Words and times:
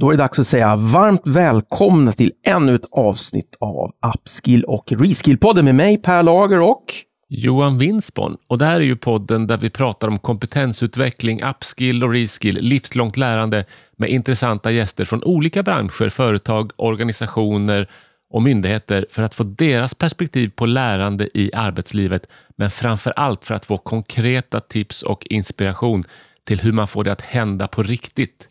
Då 0.00 0.08
är 0.08 0.12
det 0.12 0.22
dags 0.22 0.38
att 0.38 0.46
säga 0.46 0.76
varmt 0.76 1.22
välkomna 1.24 2.12
till 2.12 2.32
ännu 2.46 2.74
ett 2.74 2.88
avsnitt 2.90 3.56
av 3.60 3.92
Upskill 4.14 4.64
och 4.64 4.92
Reskill-podden 4.92 5.62
med 5.62 5.74
mig 5.74 5.98
Per 5.98 6.22
Lager 6.22 6.60
och 6.60 6.94
Johan 7.28 7.78
Winsborn. 7.78 8.36
Och 8.48 8.58
det 8.58 8.64
här 8.64 8.80
är 8.80 8.84
ju 8.84 8.96
podden 8.96 9.46
där 9.46 9.56
vi 9.56 9.70
pratar 9.70 10.08
om 10.08 10.18
kompetensutveckling, 10.18 11.42
upskill 11.42 12.04
och 12.04 12.12
reskill, 12.12 12.58
livslångt 12.60 13.16
lärande 13.16 13.64
med 13.96 14.10
intressanta 14.10 14.70
gäster 14.70 15.04
från 15.04 15.24
olika 15.24 15.62
branscher, 15.62 16.08
företag, 16.08 16.72
organisationer 16.76 17.90
och 18.30 18.42
myndigheter 18.42 19.06
för 19.10 19.22
att 19.22 19.34
få 19.34 19.44
deras 19.44 19.94
perspektiv 19.94 20.50
på 20.56 20.66
lärande 20.66 21.38
i 21.38 21.50
arbetslivet, 21.54 22.26
men 22.56 22.70
framför 22.70 23.12
allt 23.16 23.44
för 23.44 23.54
att 23.54 23.66
få 23.66 23.78
konkreta 23.78 24.60
tips 24.60 25.02
och 25.02 25.26
inspiration 25.30 26.04
till 26.44 26.60
hur 26.60 26.72
man 26.72 26.88
får 26.88 27.04
det 27.04 27.12
att 27.12 27.20
hända 27.20 27.68
på 27.68 27.82
riktigt. 27.82 28.49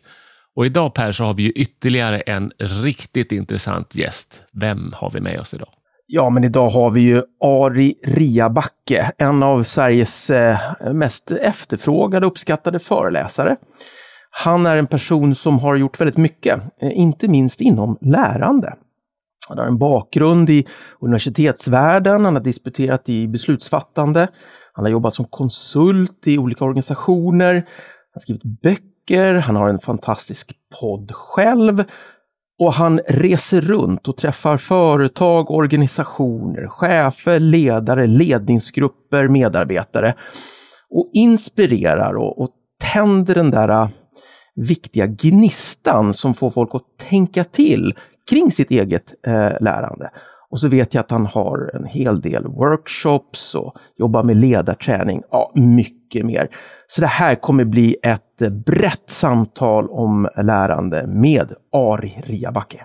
Och 0.60 0.66
idag 0.66 0.94
Per 0.94 1.12
så 1.12 1.24
har 1.24 1.34
vi 1.34 1.42
ju 1.42 1.50
ytterligare 1.50 2.20
en 2.20 2.52
riktigt 2.58 3.32
intressant 3.32 3.94
gäst. 3.94 4.42
Vem 4.52 4.92
har 4.96 5.10
vi 5.10 5.20
med 5.20 5.40
oss 5.40 5.54
idag? 5.54 5.68
Ja, 6.06 6.30
men 6.30 6.44
idag 6.44 6.70
har 6.70 6.90
vi 6.90 7.00
ju 7.00 7.22
Ari 7.44 7.94
Riabacke, 8.04 9.12
en 9.18 9.42
av 9.42 9.62
Sveriges 9.62 10.30
eh, 10.30 10.58
mest 10.92 11.30
efterfrågade 11.30 12.26
och 12.26 12.32
uppskattade 12.32 12.78
föreläsare. 12.78 13.56
Han 14.30 14.66
är 14.66 14.76
en 14.76 14.86
person 14.86 15.34
som 15.34 15.58
har 15.58 15.76
gjort 15.76 16.00
väldigt 16.00 16.16
mycket, 16.16 16.60
eh, 16.82 16.90
inte 16.98 17.28
minst 17.28 17.60
inom 17.60 17.98
lärande. 18.00 18.74
Han 19.48 19.58
har 19.58 19.66
en 19.66 19.78
bakgrund 19.78 20.50
i 20.50 20.66
universitetsvärlden, 21.00 22.24
han 22.24 22.34
har 22.34 22.42
disputerat 22.42 23.08
i 23.08 23.28
beslutsfattande, 23.28 24.28
han 24.72 24.84
har 24.84 24.92
jobbat 24.92 25.14
som 25.14 25.24
konsult 25.24 26.26
i 26.26 26.38
olika 26.38 26.64
organisationer, 26.64 27.54
han 27.54 27.64
har 28.14 28.20
skrivit 28.20 28.62
böcker, 28.62 28.89
han 29.18 29.56
har 29.56 29.68
en 29.68 29.78
fantastisk 29.78 30.52
podd 30.80 31.12
själv 31.12 31.84
och 32.58 32.74
han 32.74 32.98
reser 33.08 33.60
runt 33.60 34.08
och 34.08 34.16
träffar 34.16 34.56
företag, 34.56 35.50
organisationer, 35.50 36.68
chefer, 36.68 37.40
ledare, 37.40 38.06
ledningsgrupper, 38.06 39.28
medarbetare 39.28 40.14
och 40.90 41.10
inspirerar 41.12 42.14
och, 42.14 42.42
och 42.42 42.50
tänder 42.92 43.34
den 43.34 43.50
där 43.50 43.68
äh, 43.68 43.88
viktiga 44.54 45.06
gnistan 45.06 46.14
som 46.14 46.34
får 46.34 46.50
folk 46.50 46.74
att 46.74 47.08
tänka 47.08 47.44
till 47.44 47.94
kring 48.30 48.52
sitt 48.52 48.70
eget 48.70 49.14
eh, 49.26 49.52
lärande. 49.60 50.10
Och 50.50 50.60
så 50.60 50.68
vet 50.68 50.94
jag 50.94 51.00
att 51.00 51.10
han 51.10 51.26
har 51.26 51.76
en 51.76 51.84
hel 51.84 52.20
del 52.20 52.46
workshops 52.46 53.54
och 53.54 53.76
jobbar 53.98 54.22
med 54.22 54.36
ledarträning. 54.36 55.22
Ja, 55.30 55.52
mycket 55.54 56.26
mer. 56.26 56.48
Så 56.86 57.00
det 57.00 57.06
här 57.06 57.34
kommer 57.34 57.64
bli 57.64 57.96
ett 58.02 58.29
brett 58.48 59.10
samtal 59.10 59.88
om 59.90 60.28
lärande 60.36 61.06
med 61.06 61.52
Ari 61.72 62.22
Riabacke. 62.26 62.84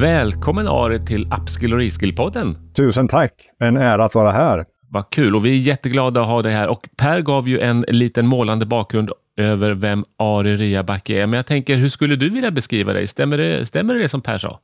Välkommen 0.00 0.68
Ari 0.68 1.06
till 1.06 1.32
Upskill 1.40 1.74
och 1.74 1.80
Reskill-podden. 1.80 2.72
Tusen 2.74 3.08
tack! 3.08 3.32
En 3.58 3.76
ära 3.76 4.04
att 4.04 4.14
vara 4.14 4.30
här. 4.30 4.64
Vad 4.88 5.10
kul 5.10 5.36
och 5.36 5.46
vi 5.46 5.50
är 5.50 5.56
jätteglada 5.56 6.20
att 6.22 6.28
ha 6.28 6.42
dig 6.42 6.52
här. 6.52 6.68
Och 6.68 6.88
Per 6.96 7.20
gav 7.20 7.48
ju 7.48 7.60
en 7.60 7.80
liten 7.88 8.26
målande 8.26 8.66
bakgrund 8.66 9.10
över 9.36 9.74
vem 9.74 10.04
Ari 10.16 10.56
Riabacke 10.56 11.22
är. 11.22 11.26
Men 11.26 11.36
jag 11.36 11.46
tänker, 11.46 11.76
hur 11.76 11.88
skulle 11.88 12.16
du 12.16 12.30
vilja 12.30 12.50
beskriva 12.50 12.92
dig? 12.92 13.06
Stämmer 13.06 13.38
det, 13.38 13.66
stämmer 13.66 13.94
det 13.94 14.08
som 14.08 14.20
Per 14.20 14.38
sa? 14.38 14.60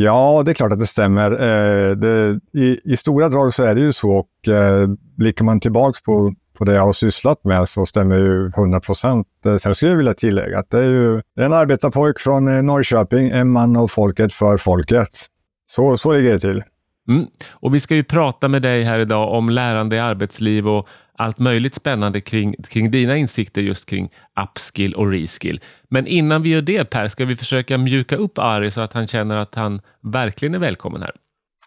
Ja, 0.00 0.42
det 0.46 0.52
är 0.52 0.54
klart 0.54 0.72
att 0.72 0.80
det 0.80 0.86
stämmer. 0.86 1.30
Eh, 1.30 1.90
det, 1.96 2.40
i, 2.58 2.80
i, 2.84 2.96
stora 2.96 3.28
drag 3.28 3.54
så 3.54 3.62
är 3.62 3.74
det 3.74 3.80
ju 3.80 3.92
så 3.92 4.10
och 4.10 4.48
eh, 4.48 4.88
blickar 5.16 5.44
man 5.44 5.60
tillbaks 5.60 6.02
på 6.02 6.34
på 6.54 6.64
det 6.64 6.74
jag 6.74 6.82
har 6.82 6.92
sysslat 6.92 7.44
med 7.44 7.68
så 7.68 7.86
stämmer 7.86 8.18
ju 8.18 8.46
100 8.46 8.80
procent. 8.80 9.26
Eh, 9.46 9.56
sen 9.56 9.74
skulle 9.74 9.90
jag 9.90 9.98
vilja 9.98 10.14
tillägga 10.14 10.58
att 10.58 10.70
det 10.70 10.78
är 10.78 10.90
ju 10.90 11.20
en 11.40 11.52
arbetarpojk 11.52 12.20
från 12.20 12.48
eh, 12.48 12.62
Norrköping, 12.62 13.28
en 13.28 13.50
man 13.50 13.76
av 13.76 13.88
folket 13.88 14.32
för 14.32 14.58
folket. 14.58 15.08
Så, 15.66 15.98
så 15.98 16.12
ligger 16.12 16.32
det 16.32 16.40
till. 16.40 16.62
Mm. 17.08 17.26
Och 17.50 17.74
vi 17.74 17.80
ska 17.80 17.94
ju 17.94 18.04
prata 18.04 18.48
med 18.48 18.62
dig 18.62 18.84
här 18.84 18.98
idag 18.98 19.32
om 19.32 19.50
lärande 19.50 19.96
i 19.96 19.98
arbetsliv 19.98 20.68
och 20.68 20.88
allt 21.18 21.38
möjligt 21.38 21.74
spännande 21.74 22.20
kring, 22.20 22.54
kring 22.62 22.90
dina 22.90 23.16
insikter 23.16 23.62
just 23.62 23.88
kring 23.88 24.10
upskill 24.42 24.94
och 24.94 25.10
reskill. 25.10 25.60
Men 25.88 26.06
innan 26.06 26.42
vi 26.42 26.48
gör 26.48 26.62
det 26.62 26.84
Per, 26.84 27.08
ska 27.08 27.24
vi 27.24 27.36
försöka 27.36 27.78
mjuka 27.78 28.16
upp 28.16 28.38
Ari 28.38 28.70
så 28.70 28.80
att 28.80 28.92
han 28.92 29.06
känner 29.06 29.36
att 29.36 29.54
han 29.54 29.80
verkligen 30.00 30.54
är 30.54 30.58
välkommen 30.58 31.02
här? 31.02 31.12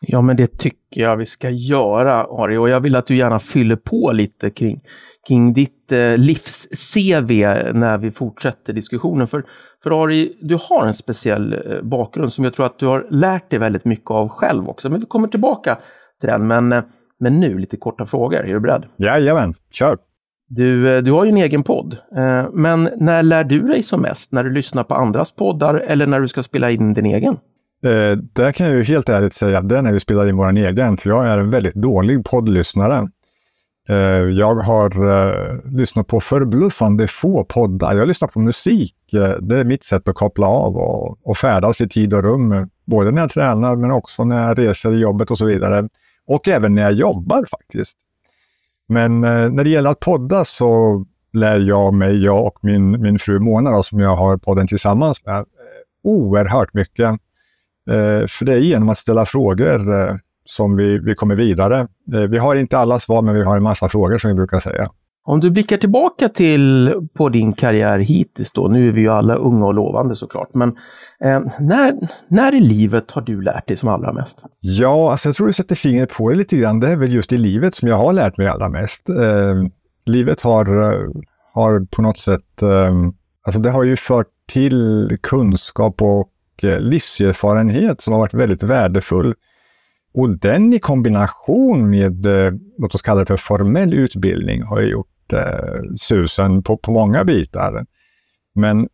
Ja, 0.01 0.21
men 0.21 0.35
det 0.35 0.57
tycker 0.57 1.01
jag 1.01 1.17
vi 1.17 1.25
ska 1.25 1.49
göra, 1.49 2.23
Ari. 2.23 2.57
Och 2.57 2.69
jag 2.69 2.79
vill 2.79 2.95
att 2.95 3.07
du 3.07 3.15
gärna 3.15 3.39
fyller 3.39 3.75
på 3.75 4.11
lite 4.11 4.49
kring, 4.49 4.81
kring 5.27 5.53
ditt 5.53 5.91
eh, 5.91 6.17
livs-CV 6.17 7.45
när 7.73 7.97
vi 7.97 8.11
fortsätter 8.11 8.73
diskussionen. 8.73 9.27
För, 9.27 9.45
för 9.83 10.03
Ari, 10.03 10.37
du 10.41 10.57
har 10.61 10.87
en 10.87 10.93
speciell 10.93 11.53
eh, 11.53 11.81
bakgrund 11.81 12.33
som 12.33 12.43
jag 12.43 12.53
tror 12.53 12.65
att 12.65 12.79
du 12.79 12.85
har 12.85 13.07
lärt 13.09 13.49
dig 13.49 13.59
väldigt 13.59 13.85
mycket 13.85 14.11
av 14.11 14.29
själv 14.29 14.69
också. 14.69 14.89
Men 14.89 14.99
vi 14.99 15.05
kommer 15.05 15.27
tillbaka 15.27 15.77
till 16.19 16.29
den. 16.29 16.47
Men, 16.47 16.71
eh, 16.73 16.83
men 17.19 17.39
nu 17.39 17.57
lite 17.57 17.77
korta 17.77 18.05
frågor. 18.05 18.37
Är 18.37 18.53
du 18.53 18.59
beredd? 18.59 18.85
Jajamän, 18.97 19.53
kör! 19.71 19.97
Du, 20.49 20.95
eh, 20.95 21.03
du 21.03 21.11
har 21.11 21.25
ju 21.25 21.29
en 21.29 21.37
egen 21.37 21.63
podd. 21.63 21.97
Eh, 22.17 22.45
men 22.53 22.89
när 22.97 23.23
lär 23.23 23.43
du 23.43 23.59
dig 23.59 23.83
som 23.83 24.01
mest? 24.01 24.31
När 24.31 24.43
du 24.43 24.49
lyssnar 24.53 24.83
på 24.83 24.95
andras 24.95 25.31
poddar 25.31 25.75
eller 25.75 26.07
när 26.07 26.19
du 26.19 26.27
ska 26.27 26.43
spela 26.43 26.71
in 26.71 26.93
din 26.93 27.05
egen? 27.05 27.37
Eh, 27.87 28.17
där 28.33 28.51
kan 28.51 28.67
jag 28.67 28.75
ju 28.75 28.83
helt 28.83 29.09
ärligt 29.09 29.33
säga 29.33 29.57
att 29.57 29.69
det 29.69 29.77
är 29.77 29.81
när 29.81 29.93
vi 29.93 29.99
spelar 29.99 30.27
in 30.27 30.37
vår 30.37 30.57
egen, 30.57 30.97
för 30.97 31.09
jag 31.09 31.27
är 31.27 31.37
en 31.37 31.49
väldigt 31.49 31.75
dålig 31.75 32.25
poddlyssnare. 32.25 33.09
Eh, 33.89 33.95
jag 34.15 34.55
har 34.55 35.09
eh, 35.09 35.59
lyssnat 35.65 36.07
på 36.07 36.19
förbluffande 36.19 37.07
få 37.07 37.43
poddar. 37.43 37.95
Jag 37.95 38.07
lyssnar 38.07 38.27
på 38.27 38.39
musik. 38.39 38.95
Eh, 39.13 39.35
det 39.41 39.59
är 39.59 39.65
mitt 39.65 39.85
sätt 39.85 40.07
att 40.07 40.15
koppla 40.15 40.47
av 40.47 40.77
och, 40.77 41.27
och 41.27 41.37
färdas 41.37 41.81
i 41.81 41.89
tid 41.89 42.13
och 42.13 42.23
rum. 42.23 42.69
Både 42.85 43.11
när 43.11 43.21
jag 43.21 43.31
tränar 43.31 43.75
men 43.75 43.91
också 43.91 44.23
när 44.23 44.47
jag 44.47 44.59
reser 44.59 44.93
i 44.93 44.99
jobbet 44.99 45.31
och 45.31 45.37
så 45.37 45.45
vidare. 45.45 45.89
Och 46.27 46.47
även 46.47 46.75
när 46.75 46.81
jag 46.81 46.93
jobbar 46.93 47.45
faktiskt. 47.51 47.97
Men 48.87 49.23
eh, 49.23 49.49
när 49.49 49.63
det 49.63 49.69
gäller 49.69 49.89
att 49.89 49.99
podda 49.99 50.45
så 50.45 51.05
lär 51.33 51.59
jag 51.59 51.93
mig, 51.93 52.23
jag 52.23 52.45
och 52.45 52.57
min, 52.61 53.01
min 53.01 53.19
fru 53.19 53.39
Mona 53.39 53.71
då, 53.71 53.83
som 53.83 53.99
jag 53.99 54.15
har 54.15 54.37
podden 54.37 54.67
tillsammans 54.67 55.25
med, 55.25 55.37
eh, 55.37 55.43
oerhört 56.03 56.73
mycket. 56.73 57.19
Eh, 57.89 58.27
för 58.27 58.45
det 58.45 58.53
är 58.53 58.57
genom 58.57 58.89
att 58.89 58.97
ställa 58.97 59.25
frågor 59.25 59.99
eh, 59.99 60.15
som 60.45 60.75
vi, 60.75 60.99
vi 60.99 61.15
kommer 61.15 61.35
vidare. 61.35 61.79
Eh, 62.13 62.21
vi 62.29 62.37
har 62.37 62.55
inte 62.55 62.77
alla 62.77 62.99
svar, 62.99 63.21
men 63.21 63.35
vi 63.35 63.43
har 63.43 63.57
en 63.57 63.63
massa 63.63 63.89
frågor 63.89 64.17
som 64.17 64.29
vi 64.29 64.35
brukar 64.35 64.59
säga. 64.59 64.87
Om 65.23 65.39
du 65.39 65.51
blickar 65.51 65.77
tillbaka 65.77 66.29
till 66.29 66.93
på 67.13 67.29
din 67.29 67.53
karriär 67.53 67.99
hittills 67.99 68.51
då, 68.51 68.67
nu 68.67 68.87
är 68.87 68.91
vi 68.91 69.01
ju 69.01 69.09
alla 69.09 69.35
unga 69.35 69.65
och 69.65 69.73
lovande 69.73 70.15
såklart, 70.15 70.49
men 70.53 70.69
eh, 71.23 71.41
när, 71.59 72.09
när 72.27 72.55
i 72.55 72.59
livet 72.59 73.11
har 73.11 73.21
du 73.21 73.41
lärt 73.41 73.67
dig 73.67 73.77
som 73.77 73.89
allra 73.89 74.13
mest? 74.13 74.37
Ja, 74.59 75.11
alltså 75.11 75.27
jag 75.27 75.35
tror 75.35 75.47
du 75.47 75.53
sätter 75.53 75.75
fingret 75.75 76.13
på 76.13 76.29
det 76.29 76.35
lite 76.35 76.57
grann. 76.57 76.79
Det 76.79 76.87
är 76.87 76.95
väl 76.95 77.13
just 77.13 77.33
i 77.33 77.37
livet 77.37 77.75
som 77.75 77.87
jag 77.87 77.95
har 77.95 78.13
lärt 78.13 78.37
mig 78.37 78.47
allra 78.47 78.69
mest. 78.69 79.09
Eh, 79.09 79.15
livet 80.05 80.41
har, 80.41 80.65
har 81.53 81.85
på 81.85 82.01
något 82.01 82.19
sätt, 82.19 82.61
eh, 82.61 82.93
alltså 83.45 83.61
det 83.61 83.71
har 83.71 83.83
ju 83.83 83.95
fört 83.95 84.27
till 84.51 85.17
kunskap 85.21 86.01
och 86.01 86.29
Eh, 86.63 86.79
livserfarenhet 86.79 88.01
som 88.01 88.13
har 88.13 88.19
varit 88.19 88.33
väldigt 88.33 88.63
värdefull. 88.63 89.35
Och 90.13 90.29
den 90.29 90.73
i 90.73 90.79
kombination 90.79 91.89
med, 91.89 92.25
eh, 92.25 92.53
låt 92.77 92.95
oss 92.95 93.01
kalla 93.01 93.19
det 93.19 93.25
för 93.25 93.37
formell 93.37 93.93
utbildning, 93.93 94.63
har 94.63 94.81
gjort 94.81 95.33
eh, 95.33 95.81
susen 95.99 96.63
på, 96.63 96.77
på 96.77 96.91
många 96.91 97.23
bitar. 97.23 97.85
Men 98.55 98.87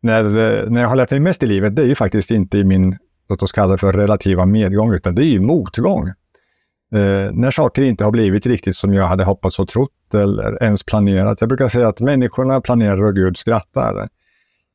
när, 0.00 0.24
eh, 0.24 0.70
när 0.70 0.80
jag 0.80 0.88
har 0.88 0.96
lärt 0.96 1.10
mig 1.10 1.20
mest 1.20 1.42
i 1.42 1.46
livet, 1.46 1.76
det 1.76 1.82
är 1.82 1.86
ju 1.86 1.94
faktiskt 1.94 2.30
inte 2.30 2.58
i 2.58 2.64
min, 2.64 2.98
låt 3.28 3.42
oss 3.42 3.52
kalla 3.52 3.72
det 3.72 3.78
för 3.78 3.92
relativa 3.92 4.46
medgång, 4.46 4.94
utan 4.94 5.14
det 5.14 5.24
är 5.24 5.30
ju 5.30 5.40
motgång. 5.40 6.08
Eh, 6.92 7.32
när 7.32 7.50
saker 7.50 7.82
inte 7.82 8.04
har 8.04 8.10
blivit 8.10 8.46
riktigt 8.46 8.76
som 8.76 8.94
jag 8.94 9.06
hade 9.06 9.24
hoppats 9.24 9.58
och 9.58 9.68
trott 9.68 10.14
eller 10.14 10.62
ens 10.62 10.84
planerat. 10.84 11.40
Jag 11.40 11.48
brukar 11.48 11.68
säga 11.68 11.88
att 11.88 12.00
människorna 12.00 12.60
planerar 12.60 13.02
och 13.02 13.14
Gud 13.14 13.36
skrattar. 13.36 14.08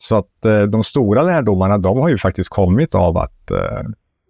Så 0.03 0.15
att 0.15 0.45
eh, 0.45 0.61
de 0.61 0.83
stora 0.83 1.23
lärdomarna, 1.23 1.77
de 1.77 1.97
har 1.97 2.09
ju 2.09 2.17
faktiskt 2.17 2.49
kommit 2.49 2.95
av 2.95 3.17
att, 3.17 3.51
eh, 3.51 3.81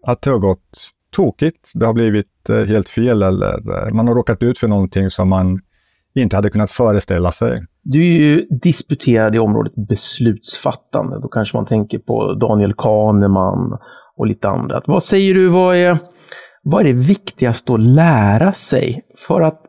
att 0.07 0.21
det 0.21 0.29
har 0.29 0.39
gått 0.39 0.89
tokigt. 1.11 1.71
Det 1.73 1.85
har 1.85 1.93
blivit 1.93 2.49
eh, 2.49 2.65
helt 2.65 2.89
fel 2.89 3.21
eller 3.21 3.53
eh, 3.53 3.93
man 3.93 4.07
har 4.07 4.15
råkat 4.15 4.43
ut 4.43 4.57
för 4.57 4.67
någonting 4.67 5.09
som 5.09 5.29
man 5.29 5.61
inte 6.15 6.35
hade 6.35 6.49
kunnat 6.49 6.71
föreställa 6.71 7.31
sig. 7.31 7.65
Du 7.83 7.99
är 7.99 8.19
ju 8.19 8.47
disputerad 8.61 9.35
i 9.35 9.39
området 9.39 9.73
beslutsfattande. 9.75 11.19
Då 11.19 11.27
kanske 11.27 11.57
man 11.57 11.65
tänker 11.65 11.99
på 11.99 12.33
Daniel 12.33 12.73
Kahneman 12.73 13.77
och 14.17 14.27
lite 14.27 14.49
andra. 14.49 14.81
Vad 14.87 15.03
säger 15.03 15.33
du, 15.33 15.47
vad 15.47 15.75
är, 15.75 15.97
vad 16.63 16.81
är 16.81 16.85
det 16.85 17.07
viktigaste 17.07 17.73
att 17.73 17.81
lära 17.81 18.53
sig 18.53 19.01
för 19.27 19.41
att 19.41 19.61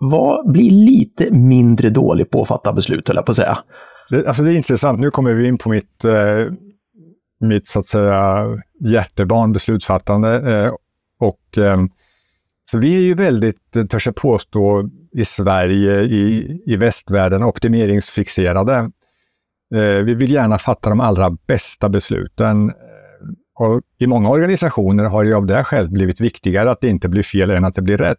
var, 0.00 0.52
bli 0.52 0.70
lite 0.70 1.30
mindre 1.30 1.90
dålig 1.90 2.30
på 2.30 2.42
att 2.42 2.48
fatta 2.48 2.72
beslut, 2.72 3.08
höll 3.08 3.16
jag 3.16 3.26
på 3.26 3.30
att 3.30 3.36
säga? 3.36 3.58
Det, 4.12 4.26
alltså 4.26 4.42
det 4.42 4.52
är 4.52 4.56
intressant. 4.56 5.00
Nu 5.00 5.10
kommer 5.10 5.34
vi 5.34 5.46
in 5.46 5.58
på 5.58 5.68
mitt, 5.68 6.04
eh, 6.04 6.52
mitt 7.40 7.66
så 7.66 7.78
att 7.78 7.86
säga, 7.86 8.46
hjärtebarn 8.80 9.52
beslutsfattande. 9.52 10.52
Eh, 10.52 10.72
och, 11.20 11.58
eh, 11.58 11.76
så 12.70 12.78
vi 12.78 12.96
är 12.96 13.00
ju 13.00 13.14
väldigt, 13.14 13.76
eh, 13.76 13.84
törs 13.84 14.06
jag 14.06 14.16
påstå, 14.16 14.88
i 15.12 15.24
Sverige, 15.24 16.00
i, 16.00 16.58
i 16.66 16.76
västvärlden, 16.76 17.42
optimeringsfixerade. 17.42 18.90
Eh, 19.74 20.04
vi 20.04 20.14
vill 20.14 20.32
gärna 20.32 20.58
fatta 20.58 20.90
de 20.90 21.00
allra 21.00 21.30
bästa 21.46 21.88
besluten. 21.88 22.68
Eh, 22.68 22.74
och 23.54 23.80
I 23.98 24.06
många 24.06 24.28
organisationer 24.28 25.04
har 25.04 25.24
det 25.24 25.36
av 25.36 25.46
det 25.46 25.64
skälet 25.64 25.90
blivit 25.90 26.20
viktigare 26.20 26.70
att 26.70 26.80
det 26.80 26.88
inte 26.88 27.08
blir 27.08 27.22
fel 27.22 27.50
än 27.50 27.64
att 27.64 27.74
det 27.74 27.82
blir 27.82 27.98
rätt. 27.98 28.18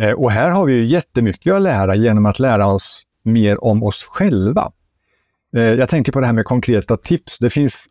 Eh, 0.00 0.12
och 0.12 0.30
här 0.30 0.50
har 0.50 0.66
vi 0.66 0.74
ju 0.74 0.84
jättemycket 0.84 1.54
att 1.54 1.62
lära 1.62 1.94
genom 1.94 2.26
att 2.26 2.38
lära 2.38 2.66
oss 2.66 3.02
mer 3.24 3.64
om 3.64 3.82
oss 3.82 4.04
själva. 4.04 4.72
Eh, 5.54 5.62
jag 5.62 5.88
tänker 5.88 6.12
på 6.12 6.20
det 6.20 6.26
här 6.26 6.32
med 6.32 6.44
konkreta 6.44 6.96
tips. 6.96 7.38
Det 7.38 7.50
finns 7.50 7.86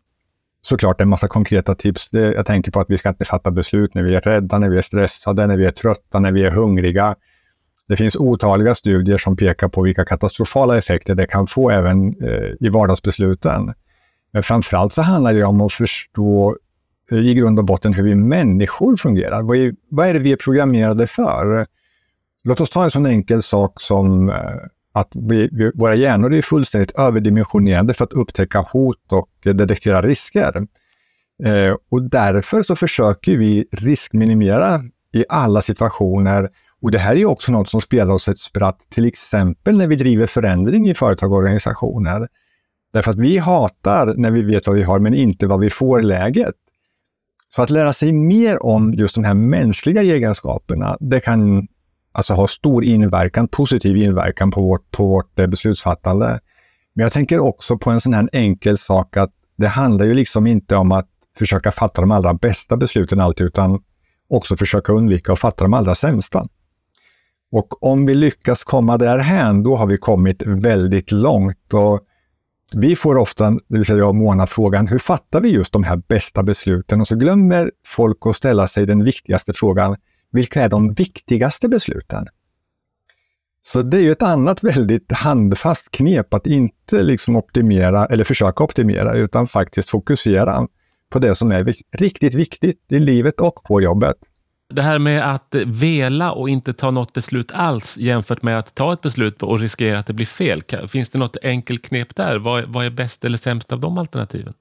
såklart 0.62 1.00
en 1.00 1.08
massa 1.08 1.28
konkreta 1.28 1.74
tips. 1.74 2.08
Jag 2.12 2.46
tänker 2.46 2.70
på 2.70 2.80
att 2.80 2.90
vi 2.90 2.98
ska 2.98 3.08
inte 3.08 3.24
fatta 3.24 3.50
beslut 3.50 3.94
när 3.94 4.02
vi 4.02 4.14
är 4.14 4.20
rädda, 4.20 4.58
när 4.58 4.70
vi 4.70 4.78
är 4.78 4.82
stressade, 4.82 5.46
när 5.46 5.56
vi 5.56 5.64
är 5.64 5.70
trötta, 5.70 6.20
när 6.20 6.32
vi 6.32 6.44
är 6.44 6.50
hungriga. 6.50 7.16
Det 7.88 7.96
finns 7.96 8.16
otaliga 8.16 8.74
studier 8.74 9.18
som 9.18 9.36
pekar 9.36 9.68
på 9.68 9.82
vilka 9.82 10.04
katastrofala 10.04 10.78
effekter 10.78 11.14
det 11.14 11.26
kan 11.26 11.46
få 11.46 11.70
även 11.70 12.22
eh, 12.22 12.50
i 12.60 12.68
vardagsbesluten. 12.68 13.74
Men 14.32 14.42
framförallt 14.42 14.92
så 14.92 15.02
handlar 15.02 15.34
det 15.34 15.44
om 15.44 15.60
att 15.60 15.72
förstå 15.72 16.56
eh, 17.10 17.18
i 17.18 17.34
grund 17.34 17.58
och 17.58 17.64
botten 17.64 17.92
hur 17.92 18.04
vi 18.04 18.14
människor 18.14 18.96
fungerar. 18.96 19.42
Vad 19.42 19.56
är, 19.56 19.74
vad 19.88 20.06
är 20.06 20.14
det 20.14 20.18
vi 20.18 20.32
är 20.32 20.36
programmerade 20.36 21.06
för? 21.06 21.66
Låt 22.44 22.60
oss 22.60 22.70
ta 22.70 22.84
en 22.84 22.90
sån 22.90 23.06
enkel 23.06 23.42
sak 23.42 23.80
som 23.80 24.32
att 24.94 25.10
vi, 25.14 25.48
vi, 25.52 25.70
våra 25.74 25.94
hjärnor 25.94 26.34
är 26.34 26.42
fullständigt 26.42 26.90
överdimensionerade 26.90 27.94
för 27.94 28.04
att 28.04 28.12
upptäcka 28.12 28.60
hot 28.60 29.12
och 29.12 29.54
detektera 29.54 30.02
risker. 30.02 30.66
Eh, 31.44 31.76
och 31.90 32.02
därför 32.02 32.62
så 32.62 32.76
försöker 32.76 33.36
vi 33.36 33.66
riskminimera 33.72 34.82
i 35.12 35.24
alla 35.28 35.60
situationer. 35.60 36.48
Och 36.82 36.90
det 36.90 36.98
här 36.98 37.16
är 37.16 37.24
också 37.24 37.52
något 37.52 37.70
som 37.70 37.80
spelar 37.80 38.14
oss 38.14 38.28
ett 38.28 38.38
spratt, 38.38 38.78
till 38.90 39.06
exempel 39.06 39.76
när 39.76 39.86
vi 39.86 39.96
driver 39.96 40.26
förändring 40.26 40.88
i 40.88 40.94
företag 40.94 41.32
och 41.32 41.38
organisationer. 41.38 42.28
Därför 42.92 43.10
att 43.10 43.18
vi 43.18 43.38
hatar 43.38 44.14
när 44.16 44.30
vi 44.30 44.42
vet 44.42 44.66
vad 44.66 44.76
vi 44.76 44.82
har, 44.82 44.98
men 44.98 45.14
inte 45.14 45.46
vad 45.46 45.60
vi 45.60 45.70
får-läget. 45.70 46.54
Så 47.48 47.62
att 47.62 47.70
lära 47.70 47.92
sig 47.92 48.12
mer 48.12 48.62
om 48.62 48.94
just 48.94 49.14
de 49.14 49.24
här 49.24 49.34
mänskliga 49.34 50.02
egenskaperna, 50.02 50.96
det 51.00 51.20
kan 51.20 51.68
alltså 52.14 52.34
har 52.34 52.46
stor 52.46 52.84
inverkan, 52.84 53.48
positiv 53.48 53.96
inverkan 53.96 54.50
på 54.50 54.62
vårt, 54.62 54.90
på 54.90 55.06
vårt 55.06 55.38
eh, 55.38 55.46
beslutsfattande. 55.46 56.40
Men 56.94 57.02
jag 57.02 57.12
tänker 57.12 57.38
också 57.38 57.78
på 57.78 57.90
en 57.90 58.00
sån 58.00 58.14
här 58.14 58.28
enkel 58.32 58.78
sak 58.78 59.16
att 59.16 59.30
det 59.56 59.68
handlar 59.68 60.06
ju 60.06 60.14
liksom 60.14 60.46
inte 60.46 60.76
om 60.76 60.92
att 60.92 61.08
försöka 61.38 61.72
fatta 61.72 62.00
de 62.00 62.10
allra 62.10 62.34
bästa 62.34 62.76
besluten 62.76 63.20
alltid, 63.20 63.46
utan 63.46 63.82
också 64.28 64.56
försöka 64.56 64.92
undvika 64.92 65.32
att 65.32 65.38
fatta 65.38 65.64
de 65.64 65.74
allra 65.74 65.94
sämsta. 65.94 66.46
Och 67.52 67.82
om 67.82 68.06
vi 68.06 68.14
lyckas 68.14 68.64
komma 68.64 68.98
därhän, 68.98 69.62
då 69.62 69.76
har 69.76 69.86
vi 69.86 69.96
kommit 69.96 70.42
väldigt 70.46 71.12
långt. 71.12 71.74
Och 71.74 72.00
vi 72.74 72.96
får 72.96 73.16
ofta, 73.16 73.50
det 73.50 73.58
vill 73.68 73.84
säga 73.84 73.98
jag 73.98 74.08
och 74.08 74.14
Mona, 74.14 74.46
frågan 74.46 74.86
hur 74.86 74.98
fattar 74.98 75.40
vi 75.40 75.48
just 75.48 75.72
de 75.72 75.82
här 75.82 75.96
bästa 76.08 76.42
besluten? 76.42 77.00
Och 77.00 77.08
så 77.08 77.16
glömmer 77.16 77.70
folk 77.86 78.18
att 78.26 78.36
ställa 78.36 78.68
sig 78.68 78.86
den 78.86 79.04
viktigaste 79.04 79.52
frågan, 79.52 79.96
vilka 80.34 80.62
är 80.62 80.68
de 80.68 80.90
viktigaste 80.90 81.68
besluten? 81.68 82.26
Så 83.62 83.82
det 83.82 83.96
är 83.96 84.00
ju 84.00 84.12
ett 84.12 84.22
annat 84.22 84.64
väldigt 84.64 85.12
handfast 85.12 85.90
knep 85.90 86.34
att 86.34 86.46
inte 86.46 87.02
liksom 87.02 87.36
optimera 87.36 88.06
eller 88.06 88.24
försöka 88.24 88.64
optimera 88.64 89.14
utan 89.14 89.46
faktiskt 89.46 89.90
fokusera 89.90 90.66
på 91.10 91.18
det 91.18 91.34
som 91.34 91.52
är 91.52 91.74
riktigt 91.98 92.34
viktigt 92.34 92.80
i 92.88 93.00
livet 93.00 93.40
och 93.40 93.62
på 93.64 93.80
jobbet. 93.80 94.16
Det 94.74 94.82
här 94.82 94.98
med 94.98 95.34
att 95.34 95.54
vela 95.66 96.32
och 96.32 96.48
inte 96.48 96.72
ta 96.72 96.90
något 96.90 97.12
beslut 97.12 97.52
alls 97.54 97.98
jämfört 97.98 98.42
med 98.42 98.58
att 98.58 98.74
ta 98.74 98.92
ett 98.92 99.00
beslut 99.00 99.42
och 99.42 99.60
riskera 99.60 99.98
att 99.98 100.06
det 100.06 100.12
blir 100.12 100.26
fel. 100.26 100.62
Finns 100.88 101.10
det 101.10 101.18
något 101.18 101.36
enkelt 101.42 101.88
knep 101.88 102.16
där? 102.16 102.38
Vad, 102.38 102.64
vad 102.64 102.86
är 102.86 102.90
bäst 102.90 103.24
eller 103.24 103.38
sämst 103.38 103.72
av 103.72 103.80
de 103.80 103.98
alternativen? 103.98 104.54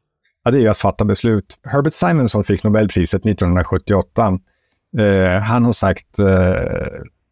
Ja, 0.43 0.51
det 0.51 0.65
är 0.65 0.69
att 0.69 0.77
fatta 0.77 1.05
beslut. 1.05 1.59
Herbert 1.63 1.93
Simonson 1.93 2.43
fick 2.43 2.63
Nobelpriset 2.63 3.25
1978 3.25 4.39
Eh, 4.97 5.41
han 5.41 5.65
har 5.65 5.73
sagt 5.73 6.19
eh, 6.19 6.25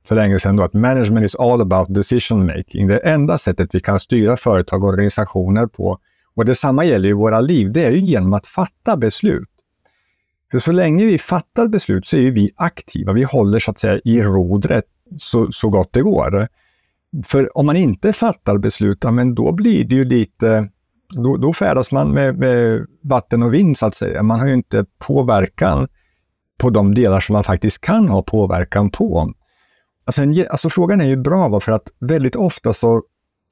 för 0.07 0.15
länge 0.15 0.39
sedan 0.39 0.55
då 0.55 0.63
att 0.63 0.73
management 0.73 1.25
is 1.25 1.35
all 1.35 1.61
about 1.61 1.95
decision 1.95 2.45
making. 2.45 2.87
Det 2.87 2.97
enda 2.97 3.37
sättet 3.37 3.75
vi 3.75 3.79
kan 3.79 3.99
styra 3.99 4.37
företag 4.37 4.83
och 4.83 4.89
organisationer 4.89 5.67
på, 5.67 5.97
och 6.35 6.45
detsamma 6.45 6.85
gäller 6.85 7.07
ju 7.09 7.13
våra 7.13 7.41
liv, 7.41 7.71
det 7.71 7.85
är 7.85 7.91
ju 7.91 7.99
genom 7.99 8.33
att 8.33 8.47
fatta 8.47 8.97
beslut. 8.97 9.49
För 10.51 10.59
så 10.59 10.71
länge 10.71 11.05
vi 11.05 11.17
fattar 11.17 11.67
beslut 11.67 12.05
så 12.05 12.17
är 12.17 12.31
vi 12.31 12.51
aktiva. 12.55 13.13
Vi 13.13 13.23
håller 13.23 13.59
så 13.59 13.71
att 13.71 13.79
säga 13.79 13.99
i 14.03 14.21
rodret 14.21 14.85
så, 15.17 15.51
så 15.51 15.69
gott 15.69 15.93
det 15.93 16.01
går. 16.01 16.47
För 17.23 17.57
om 17.57 17.65
man 17.65 17.75
inte 17.75 18.13
fattar 18.13 18.57
beslut, 18.57 19.03
men 19.03 19.35
då 19.35 19.51
blir 19.51 19.83
det 19.83 19.95
ju 19.95 20.05
lite 20.05 20.69
då, 21.09 21.37
då 21.37 21.53
färdas 21.53 21.91
man 21.91 22.11
med, 22.11 22.37
med, 22.37 22.85
vatten 23.01 23.43
och 23.43 23.53
vind 23.53 23.77
så 23.77 23.85
att 23.85 23.95
säga. 23.95 24.23
Man 24.23 24.39
har 24.39 24.47
ju 24.47 24.53
inte 24.53 24.85
påverkan 24.99 25.87
på 26.57 26.69
de 26.69 26.95
delar 26.95 27.19
som 27.19 27.33
man 27.33 27.43
faktiskt 27.43 27.81
kan 27.81 28.09
ha 28.09 28.23
påverkan 28.23 28.89
på. 28.91 29.33
Alltså, 30.05 30.21
en, 30.21 30.45
alltså 30.49 30.69
frågan 30.69 31.01
är 31.01 31.05
ju 31.05 31.17
bra, 31.17 31.59
för 31.59 31.71
att 31.71 31.87
väldigt 31.99 32.35
ofta 32.35 32.73
så 32.73 33.03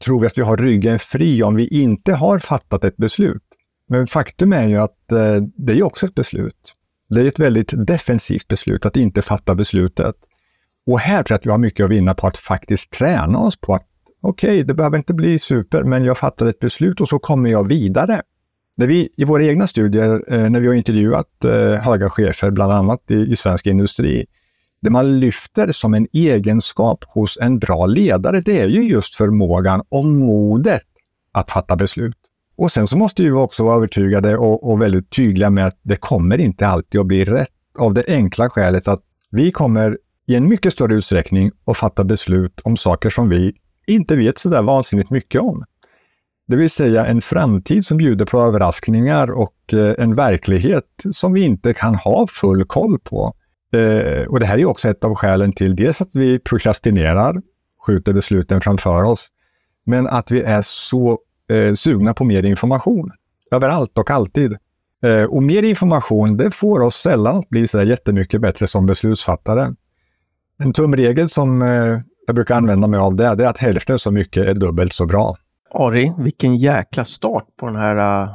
tror 0.04 0.19
vi 0.19 0.28
att 0.28 0.38
vi 0.38 0.42
har 0.42 0.57
ryggen 0.57 1.00
fri 1.00 1.44
om 1.44 1.56
vi 1.56 1.68
inte 1.68 2.13
har 2.13 2.40
fattat 2.40 2.84
ett 2.84 2.98
beslut. 2.98 3.44
Men 3.88 4.07
faktum 4.07 4.54
är 4.54 4.68
ju 4.68 4.78
att 4.78 5.12
eh, 5.12 5.36
det 5.56 5.74
är 5.74 5.84
också 5.84 6.06
ett 6.06 6.16
beslut. 6.16 6.75
Det 7.10 7.22
är 7.22 7.25
ett 7.25 7.40
väldigt 7.40 7.88
defensivt 7.88 8.48
beslut 8.48 8.86
att 8.86 8.98
inte 8.98 9.22
fatta 9.22 9.56
beslutet. 9.56 10.16
Och 10.86 11.00
här 11.00 11.24
tror 11.24 11.34
jag 11.34 11.38
att 11.38 11.45
vi 11.45 11.52
har 11.52 11.57
mycket 11.57 11.84
att 11.84 11.92
vinna 11.92 12.13
på 12.13 12.28
att 12.28 12.38
faktiskt 12.38 12.92
träna 12.92 13.40
oss 13.40 13.62
på 13.62 13.74
att 13.74 13.88
okej, 14.22 14.50
okay, 14.50 14.63
det 14.63 14.74
behöver 14.74 14.98
inte 14.98 15.13
bli 15.13 15.40
super, 15.40 15.84
men 15.84 16.04
jag 16.04 16.18
fattar 16.18 16.45
ett 16.45 16.60
beslut 16.60 17.02
och 17.02 17.10
så 17.10 17.19
kommer 17.19 17.50
jag 17.50 17.68
vidare. 17.68 18.22
När 18.80 18.88
vi 18.88 19.10
i 19.18 19.24
våra 19.24 19.44
egna 19.44 19.68
studier, 19.68 20.24
eh, 20.28 20.50
när 20.50 20.62
vi 20.62 20.68
har 20.68 20.74
intervjuat 20.74 21.46
eh, 21.46 21.81
höga 21.81 22.10
chefer, 22.10 22.52
bland 22.52 22.72
annat 22.72 23.12
i, 23.12 23.31
i 23.31 23.36
svensk 23.36 23.68
industri, 23.68 24.26
det 24.81 24.90
man 24.90 25.20
lyfter 25.20 25.72
som 25.72 25.94
en 25.94 26.08
egenskap 26.14 27.06
hos 27.08 27.38
en 27.42 27.60
bra 27.60 27.86
ledare, 27.86 28.42
det 28.42 28.59
är 28.59 28.68
ju 28.68 28.81
just 28.81 29.16
förmågan 29.16 29.81
och 29.90 30.06
modet 30.06 30.81
att 31.31 31.52
fatta 31.52 31.76
beslut. 31.76 32.18
Och 32.57 32.71
sen 32.71 32.88
så 32.88 32.98
måste 32.98 33.24
vi 33.24 33.31
också 33.31 33.64
vara 33.64 33.76
övertygade 33.76 34.38
och, 34.38 34.71
och, 34.71 34.81
väldigt 34.81 35.09
tydliga 35.09 35.50
med 35.50 35.66
att 35.66 35.80
det 35.81 35.95
kommer 35.95 36.38
inte 36.38 36.68
alltid 36.68 37.02
att 37.02 37.07
bli 37.07 37.26
rätt 37.26 37.50
av 37.80 37.94
det 37.94 38.04
enkla 38.07 38.50
skälet 38.50 38.88
att 38.88 39.02
vi 39.31 39.52
kommer 39.52 39.98
i 40.28 40.36
en 40.36 40.48
mycket 40.48 40.74
större 40.74 40.95
utsträckning 40.95 41.52
att 41.66 41.78
fatta 41.78 42.04
beslut 42.04 42.59
om 42.64 42.78
saker 42.78 43.09
som 43.09 43.30
vi 43.30 43.54
inte 43.88 44.16
vet 44.16 44.38
så 44.38 44.50
där 44.50 44.62
vansinnigt 44.62 45.09
mycket 45.09 45.42
om. 45.42 45.64
Det 46.50 46.56
vill 46.56 46.70
säga 46.70 47.06
en 47.06 47.22
framtid 47.22 47.86
som 47.86 47.98
bjuder 47.98 48.26
på 48.26 48.42
överraskningar 48.42 49.32
och 49.32 49.74
eh, 49.74 49.94
en 49.98 50.16
verklighet 50.16 50.86
som 51.12 51.34
vi 51.34 51.44
inte 51.44 51.74
kan 51.74 51.96
ha 51.96 52.28
full 52.28 52.66
koll 52.66 53.00
på. 53.00 53.34
Eh, 53.74 54.28
och 54.28 54.40
det 54.40 54.46
här 54.46 54.58
är 54.58 54.66
också 54.66 54.90
ett 54.90 55.04
av 55.04 55.16
skälen 55.16 55.54
till 55.54 55.76
dels 55.76 56.02
att 56.02 56.10
vi 56.12 56.40
prokrastinerar, 56.40 57.42
skjuter 57.86 58.14
besluten 58.14 58.62
framför 58.62 59.04
oss, 59.04 59.28
men 59.86 60.08
att 60.08 60.32
vi 60.32 60.42
är 60.42 60.62
så 60.66 61.20
eh, 61.50 61.74
sugna 61.74 62.14
på 62.14 62.24
mer 62.24 62.44
information. 62.44 63.12
Överallt 63.52 63.98
och 63.98 64.12
alltid. 64.12 64.58
Eh, 65.04 65.24
och 65.24 65.44
mer 65.44 65.64
information, 65.64 66.38
det 66.38 66.56
får 66.56 66.82
oss 66.82 66.96
sällan 66.96 67.38
att 67.38 67.50
bli 67.50 67.68
så 67.68 67.84
jättemycket 67.84 68.42
bättre 68.42 68.68
som 68.68 68.86
beslutsfattare. 68.86 69.76
En 70.60 70.74
tumregel 70.74 71.30
som 71.30 71.62
jag 72.28 72.36
brukar 72.36 72.56
använda 72.56 72.88
mig 72.88 73.00
av 73.00 73.16
det, 73.16 73.36
det 73.36 73.44
är 73.44 73.48
att 73.48 73.58
hälften 73.58 74.00
så 74.00 74.12
mycket 74.12 74.48
är 74.48 74.54
dubbelt 74.54 74.94
så 74.94 75.06
bra. 75.06 75.38
Ari, 75.71 76.14
vilken 76.18 76.56
jäkla 76.56 77.06
start 77.06 77.45
på 77.59 77.66
den 77.66 77.76
här 77.76 78.23
uh, 78.23 78.30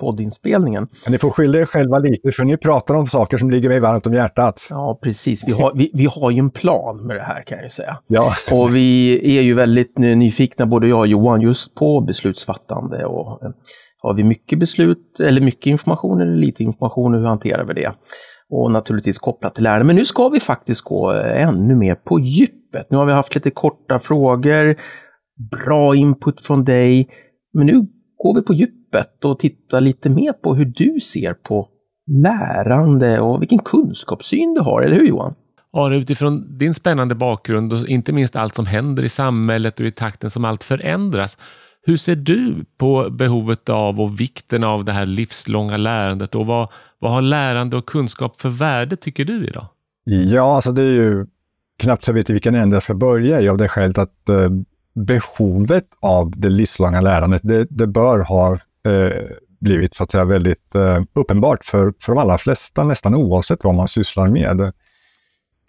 poddinspelningen. 0.00 0.88
Men 1.04 1.12
ni 1.12 1.18
får 1.18 1.30
skylla 1.30 1.58
er 1.58 1.64
själva 1.64 1.98
lite, 1.98 2.32
för 2.32 2.44
ni 2.44 2.56
pratar 2.56 2.94
om 2.94 3.06
saker 3.06 3.38
som 3.38 3.50
ligger 3.50 3.68
mig 3.68 3.80
varmt 3.80 4.06
om 4.06 4.14
hjärtat. 4.14 4.66
Ja, 4.70 4.98
precis. 5.02 5.48
Vi 5.48 5.52
har, 5.52 5.72
vi, 5.74 5.90
vi 5.94 6.06
har 6.06 6.30
ju 6.30 6.38
en 6.38 6.50
plan 6.50 7.06
med 7.06 7.16
det 7.16 7.22
här 7.22 7.42
kan 7.42 7.58
jag 7.58 7.64
ju 7.64 7.70
säga. 7.70 7.98
Ja. 8.06 8.32
Och 8.52 8.74
vi 8.74 9.38
är 9.38 9.42
ju 9.42 9.54
väldigt 9.54 9.98
nyfikna, 9.98 10.66
både 10.66 10.88
jag 10.88 10.98
och 10.98 11.06
Johan, 11.06 11.40
just 11.40 11.74
på 11.74 12.00
beslutsfattande. 12.00 13.04
Och, 13.06 13.42
uh, 13.42 13.50
har 14.00 14.14
vi 14.14 14.24
mycket 14.24 14.58
beslut, 14.58 15.20
eller 15.20 15.40
mycket 15.40 15.66
information 15.66 16.20
eller 16.20 16.36
lite 16.36 16.62
information, 16.62 17.14
hur 17.14 17.24
hanterar 17.24 17.64
vi 17.64 17.74
det? 17.74 17.92
Och 18.50 18.70
naturligtvis 18.72 19.18
kopplat 19.18 19.54
till 19.54 19.64
lärande. 19.64 19.84
Men 19.84 19.96
nu 19.96 20.04
ska 20.04 20.28
vi 20.28 20.40
faktiskt 20.40 20.84
gå 20.84 21.12
uh, 21.12 21.42
ännu 21.42 21.74
mer 21.74 21.94
på 21.94 22.20
djupet. 22.20 22.86
Nu 22.90 22.96
har 22.96 23.04
vi 23.04 23.12
haft 23.12 23.34
lite 23.34 23.50
korta 23.50 23.98
frågor 23.98 24.76
bra 25.38 25.96
input 25.96 26.40
från 26.40 26.64
dig. 26.64 27.08
Men 27.52 27.66
nu 27.66 27.86
går 28.16 28.34
vi 28.34 28.42
på 28.42 28.54
djupet 28.54 29.24
och 29.24 29.38
tittar 29.38 29.80
lite 29.80 30.10
mer 30.10 30.32
på 30.32 30.54
hur 30.54 30.64
du 30.64 31.00
ser 31.00 31.34
på 31.34 31.68
lärande 32.06 33.20
och 33.20 33.42
vilken 33.42 33.58
kunskapssyn 33.58 34.54
du 34.54 34.60
har, 34.60 34.82
eller 34.82 34.96
hur 34.96 35.06
Johan? 35.06 35.34
Ja, 35.72 35.94
utifrån 35.94 36.58
din 36.58 36.74
spännande 36.74 37.14
bakgrund 37.14 37.72
och 37.72 37.88
inte 37.88 38.12
minst 38.12 38.36
allt 38.36 38.54
som 38.54 38.66
händer 38.66 39.02
i 39.02 39.08
samhället 39.08 39.80
och 39.80 39.86
i 39.86 39.90
takten 39.90 40.30
som 40.30 40.44
allt 40.44 40.64
förändras. 40.64 41.38
Hur 41.82 41.96
ser 41.96 42.16
du 42.16 42.64
på 42.78 43.10
behovet 43.10 43.68
av 43.68 44.00
och 44.00 44.20
vikten 44.20 44.64
av 44.64 44.84
det 44.84 44.92
här 44.92 45.06
livslånga 45.06 45.76
lärandet 45.76 46.34
och 46.34 46.46
vad, 46.46 46.68
vad 46.98 47.12
har 47.12 47.22
lärande 47.22 47.76
och 47.76 47.86
kunskap 47.86 48.40
för 48.40 48.48
värde 48.48 48.96
tycker 48.96 49.24
du 49.24 49.46
idag? 49.46 49.66
Ja, 50.04 50.54
alltså 50.54 50.72
det 50.72 50.82
är 50.82 50.92
ju 50.92 51.26
knappt 51.78 52.04
så 52.04 52.10
jag 52.10 52.14
vet 52.14 52.30
i 52.30 52.32
vilken 52.32 52.54
ände 52.54 52.76
jag 52.76 52.82
ska 52.82 52.94
börja 52.94 53.40
i 53.40 53.48
av 53.48 53.56
det 53.56 53.68
skälet 53.68 53.98
att 53.98 54.28
eh, 54.28 54.50
behovet 55.04 55.84
av 56.00 56.30
det 56.36 56.48
livslånga 56.48 57.00
lärandet, 57.00 57.42
det, 57.44 57.66
det 57.70 57.86
bör 57.86 58.18
ha 58.18 58.52
eh, 58.52 59.24
blivit 59.60 59.94
så 59.94 60.02
att 60.02 60.10
säga 60.10 60.24
väldigt 60.24 60.74
eh, 60.74 61.02
uppenbart 61.12 61.64
för, 61.64 61.92
för 62.00 62.12
de 62.12 62.18
allra 62.18 62.38
flesta, 62.38 62.84
nästan 62.84 63.14
oavsett 63.14 63.64
vad 63.64 63.74
man 63.74 63.88
sysslar 63.88 64.28
med. 64.28 64.72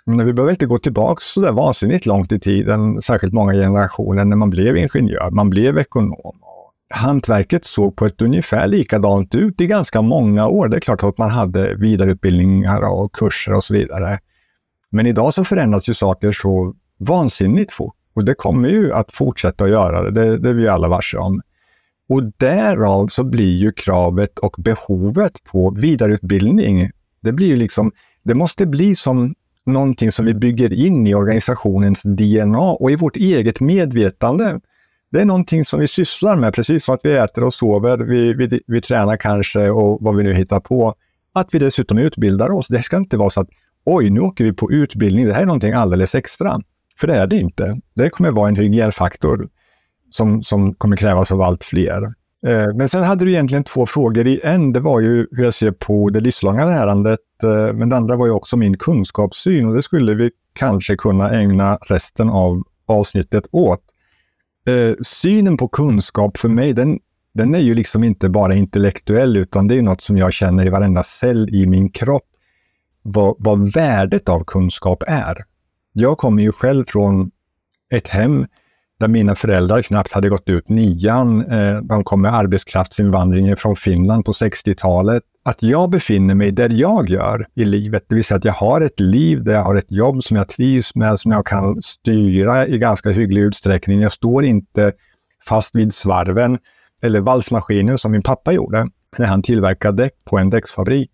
Men 0.05 0.25
vi 0.25 0.33
behöver 0.33 0.51
inte 0.51 0.65
gå 0.65 0.79
tillbaka 0.79 1.19
så 1.21 1.41
där 1.41 1.51
vansinnigt 1.51 2.05
långt 2.05 2.31
i 2.31 2.39
tiden, 2.39 3.01
särskilt 3.01 3.33
många 3.33 3.53
generationer, 3.53 4.25
när 4.25 4.35
man 4.35 4.49
blev 4.49 4.77
ingenjör, 4.77 5.31
man 5.31 5.49
blev 5.49 5.77
ekonom. 5.77 6.39
Hantverket 6.93 7.65
såg 7.65 7.95
på 7.95 8.05
ett 8.05 8.21
ungefär 8.21 8.67
likadant 8.67 9.35
ut 9.35 9.61
i 9.61 9.67
ganska 9.67 10.01
många 10.01 10.47
år. 10.47 10.67
Det 10.67 10.77
är 10.77 10.81
klart 10.81 11.03
att 11.03 11.17
man 11.17 11.29
hade 11.29 11.75
vidareutbildningar 11.75 12.91
och 12.91 13.15
kurser 13.15 13.53
och 13.53 13.63
så 13.63 13.73
vidare. 13.73 14.19
Men 14.91 15.05
idag 15.05 15.33
så 15.33 15.43
förändras 15.43 15.89
ju 15.89 15.93
saker 15.93 16.31
så 16.31 16.73
vansinnigt 16.99 17.71
fort 17.71 17.98
och 18.19 18.25
det 18.25 18.33
kommer 18.33 18.69
ju 18.69 18.93
att 18.93 19.11
fortsätta 19.11 19.63
att 19.63 19.69
göra 19.69 20.03
det, 20.03 20.11
det, 20.11 20.37
det 20.37 20.49
är 20.49 20.53
vi 20.53 20.67
alla 20.67 20.87
varse 20.87 21.17
om. 21.17 21.41
Och 22.09 22.23
därav 22.37 23.07
så 23.07 23.23
blir 23.23 23.55
ju 23.55 23.71
kravet 23.71 24.39
och 24.39 24.55
behovet 24.57 25.43
på 25.43 25.69
vidareutbildning, 25.77 26.89
det 27.21 27.31
blir 27.31 27.47
ju 27.47 27.55
liksom, 27.55 27.91
det 28.23 28.35
måste 28.35 28.65
bli 28.65 28.95
som 28.95 29.35
någonting 29.65 30.11
som 30.11 30.25
vi 30.25 30.33
bygger 30.33 30.73
in 30.73 31.07
i 31.07 31.15
organisationens 31.15 32.01
DNA 32.03 32.71
och 32.71 32.91
i 32.91 32.95
vårt 32.95 33.15
eget 33.15 33.59
medvetande. 33.59 34.59
Det 35.11 35.21
är 35.21 35.25
någonting 35.25 35.65
som 35.65 35.79
vi 35.79 35.87
sysslar 35.87 36.35
med, 36.35 36.53
precis 36.53 36.85
som 36.85 36.95
att 36.95 37.01
vi 37.03 37.17
äter 37.17 37.43
och 37.43 37.53
sover, 37.53 37.97
vi, 37.97 38.33
vi, 38.33 38.61
vi 38.67 38.81
tränar 38.81 39.17
kanske 39.17 39.69
och 39.69 39.97
vad 40.01 40.15
vi 40.15 40.23
nu 40.23 40.33
hittar 40.33 40.59
på. 40.59 40.93
Att 41.33 41.47
vi 41.51 41.59
dessutom 41.59 41.97
utbildar 41.97 42.49
oss. 42.49 42.67
Det 42.67 42.83
ska 42.83 42.97
inte 42.97 43.17
vara 43.17 43.29
så 43.29 43.41
att 43.41 43.49
oj, 43.85 44.09
nu 44.09 44.19
åker 44.19 44.43
vi 44.43 44.53
på 44.53 44.71
utbildning, 44.71 45.25
det 45.25 45.33
här 45.33 45.41
är 45.41 45.45
någonting 45.45 45.73
alldeles 45.73 46.15
extra. 46.15 46.59
För 46.99 47.07
det 47.07 47.15
är 47.15 47.27
det 47.27 47.37
inte. 47.37 47.79
Det 47.93 48.09
kommer 48.09 48.31
vara 48.31 48.49
en 48.49 48.55
hygienfaktor 48.55 49.49
som, 50.09 50.43
som 50.43 50.73
kommer 50.73 50.97
krävas 50.97 51.31
av 51.31 51.41
allt 51.41 51.63
fler. 51.63 52.03
Eh, 52.47 52.73
men 52.75 52.89
sen 52.89 53.03
hade 53.03 53.25
du 53.25 53.31
egentligen 53.31 53.63
två 53.63 53.85
frågor 53.85 54.27
i 54.27 54.41
en. 54.43 54.73
Det 54.73 54.79
var 54.79 54.99
ju 54.99 55.27
hur 55.31 55.43
jag 55.43 55.53
ser 55.53 55.71
på 55.71 56.09
det 56.09 56.19
livslånga 56.19 56.65
lärandet, 56.65 57.19
eh, 57.43 57.73
men 57.73 57.89
det 57.89 57.95
andra 57.95 58.15
var 58.15 58.25
ju 58.25 58.31
också 58.31 58.57
min 58.57 58.77
kunskapssyn 58.77 59.65
och 59.65 59.75
det 59.75 59.81
skulle 59.81 60.13
vi 60.13 60.31
kanske 60.53 60.95
kunna 60.95 61.29
ägna 61.29 61.75
resten 61.75 62.29
av 62.29 62.63
avsnittet 62.85 63.43
åt. 63.51 63.81
Eh, 64.67 64.95
synen 65.01 65.57
på 65.57 65.67
kunskap 65.67 66.37
för 66.37 66.49
mig, 66.49 66.73
den, 66.73 66.99
den 67.33 67.55
är 67.55 67.59
ju 67.59 67.75
liksom 67.75 68.03
inte 68.03 68.29
bara 68.29 68.53
intellektuell, 68.55 69.37
utan 69.37 69.67
det 69.67 69.77
är 69.77 69.81
något 69.81 70.01
som 70.01 70.17
jag 70.17 70.33
känner 70.33 70.65
i 70.65 70.69
varenda 70.69 71.03
cell 71.03 71.49
i 71.55 71.67
min 71.67 71.91
kropp, 71.91 72.27
vad, 73.01 73.35
vad 73.39 73.73
värdet 73.73 74.29
av 74.29 74.43
kunskap 74.43 75.03
är. 75.07 75.37
Jag 75.93 76.17
kommer 76.17 76.43
ju 76.43 76.51
själv 76.51 76.85
från 76.87 77.31
ett 77.93 78.07
hem 78.07 78.45
där 78.99 79.07
mina 79.07 79.35
föräldrar 79.35 79.81
knappt 79.81 80.11
hade 80.11 80.29
gått 80.29 80.49
ut 80.49 80.69
nian. 80.69 81.51
Eh, 81.51 81.81
de 81.81 82.03
kom 82.03 82.21
med 82.21 82.35
arbetskraftsinvandringen 82.35 83.57
från 83.57 83.75
Finland 83.75 84.25
på 84.25 84.31
60-talet. 84.31 85.23
Att 85.43 85.63
jag 85.63 85.89
befinner 85.89 86.35
mig 86.35 86.51
där 86.51 86.69
jag 86.69 87.09
gör 87.09 87.45
i 87.55 87.65
livet, 87.65 88.05
det 88.07 88.15
vill 88.15 88.23
säga 88.23 88.37
att 88.37 88.45
jag 88.45 88.53
har 88.53 88.81
ett 88.81 88.99
liv 88.99 89.43
där 89.43 89.53
jag 89.53 89.63
har 89.63 89.75
ett 89.75 89.91
jobb 89.91 90.23
som 90.23 90.37
jag 90.37 90.47
trivs 90.47 90.95
med, 90.95 91.19
som 91.19 91.31
jag 91.31 91.45
kan 91.45 91.81
styra 91.81 92.67
i 92.67 92.77
ganska 92.77 93.09
hygglig 93.09 93.41
utsträckning. 93.41 94.01
Jag 94.01 94.11
står 94.11 94.45
inte 94.45 94.91
fast 95.45 95.75
vid 95.75 95.93
svarven 95.93 96.57
eller 97.01 97.19
valsmaskinen 97.19 97.97
som 97.97 98.11
min 98.11 98.21
pappa 98.21 98.51
gjorde 98.51 98.89
när 99.17 99.25
han 99.25 99.43
tillverkade 99.43 100.03
däck 100.03 100.13
på 100.25 100.37
en 100.37 100.49
däcksfabrik. 100.49 101.11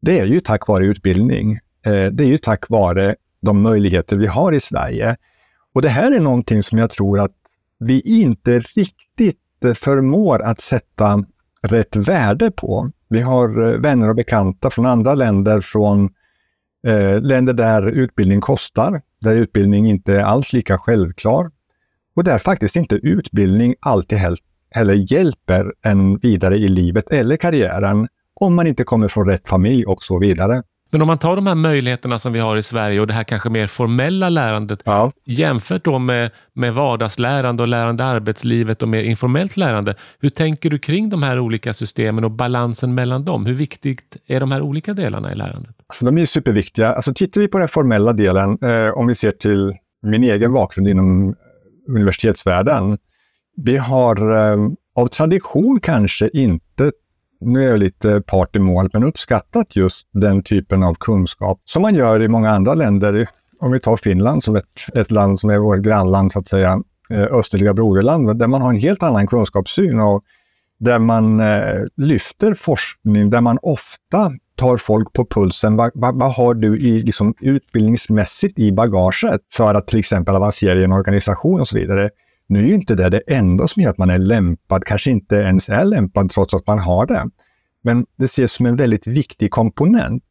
Det 0.00 0.18
är 0.18 0.26
ju 0.26 0.40
tack 0.40 0.68
vare 0.68 0.84
utbildning. 0.84 1.52
Eh, 1.86 2.06
det 2.12 2.24
är 2.24 2.28
ju 2.28 2.38
tack 2.38 2.68
vare 2.68 3.14
de 3.40 3.62
möjligheter 3.62 4.16
vi 4.16 4.26
har 4.26 4.52
i 4.52 4.60
Sverige. 4.60 5.16
Och 5.74 5.82
det 5.82 5.88
här 5.88 6.12
är 6.12 6.20
någonting 6.20 6.62
som 6.62 6.78
jag 6.78 6.90
tror 6.90 7.20
att 7.20 7.36
vi 7.78 8.00
inte 8.00 8.60
riktigt 8.60 9.38
förmår 9.74 10.42
att 10.42 10.60
sätta 10.60 11.24
rätt 11.62 11.96
värde 11.96 12.50
på. 12.50 12.90
Vi 13.08 13.20
har 13.20 13.72
eh, 13.72 13.80
vänner 13.80 14.08
och 14.08 14.16
bekanta 14.16 14.70
från 14.70 14.86
andra 14.86 15.14
länder, 15.14 15.60
från 15.60 16.10
eh, 16.86 17.20
länder 17.20 17.52
där 17.52 17.88
utbildning 17.88 18.40
kostar, 18.40 19.02
där 19.20 19.36
utbildning 19.36 19.88
inte 19.88 20.14
är 20.14 20.22
alls 20.22 20.52
lika 20.52 20.78
självklar 20.78 21.50
och 22.16 22.24
där 22.24 22.38
faktiskt 22.38 22.76
inte 22.76 22.94
utbildning 22.94 23.74
alltid 23.80 24.18
heller 24.70 25.12
hjälper 25.12 25.72
en 25.82 26.18
vidare 26.18 26.56
i 26.56 26.68
livet 26.68 27.10
eller 27.10 27.36
karriären 27.36 28.08
om 28.34 28.54
man 28.54 28.66
inte 28.66 28.84
kommer 28.84 29.08
från 29.08 29.28
rätt 29.28 29.48
familj 29.48 29.84
och 29.84 30.02
så 30.02 30.18
vidare. 30.18 30.62
Men 30.90 31.02
om 31.02 31.06
man 31.06 31.18
tar 31.18 31.36
de 31.36 31.46
här 31.46 31.54
möjligheterna 31.54 32.18
som 32.18 32.32
vi 32.32 32.38
har 32.38 32.56
i 32.56 32.62
Sverige 32.62 33.00
och 33.00 33.06
det 33.06 33.12
här 33.12 33.24
kanske 33.24 33.50
mer 33.50 33.66
formella 33.66 34.28
lärandet 34.28 34.80
ja. 34.84 35.12
jämfört 35.24 35.84
då 35.84 35.98
med, 35.98 36.30
med 36.52 36.74
vardagslärande 36.74 37.62
och 37.62 37.68
lärande 37.68 38.02
i 38.04 38.06
arbetslivet 38.06 38.82
och 38.82 38.88
mer 38.88 39.02
informellt 39.02 39.56
lärande. 39.56 39.94
Hur 40.20 40.30
tänker 40.30 40.70
du 40.70 40.78
kring 40.78 41.08
de 41.08 41.22
här 41.22 41.38
olika 41.38 41.72
systemen 41.74 42.24
och 42.24 42.30
balansen 42.30 42.94
mellan 42.94 43.24
dem? 43.24 43.46
Hur 43.46 43.54
viktigt 43.54 44.16
är 44.26 44.40
de 44.40 44.52
här 44.52 44.60
olika 44.60 44.94
delarna 44.94 45.32
i 45.32 45.34
lärandet? 45.34 45.76
Alltså, 45.86 46.04
de 46.04 46.18
är 46.18 46.24
superviktiga. 46.24 46.92
Alltså, 46.92 47.14
tittar 47.14 47.40
vi 47.40 47.48
på 47.48 47.58
den 47.58 47.68
formella 47.68 48.12
delen, 48.12 48.58
eh, 48.62 48.98
om 48.98 49.06
vi 49.06 49.14
ser 49.14 49.30
till 49.30 49.72
min 50.02 50.24
egen 50.24 50.52
bakgrund 50.52 50.88
inom 50.88 51.34
universitetsvärlden. 51.88 52.98
Vi 53.56 53.76
har 53.76 54.32
eh, 54.32 54.56
av 54.96 55.06
tradition 55.06 55.80
kanske 55.80 56.28
inte 56.32 56.92
nu 57.40 57.64
är 57.64 57.68
jag 57.68 57.78
lite 57.78 58.20
part 58.20 58.56
i 58.56 58.58
mål, 58.58 58.90
men 58.92 59.04
uppskattat 59.04 59.76
just 59.76 60.06
den 60.12 60.42
typen 60.42 60.82
av 60.82 60.94
kunskap 60.94 61.60
som 61.64 61.82
man 61.82 61.94
gör 61.94 62.22
i 62.22 62.28
många 62.28 62.50
andra 62.50 62.74
länder. 62.74 63.28
Om 63.60 63.72
vi 63.72 63.80
tar 63.80 63.96
Finland 63.96 64.42
som 64.42 64.56
ett, 64.56 64.64
ett 64.94 65.10
land 65.10 65.40
som 65.40 65.50
är 65.50 65.58
vårt 65.58 65.80
grannland, 65.80 66.32
så 66.32 66.38
att 66.38 66.48
säga, 66.48 66.80
östliga 67.10 67.38
österliga 67.38 67.74
broderland, 67.74 68.38
där 68.38 68.46
man 68.46 68.62
har 68.62 68.70
en 68.70 68.80
helt 68.80 69.02
annan 69.02 69.26
kunskapssyn 69.26 70.00
och 70.00 70.24
där 70.78 70.98
man 70.98 71.40
eh, 71.40 71.84
lyfter 71.96 72.54
forskning, 72.54 73.30
där 73.30 73.40
man 73.40 73.58
ofta 73.62 74.32
tar 74.56 74.76
folk 74.76 75.12
på 75.12 75.26
pulsen. 75.26 75.76
Vad, 75.76 75.90
vad, 75.94 76.18
vad 76.18 76.34
har 76.34 76.54
du 76.54 76.78
i, 76.78 77.02
liksom, 77.02 77.34
utbildningsmässigt 77.40 78.58
i 78.58 78.72
bagaget 78.72 79.40
för 79.52 79.74
att 79.74 79.86
till 79.86 79.98
exempel 79.98 80.36
avancera 80.36 80.78
i 80.78 80.84
en 80.84 80.92
organisation 80.92 81.60
och 81.60 81.68
så 81.68 81.76
vidare? 81.76 82.10
Nu 82.46 82.58
är 82.58 82.66
ju 82.66 82.74
inte 82.74 82.94
det 82.94 83.10
det 83.10 83.22
enda 83.26 83.68
som 83.68 83.82
gör 83.82 83.90
att 83.90 83.98
man 83.98 84.10
är 84.10 84.18
lämpad, 84.18 84.84
kanske 84.84 85.10
inte 85.10 85.36
ens 85.36 85.68
är 85.68 85.84
lämpad 85.84 86.30
trots 86.30 86.54
att 86.54 86.66
man 86.66 86.78
har 86.78 87.06
det. 87.06 87.30
Men 87.82 88.06
det 88.16 88.24
ses 88.24 88.52
som 88.52 88.66
en 88.66 88.76
väldigt 88.76 89.06
viktig 89.06 89.50
komponent. 89.50 90.22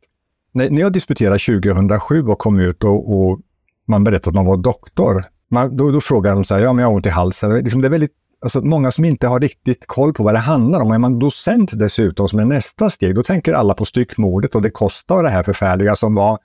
När, 0.51 0.69
när 0.69 0.81
jag 0.81 0.93
disputerade 0.93 1.39
2007 1.39 2.27
och 2.27 2.39
kom 2.39 2.59
ut 2.59 2.83
och, 2.83 3.13
och 3.13 3.39
man 3.87 4.03
berättade 4.03 4.29
att 4.29 4.35
man 4.35 4.45
var 4.45 4.57
doktor, 4.57 5.23
man, 5.51 5.77
då, 5.77 5.91
då 5.91 6.01
frågar 6.01 6.35
de 6.35 6.43
så 6.43 6.55
här, 6.55 6.61
ja 6.61 6.73
men 6.73 6.81
jag 6.83 6.89
har 6.89 6.95
ont 6.95 7.05
i 7.05 7.09
halsen. 7.09 7.53
Liksom 7.53 7.81
det 7.81 7.87
är 7.87 7.89
väldigt, 7.89 8.13
alltså, 8.41 8.61
många 8.61 8.91
som 8.91 9.05
inte 9.05 9.27
har 9.27 9.39
riktigt 9.39 9.87
koll 9.87 10.13
på 10.13 10.23
vad 10.23 10.33
det 10.33 10.39
handlar 10.39 10.81
om. 10.81 10.91
Är 10.91 10.97
man 10.97 11.19
docent 11.19 11.79
dessutom 11.79 12.27
som 12.27 12.39
är 12.39 12.45
nästa 12.45 12.89
steg, 12.89 13.15
då 13.15 13.23
tänker 13.23 13.53
alla 13.53 13.73
på 13.73 13.85
styckmordet 13.85 14.55
och 14.55 14.61
det 14.61 14.69
kostar 14.69 15.23
det 15.23 15.29
här 15.29 15.43
förfärliga 15.43 15.95
som 15.95 16.15
var. 16.15 16.37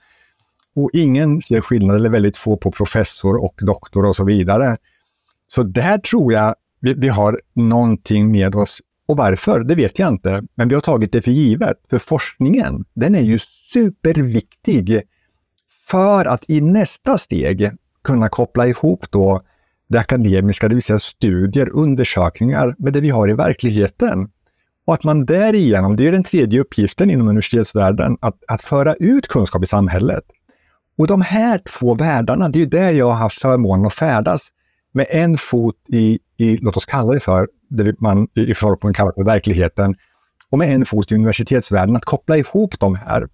Och 0.77 0.91
ingen 0.93 1.43
ser 1.43 1.61
skillnad, 1.61 1.97
eller 1.97 2.11
väldigt 2.11 2.37
få, 2.37 2.57
på 2.57 2.71
professor 2.71 3.45
och 3.45 3.55
doktor 3.61 4.07
och 4.07 4.17
så 4.17 4.25
vidare. 4.25 4.77
Så 5.53 5.63
där 5.63 5.99
tror 5.99 6.33
jag 6.33 6.55
vi, 6.81 6.95
vi 6.95 7.09
har 7.09 7.41
någonting 7.55 8.31
med 8.31 8.55
oss. 8.55 8.81
Och 9.09 9.17
varför, 9.17 9.65
det 9.65 9.75
vet 9.75 9.99
jag 9.99 10.09
inte, 10.09 10.43
men 10.55 10.69
vi 10.69 10.75
har 10.75 10.83
tagit 10.83 11.13
det 11.13 11.23
för 11.23 11.31
givet. 11.31 11.77
För 11.91 11.99
forskningen, 11.99 12.85
den 12.95 13.15
är 13.15 13.21
ju 13.21 13.39
superviktig 13.73 15.03
för 15.89 16.25
att 16.25 16.51
i 16.51 16.61
nästa 16.61 17.19
steg 17.19 17.71
kunna 18.05 18.29
koppla 18.29 18.67
ihop 18.67 19.11
då 19.11 19.41
det 19.89 19.99
akademiska, 19.99 20.69
det 20.69 20.75
vill 20.75 20.83
säga 20.83 20.99
studier, 20.99 21.71
undersökningar 21.73 22.75
med 22.79 22.93
det 22.93 23.01
vi 23.01 23.11
har 23.11 23.31
i 23.31 23.33
verkligheten. 23.33 24.29
Och 24.85 24.95
att 24.95 25.05
man 25.05 25.27
därigenom, 25.27 25.97
det 25.97 26.09
är 26.09 26.13
den 26.13 26.25
tredje 26.25 26.61
uppgiften 26.61 27.11
inom 27.11 27.29
universitetsvärlden, 27.29 28.17
att, 28.21 28.37
att 28.49 28.63
föra 28.63 28.95
ut 28.95 29.29
kunskap 29.29 29.63
i 29.63 29.67
samhället. 29.67 30.25
Och 30.99 31.07
de 31.07 31.21
här 31.21 31.59
två 31.59 31.95
världarna, 31.95 32.49
det 32.49 32.59
är 32.59 32.61
ju 32.61 32.67
där 32.67 32.93
jag 32.93 33.07
har 33.07 33.17
haft 33.17 33.41
förmånen 33.41 33.87
att 33.87 33.95
färdas 33.95 34.49
med 34.93 35.07
en 35.11 35.39
fot 35.39 35.77
i, 35.89 36.19
i 36.37 36.57
låt 36.57 36.77
oss 36.77 36.85
kalla 36.85 37.13
det 37.13 37.21
för, 37.21 37.49
det 37.69 38.01
man 38.01 38.29
i 38.35 38.55
förhållande 38.55 38.97
kallar 38.97 39.13
för 39.13 39.25
verkligheten, 39.25 39.95
och 40.51 40.59
med 40.59 40.75
en 40.75 40.85
fot 40.85 41.13
i 41.13 41.15
universitetsvärlden, 41.15 41.97
att 41.97 42.05
koppla 42.05 42.37
ihop 42.37 42.81
de 42.81 42.95
här. 42.95 43.29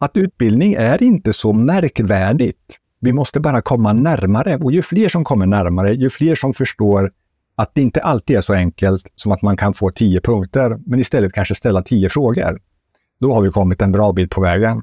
Att 0.00 0.16
utbildning 0.16 0.74
är 0.74 1.02
inte 1.02 1.32
så 1.32 1.52
märkvärdigt. 1.52 2.78
Vi 3.00 3.12
måste 3.12 3.40
bara 3.40 3.62
komma 3.62 3.92
närmare 3.92 4.56
och 4.56 4.72
ju 4.72 4.82
fler 4.82 5.08
som 5.08 5.24
kommer 5.24 5.46
närmare, 5.46 5.92
ju 5.92 6.10
fler 6.10 6.34
som 6.34 6.54
förstår 6.54 7.12
att 7.54 7.74
det 7.74 7.82
inte 7.82 8.00
alltid 8.00 8.36
är 8.36 8.40
så 8.40 8.54
enkelt 8.54 9.12
som 9.16 9.32
att 9.32 9.42
man 9.42 9.56
kan 9.56 9.74
få 9.74 9.90
tio 9.90 10.20
punkter, 10.20 10.78
men 10.86 11.00
istället 11.00 11.32
kanske 11.32 11.54
ställa 11.54 11.82
tio 11.82 12.08
frågor. 12.08 12.58
då 13.20 13.34
har 13.34 13.42
vi 13.42 13.50
kommit 13.50 13.82
en 13.82 13.92
bra 13.92 14.12
bit 14.12 14.30
på 14.30 14.40
vägen 14.40 14.82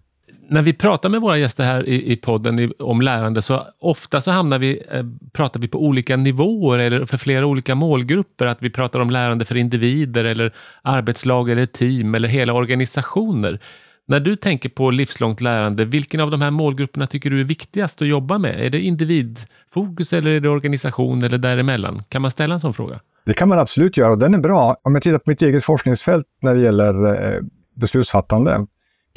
när 0.53 0.61
vi 0.61 0.73
pratar 0.73 1.09
med 1.09 1.21
våra 1.21 1.37
gäster 1.37 1.63
här 1.63 1.87
i, 1.87 2.11
i 2.11 2.15
podden 2.15 2.59
i, 2.59 2.73
om 2.79 3.01
lärande 3.01 3.41
så 3.41 3.67
ofta 3.79 4.21
så 4.21 4.31
hamnar 4.31 4.59
vi, 4.59 4.83
eh, 4.91 5.05
pratar 5.33 5.59
vi 5.59 5.67
på 5.67 5.83
olika 5.83 6.17
nivåer 6.17 6.79
eller 6.79 7.05
för 7.05 7.17
flera 7.17 7.45
olika 7.45 7.75
målgrupper. 7.75 8.45
Att 8.45 8.61
vi 8.61 8.69
pratar 8.69 8.99
om 8.99 9.09
lärande 9.09 9.45
för 9.45 9.57
individer 9.57 10.25
eller 10.25 10.53
arbetslag 10.81 11.49
eller 11.49 11.65
team 11.65 12.15
eller 12.15 12.27
hela 12.27 12.53
organisationer. 12.53 13.59
När 14.07 14.19
du 14.19 14.35
tänker 14.35 14.69
på 14.69 14.91
livslångt 14.91 15.41
lärande, 15.41 15.85
vilken 15.85 16.19
av 16.19 16.31
de 16.31 16.41
här 16.41 16.51
målgrupperna 16.51 17.07
tycker 17.07 17.29
du 17.29 17.39
är 17.39 17.43
viktigast 17.43 18.01
att 18.01 18.07
jobba 18.07 18.37
med? 18.37 18.65
Är 18.65 18.69
det 18.69 18.79
individfokus 18.79 20.13
eller 20.13 20.31
är 20.31 20.39
det 20.39 20.49
organisation 20.49 21.23
eller 21.23 21.37
däremellan? 21.37 22.03
Kan 22.09 22.21
man 22.21 22.31
ställa 22.31 22.53
en 22.53 22.59
sån 22.59 22.73
fråga? 22.73 22.99
Det 23.25 23.33
kan 23.33 23.49
man 23.49 23.59
absolut 23.59 23.97
göra 23.97 24.11
och 24.11 24.19
den 24.19 24.33
är 24.33 24.39
bra. 24.39 24.75
Om 24.83 24.95
jag 24.95 25.03
tittar 25.03 25.17
på 25.17 25.29
mitt 25.29 25.41
eget 25.41 25.63
forskningsfält 25.63 26.25
när 26.41 26.55
det 26.55 26.61
gäller 26.61 27.05
eh, 27.05 27.41
beslutsfattande 27.75 28.65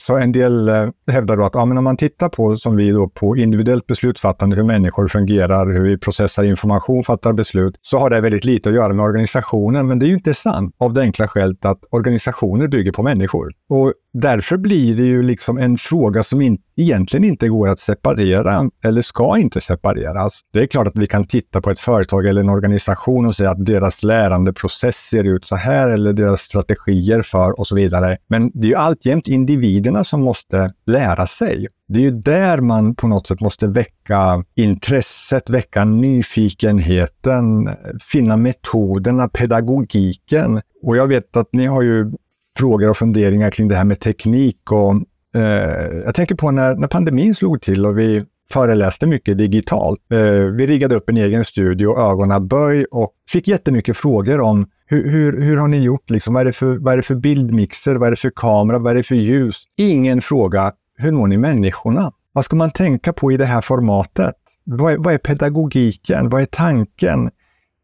så 0.03 0.17
en 0.17 0.33
del 0.33 0.69
eh, 0.69 0.89
hävdar 1.11 1.37
då 1.37 1.45
att 1.45 1.55
ja, 1.55 1.65
men 1.65 1.79
om 1.79 1.85
man 1.85 1.97
tittar 1.97 2.29
på, 2.29 2.57
som 2.57 2.77
vi 2.77 2.91
då, 2.91 3.09
på 3.09 3.37
individuellt 3.37 3.87
beslutsfattande, 3.87 4.57
hur 4.57 4.65
människor 4.65 5.09
fungerar, 5.09 5.73
hur 5.73 5.83
vi 5.83 5.99
processar 5.99 6.45
information, 6.45 7.05
fattar 7.05 7.33
beslut, 7.33 7.79
så 7.83 7.99
har 7.99 8.11
det 8.11 8.21
väldigt 8.21 8.45
lite 8.45 8.69
att 8.69 8.75
göra 8.75 8.95
med 8.95 9.05
organisationen. 9.05 9.87
Men 9.87 9.99
det 9.99 10.07
är 10.07 10.09
ju 10.09 10.15
inte 10.15 10.35
sant 10.35 10.75
av 10.79 10.93
det 10.93 11.01
enkla 11.01 11.29
skälet 11.29 11.65
att 11.65 11.79
organisationer 11.91 12.69
bygger 12.69 12.93
på 12.93 13.03
människor. 13.03 13.53
Och 13.69 13.93
därför 14.21 14.57
blir 14.57 14.97
det 14.97 15.03
ju 15.03 15.23
liksom 15.23 15.59
en 15.59 15.79
fråga 15.79 16.23
som 16.23 16.41
in, 16.41 16.59
egentligen 16.77 17.25
inte 17.25 17.49
går 17.49 17.69
att 17.69 17.81
separera 17.81 18.71
eller 18.85 19.03
ska 19.03 19.39
inte 19.39 19.61
separeras. 19.61 20.41
Det 20.53 20.61
är 20.61 20.67
klart 20.67 20.87
att 20.87 20.97
vi 20.97 21.07
kan 21.07 21.27
titta 21.27 21.61
på 21.61 21.71
ett 21.71 21.81
företag 21.81 22.27
eller 22.27 22.41
en 22.41 22.49
organisation 22.49 23.27
och 23.27 23.35
säga 23.35 23.51
att 23.51 23.67
deras 23.67 24.03
lärandeprocess 24.03 24.97
ser 24.97 25.25
ut 25.25 25.47
så 25.47 25.57
här 25.57 25.89
eller 25.89 26.13
deras 26.13 26.41
strategier 26.41 27.23
för 27.23 27.61
och 27.61 27.67
så 27.67 27.75
vidare. 27.75 28.17
Men 28.29 28.51
det 28.55 28.67
är 28.67 28.71
ju 28.71 28.75
alltjämt 28.75 29.29
individerna 29.29 30.05
som 30.05 30.23
måste 30.23 30.73
lära 30.87 31.27
sig. 31.27 31.67
Det 31.89 31.99
är 31.99 32.03
ju 32.03 32.11
där 32.11 32.61
man 32.61 32.95
på 32.95 33.09
något 33.09 33.27
sätt 33.27 33.41
måste 33.41 33.69
väcka 33.69 34.45
intresset, 34.55 35.51
väcka 35.51 35.85
nyfikenheten, 35.85 37.71
finna 38.13 38.37
metoderna, 38.37 39.29
pedagogiken. 39.29 40.61
Och 40.83 40.97
jag 40.97 41.07
vet 41.07 41.37
att 41.37 41.49
ni 41.53 41.67
har 41.67 41.83
ju 41.83 42.13
frågor 42.57 42.91
och 42.91 42.97
funderingar 42.97 43.51
kring 43.51 43.69
det 43.69 43.75
här 43.75 43.85
med 43.85 44.01
teknik. 44.01 44.73
Och, 44.73 44.95
eh, 45.41 46.03
jag 46.05 46.15
tänker 46.15 46.35
på 46.35 46.51
när, 46.51 46.75
när 46.75 46.89
pandemin 46.89 47.35
slog 47.35 47.63
till 47.63 47.87
och 47.87 47.99
vi 47.99 48.25
föreläste 48.51 49.07
mycket 49.07 49.39
digitalt. 49.39 50.01
Eh, 50.13 50.19
vi 50.41 50.67
riggade 50.67 50.95
upp 50.95 51.11
en 51.11 51.17
egen 51.17 51.45
studio, 51.45 51.99
ögonaböj 51.99 52.85
och 52.85 53.13
fick 53.29 53.49
jättemycket 53.49 53.97
frågor 53.97 54.41
om 54.41 54.67
hur, 54.87 55.11
hur, 55.11 55.43
hur 55.43 55.57
har 55.57 55.69
ni 55.69 55.79
gjort? 55.79 56.11
Liksom, 56.11 56.35
vad, 56.35 56.41
är 56.41 56.45
det 56.45 56.53
för, 56.53 56.79
vad 56.79 56.93
är 56.93 56.97
det 56.97 57.03
för 57.03 57.15
bildmixer? 57.15 57.95
Vad 57.95 58.07
är 58.07 58.11
det 58.11 58.17
för 58.17 58.33
kamera? 58.37 58.79
Vad 58.79 58.93
är 58.93 58.97
det 58.97 59.03
för 59.03 59.15
ljus? 59.15 59.63
Ingen 59.77 60.21
fråga, 60.21 60.73
hur 60.97 61.13
når 61.13 61.27
ni 61.27 61.37
människorna? 61.37 62.13
Vad 62.33 62.45
ska 62.45 62.57
man 62.57 62.71
tänka 62.71 63.13
på 63.13 63.33
i 63.33 63.37
det 63.37 63.45
här 63.45 63.61
formatet? 63.61 64.35
Vad 64.65 64.93
är, 64.93 64.99
vad 64.99 65.15
är 65.15 65.19
pedagogiken? 65.19 66.29
Vad 66.29 66.43
är 66.43 66.47
tanken? 66.47 67.31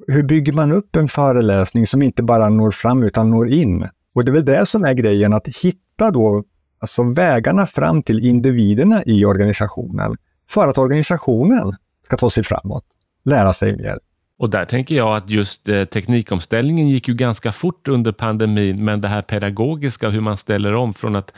Hur 0.07 0.23
bygger 0.23 0.53
man 0.53 0.73
upp 0.73 0.97
en 0.97 1.09
föreläsning 1.09 1.87
som 1.87 2.03
inte 2.03 2.23
bara 2.23 2.49
når 2.49 2.71
fram 2.71 3.03
utan 3.03 3.31
når 3.31 3.49
in? 3.49 3.89
Och 4.15 4.25
det 4.25 4.31
är 4.31 4.33
väl 4.33 4.45
det 4.45 4.67
som 4.67 4.85
är 4.85 4.95
grejen, 4.95 5.33
att 5.33 5.49
hitta 5.49 6.11
då 6.11 6.45
alltså 6.79 7.03
vägarna 7.03 7.67
fram 7.67 8.03
till 8.03 8.27
individerna 8.27 9.03
i 9.07 9.25
organisationen 9.25 10.17
för 10.49 10.69
att 10.69 10.79
organisationen 10.79 11.77
ska 12.05 12.17
ta 12.17 12.31
sig 12.31 12.45
framåt, 12.45 12.85
lära 13.25 13.53
sig 13.53 13.77
mer. 13.77 13.99
Och 14.39 14.51
där 14.51 14.65
tänker 14.65 14.95
jag 14.95 15.17
att 15.17 15.31
just 15.31 15.69
eh, 15.69 15.85
teknikomställningen 15.85 16.89
gick 16.89 17.09
ju 17.09 17.15
ganska 17.15 17.53
fort 17.53 17.89
under 17.89 18.13
pandemin, 18.13 18.85
men 18.85 19.01
det 19.01 19.09
här 19.09 19.23
pedagogiska, 19.23 20.09
hur 20.09 20.21
man 20.21 20.37
ställer 20.37 20.75
om 20.75 20.95
från 20.95 21.17
att 21.17 21.33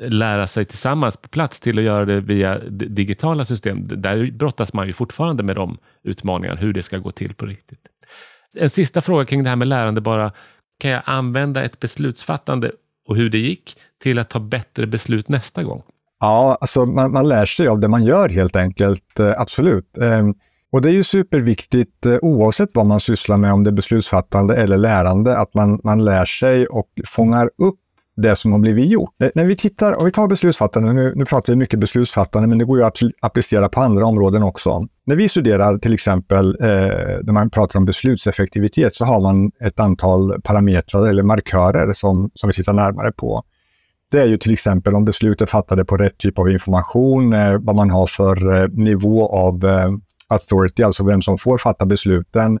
lära 0.00 0.46
sig 0.46 0.64
tillsammans 0.64 1.16
på 1.16 1.28
plats 1.28 1.60
till 1.60 1.78
att 1.78 1.84
göra 1.84 2.04
det 2.04 2.20
via 2.20 2.58
digitala 2.70 3.44
system. 3.44 3.88
Där 4.02 4.30
brottas 4.30 4.72
man 4.72 4.86
ju 4.86 4.92
fortfarande 4.92 5.42
med 5.42 5.56
de 5.56 5.78
utmaningarna, 6.02 6.60
hur 6.60 6.72
det 6.72 6.82
ska 6.82 6.98
gå 6.98 7.10
till 7.10 7.34
på 7.34 7.46
riktigt. 7.46 7.80
En 8.56 8.70
sista 8.70 9.00
fråga 9.00 9.24
kring 9.24 9.42
det 9.42 9.48
här 9.48 9.56
med 9.56 9.68
lärande 9.68 10.00
bara 10.00 10.32
kan 10.78 10.90
jag 10.90 11.02
använda 11.04 11.64
ett 11.64 11.80
beslutsfattande 11.80 12.70
och 13.08 13.16
hur 13.16 13.30
det 13.30 13.38
gick 13.38 13.76
till 14.02 14.18
att 14.18 14.30
ta 14.30 14.40
bättre 14.40 14.86
beslut 14.86 15.28
nästa 15.28 15.62
gång? 15.62 15.82
Ja, 16.20 16.58
alltså 16.60 16.86
man, 16.86 17.12
man 17.12 17.28
lär 17.28 17.46
sig 17.46 17.68
av 17.68 17.80
det 17.80 17.88
man 17.88 18.04
gör 18.04 18.28
helt 18.28 18.56
enkelt, 18.56 19.18
eh, 19.18 19.40
absolut. 19.40 19.98
Ehm, 19.98 20.34
och 20.72 20.82
det 20.82 20.88
är 20.88 20.92
ju 20.92 21.04
superviktigt 21.04 22.06
eh, 22.06 22.16
oavsett 22.22 22.68
vad 22.74 22.86
man 22.86 23.00
sysslar 23.00 23.36
med, 23.36 23.52
om 23.52 23.64
det 23.64 23.70
är 23.70 23.72
beslutsfattande 23.72 24.56
eller 24.56 24.78
lärande, 24.78 25.38
att 25.38 25.54
man, 25.54 25.80
man 25.84 26.04
lär 26.04 26.24
sig 26.24 26.66
och 26.66 26.88
fångar 27.06 27.44
upp 27.44 27.78
det 28.22 28.36
som 28.36 28.52
har 28.52 28.58
blivit 28.58 28.86
gjort. 28.86 29.14
När 29.34 29.44
vi 29.44 29.56
tittar, 29.56 30.00
och 30.00 30.06
vi 30.06 30.12
tar 30.12 30.28
beslutsfattande, 30.28 30.92
nu, 30.92 31.12
nu 31.16 31.24
pratar 31.24 31.52
vi 31.52 31.56
mycket 31.56 31.78
beslutsfattande, 31.78 32.48
men 32.48 32.58
det 32.58 32.64
går 32.64 32.78
ju 32.78 32.84
att 32.84 32.98
applicera 33.20 33.68
på 33.68 33.80
andra 33.80 34.06
områden 34.06 34.42
också. 34.42 34.86
När 35.06 35.16
vi 35.16 35.28
studerar 35.28 35.78
till 35.78 35.94
exempel, 35.94 36.56
eh, 36.60 36.66
när 37.22 37.32
man 37.32 37.50
pratar 37.50 37.78
om 37.78 37.84
beslutseffektivitet, 37.84 38.94
så 38.94 39.04
har 39.04 39.20
man 39.20 39.50
ett 39.60 39.80
antal 39.80 40.42
parametrar 40.42 41.06
eller 41.06 41.22
markörer 41.22 41.92
som, 41.92 42.30
som 42.34 42.48
vi 42.48 42.54
tittar 42.54 42.72
närmare 42.72 43.12
på. 43.12 43.42
Det 44.10 44.20
är 44.20 44.26
ju 44.26 44.36
till 44.36 44.52
exempel 44.52 44.94
om 44.94 45.04
beslut 45.04 45.40
är 45.40 45.46
fattade 45.46 45.84
på 45.84 45.96
rätt 45.96 46.18
typ 46.18 46.38
av 46.38 46.50
information, 46.50 47.32
eh, 47.32 47.58
vad 47.60 47.76
man 47.76 47.90
har 47.90 48.06
för 48.06 48.62
eh, 48.62 48.68
nivå 48.68 49.28
av 49.28 49.64
eh, 49.64 49.90
authority, 50.28 50.82
alltså 50.82 51.04
vem 51.04 51.22
som 51.22 51.38
får 51.38 51.58
fatta 51.58 51.86
besluten, 51.86 52.58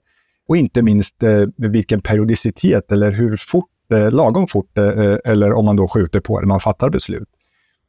och 0.48 0.56
inte 0.56 0.82
minst 0.82 1.22
eh, 1.22 1.44
vilken 1.56 2.00
periodicitet 2.00 2.92
eller 2.92 3.12
hur 3.12 3.36
fort 3.36 3.68
eh, 3.92 4.10
lagom 4.10 4.46
fort 4.48 4.78
eh, 4.78 4.84
eh, 4.84 5.18
eller 5.24 5.52
om 5.52 5.64
man 5.64 5.76
då 5.76 5.88
skjuter 5.88 6.20
på 6.20 6.40
det 6.40 6.46
man 6.46 6.60
fattar 6.60 6.90
beslut. 6.90 7.28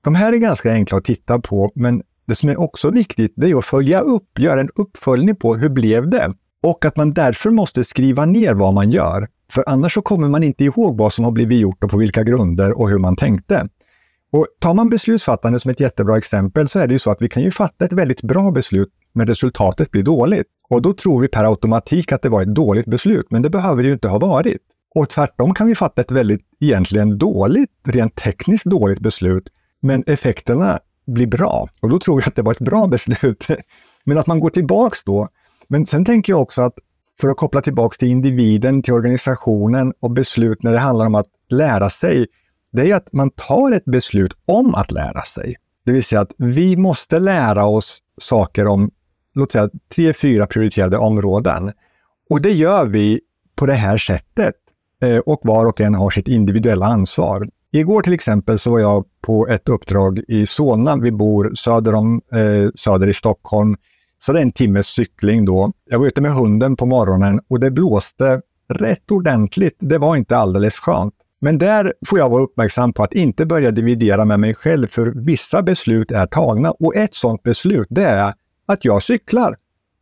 De 0.03 0.15
här 0.15 0.33
är 0.33 0.37
ganska 0.37 0.71
enkla 0.71 0.97
att 0.97 1.05
titta 1.05 1.39
på, 1.39 1.71
men 1.75 2.01
det 2.25 2.35
som 2.35 2.49
är 2.49 2.59
också 2.59 2.91
viktigt 2.91 3.33
det 3.35 3.49
är 3.49 3.57
att 3.57 3.65
följa 3.65 3.99
upp, 3.99 4.39
göra 4.39 4.61
en 4.61 4.69
uppföljning 4.75 5.35
på 5.35 5.55
hur 5.55 5.69
blev 5.69 6.09
det? 6.09 6.33
Och 6.63 6.85
att 6.85 6.97
man 6.97 7.13
därför 7.13 7.49
måste 7.49 7.83
skriva 7.83 8.25
ner 8.25 8.53
vad 8.53 8.73
man 8.73 8.91
gör. 8.91 9.27
För 9.51 9.63
annars 9.67 9.93
så 9.93 10.01
kommer 10.01 10.29
man 10.29 10.43
inte 10.43 10.63
ihåg 10.63 10.97
vad 10.97 11.13
som 11.13 11.25
har 11.25 11.31
blivit 11.31 11.59
gjort 11.59 11.83
och 11.83 11.89
på 11.89 11.97
vilka 11.97 12.23
grunder 12.23 12.79
och 12.79 12.89
hur 12.89 12.97
man 12.97 13.15
tänkte. 13.15 13.67
Och 14.31 14.47
tar 14.59 14.73
man 14.73 14.89
beslutsfattande 14.89 15.59
som 15.59 15.71
ett 15.71 15.79
jättebra 15.79 16.17
exempel 16.17 16.69
så 16.69 16.79
är 16.79 16.87
det 16.87 16.93
ju 16.93 16.99
så 16.99 17.11
att 17.11 17.21
vi 17.21 17.29
kan 17.29 17.43
ju 17.43 17.51
fatta 17.51 17.85
ett 17.85 17.93
väldigt 17.93 18.21
bra 18.21 18.51
beslut 18.51 18.89
men 19.13 19.27
resultatet 19.27 19.91
blir 19.91 20.03
dåligt. 20.03 20.47
Och 20.69 20.81
då 20.81 20.93
tror 20.93 21.21
vi 21.21 21.27
per 21.27 21.43
automatik 21.43 22.11
att 22.11 22.21
det 22.21 22.29
var 22.29 22.41
ett 22.41 22.55
dåligt 22.55 22.85
beslut, 22.85 23.27
men 23.29 23.41
det 23.41 23.49
behöver 23.49 23.83
det 23.83 23.87
ju 23.87 23.93
inte 23.93 24.07
ha 24.07 24.19
varit. 24.19 24.61
Och 24.95 25.09
tvärtom 25.09 25.53
kan 25.53 25.67
vi 25.67 25.75
fatta 25.75 26.01
ett 26.01 26.11
väldigt, 26.11 26.41
egentligen 26.59 27.17
dåligt, 27.17 27.69
rent 27.83 28.15
tekniskt 28.15 28.65
dåligt 28.65 28.99
beslut, 28.99 29.49
men 29.79 30.03
effekterna 30.07 30.79
blir 31.07 31.27
bra. 31.27 31.69
Och 31.79 31.89
då 31.89 31.99
tror 31.99 32.21
jag 32.21 32.27
att 32.27 32.35
det 32.35 32.41
var 32.41 32.51
ett 32.51 32.59
bra 32.59 32.87
beslut. 32.87 33.47
Men 34.03 34.17
att 34.17 34.27
man 34.27 34.39
går 34.39 34.49
tillbaks 34.49 35.03
då. 35.03 35.27
Men 35.67 35.85
sen 35.85 36.05
tänker 36.05 36.33
jag 36.33 36.41
också 36.41 36.61
att 36.61 36.73
för 37.21 37.27
att 37.27 37.37
koppla 37.37 37.61
tillbaks 37.61 37.97
till 37.97 38.07
individen, 38.07 38.83
till 38.83 38.93
organisationen 38.93 39.93
och 39.99 40.11
beslut 40.11 40.63
när 40.63 40.71
det 40.71 40.79
handlar 40.79 41.05
om 41.05 41.15
att 41.15 41.27
lära 41.49 41.89
sig, 41.89 42.27
det 42.71 42.91
är 42.91 42.95
att 42.95 43.13
man 43.13 43.29
tar 43.29 43.71
ett 43.71 43.85
beslut 43.85 44.33
om 44.45 44.75
att 44.75 44.91
lära 44.91 45.21
sig. 45.21 45.55
Det 45.85 45.91
vill 45.91 46.03
säga 46.03 46.21
att 46.21 46.31
vi 46.37 46.77
måste 46.77 47.19
lära 47.19 47.65
oss 47.65 47.99
saker 48.17 48.67
om, 48.67 48.91
låt 49.33 49.51
säga, 49.51 49.69
tre, 49.95 50.13
fyra 50.13 50.47
prioriterade 50.47 50.97
områden. 50.97 51.71
Och 52.29 52.41
det 52.41 52.51
gör 52.51 52.85
vi 52.85 53.21
på 53.55 53.65
det 53.65 53.73
här 53.73 53.97
sättet. 53.97 54.55
Eh, 55.01 55.17
och 55.17 55.39
var 55.43 55.65
och 55.65 55.81
en 55.81 55.95
har 55.95 56.09
sitt 56.09 56.27
individuella 56.27 56.85
ansvar. 56.85 57.49
Igår 57.71 58.01
till 58.01 58.13
exempel 58.13 58.59
så 58.59 58.71
var 58.71 58.79
jag 58.79 59.05
på 59.21 59.47
ett 59.47 59.69
uppdrag 59.69 60.21
i 60.27 60.45
Solna. 60.45 60.95
Vi 60.95 61.11
bor 61.11 61.51
söder 61.55 61.95
om 61.95 62.21
eh, 62.33 62.71
söder 62.75 63.07
i 63.07 63.13
Stockholm. 63.13 63.75
Så 64.19 64.33
det 64.33 64.39
är 64.39 64.43
en 64.43 64.51
timmes 64.51 64.87
cykling 64.87 65.45
då. 65.45 65.71
Jag 65.89 65.99
var 65.99 66.07
ute 66.07 66.21
med 66.21 66.33
hunden 66.33 66.75
på 66.75 66.85
morgonen 66.85 67.39
och 67.47 67.59
det 67.59 67.71
blåste 67.71 68.41
rätt 68.69 69.11
ordentligt. 69.11 69.75
Det 69.79 69.97
var 69.97 70.15
inte 70.15 70.37
alldeles 70.37 70.75
skönt. 70.75 71.13
Men 71.41 71.57
där 71.57 71.93
får 72.07 72.19
jag 72.19 72.29
vara 72.29 72.43
uppmärksam 72.43 72.93
på 72.93 73.03
att 73.03 73.13
inte 73.13 73.45
börja 73.45 73.71
dividera 73.71 74.25
med 74.25 74.39
mig 74.39 74.55
själv, 74.55 74.87
för 74.87 75.13
vissa 75.15 75.61
beslut 75.61 76.11
är 76.11 76.27
tagna. 76.27 76.71
Och 76.71 76.95
ett 76.95 77.15
sådant 77.15 77.43
beslut, 77.43 77.87
det 77.89 78.03
är 78.03 78.33
att 78.65 78.85
jag 78.85 79.03
cyklar. 79.03 79.55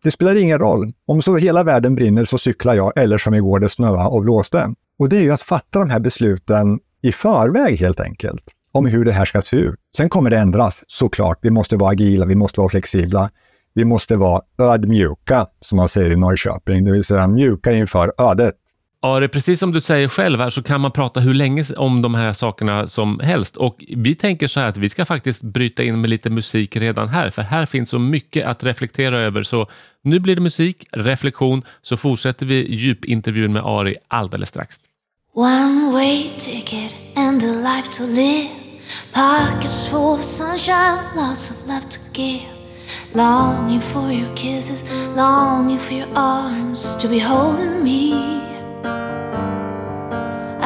Det 0.03 0.11
spelar 0.11 0.35
ingen 0.35 0.59
roll. 0.59 0.93
Om 1.05 1.21
så 1.21 1.37
hela 1.37 1.63
världen 1.63 1.95
brinner 1.95 2.25
så 2.25 2.37
cyklar 2.37 2.75
jag, 2.75 2.93
eller 2.95 3.17
som 3.17 3.33
igår 3.33 3.59
det 3.59 3.69
snöade 3.69 4.09
och 4.09 4.21
blåste. 4.21 4.73
Och 4.99 5.09
det 5.09 5.17
är 5.17 5.21
ju 5.21 5.31
att 5.31 5.41
fatta 5.41 5.79
de 5.79 5.89
här 5.89 5.99
besluten 5.99 6.79
i 7.01 7.11
förväg 7.11 7.79
helt 7.79 7.99
enkelt, 7.99 8.43
om 8.71 8.85
hur 8.85 9.05
det 9.05 9.11
här 9.11 9.25
ska 9.25 9.41
se 9.41 9.57
ut. 9.57 9.75
Sen 9.97 10.09
kommer 10.09 10.29
det 10.29 10.37
ändras, 10.37 10.83
såklart. 10.87 11.39
Vi 11.41 11.49
måste 11.49 11.77
vara 11.77 11.91
agila, 11.91 12.25
vi 12.25 12.35
måste 12.35 12.59
vara 12.59 12.69
flexibla. 12.69 13.29
Vi 13.73 13.85
måste 13.85 14.15
vara 14.15 14.41
ödmjuka, 14.57 15.45
som 15.59 15.75
man 15.75 15.89
säger 15.89 16.11
i 16.11 16.15
Norrköping, 16.15 16.85
det 16.85 16.91
vill 16.91 17.03
säga 17.03 17.27
mjuka 17.27 17.71
inför 17.71 18.13
ödet. 18.17 18.55
Ja, 19.01 19.19
det 19.19 19.25
är 19.25 19.27
precis 19.27 19.59
som 19.59 19.71
du 19.71 19.81
säger 19.81 20.07
själv 20.07 20.39
här 20.39 20.49
så 20.49 20.63
kan 20.63 20.81
man 20.81 20.91
prata 20.91 21.19
hur 21.19 21.33
länge 21.33 21.63
om 21.77 22.01
de 22.01 22.15
här 22.15 22.33
sakerna 22.33 22.87
som 22.87 23.19
helst. 23.19 23.57
Och 23.57 23.75
vi 23.97 24.15
tänker 24.15 24.47
så 24.47 24.59
här 24.59 24.69
att 24.69 24.77
vi 24.77 24.89
ska 24.89 25.05
faktiskt 25.05 25.43
bryta 25.43 25.83
in 25.83 26.01
med 26.01 26.09
lite 26.09 26.29
musik 26.29 26.77
redan 26.77 27.09
här, 27.09 27.29
för 27.29 27.41
här 27.41 27.65
finns 27.65 27.89
så 27.89 27.99
mycket 27.99 28.45
att 28.45 28.63
reflektera 28.63 29.19
över. 29.19 29.43
Så 29.43 29.67
nu 30.03 30.19
blir 30.19 30.35
det 30.35 30.41
musik, 30.41 30.87
reflektion, 30.91 31.63
så 31.81 31.97
fortsätter 31.97 32.45
vi 32.45 32.75
djupintervjun 32.75 33.53
med 33.53 33.61
Ari 33.65 33.95
alldeles 34.07 34.49
strax. 34.49 34.77
One 35.37 35.93
way 35.93 36.33
ticket 36.35 36.95
and 37.15 37.43
a 37.43 37.53
life 37.53 37.89
to 37.89 38.03
live 38.05 38.49
Pockets 39.11 39.87
full 39.87 40.15
of 40.15 40.23
sunshine, 40.23 41.15
lots 41.15 41.51
of 41.51 41.67
love 41.67 41.87
to 41.89 41.99
give. 42.09 42.41
Longing 43.13 43.79
for 43.79 44.11
your 44.11 44.33
kisses, 44.33 44.83
longing 45.15 45.77
for 45.77 45.93
your 45.93 46.07
arms 46.15 46.95
to 46.95 47.07
be 47.07 47.19
holding 47.19 47.83
me. 47.83 48.13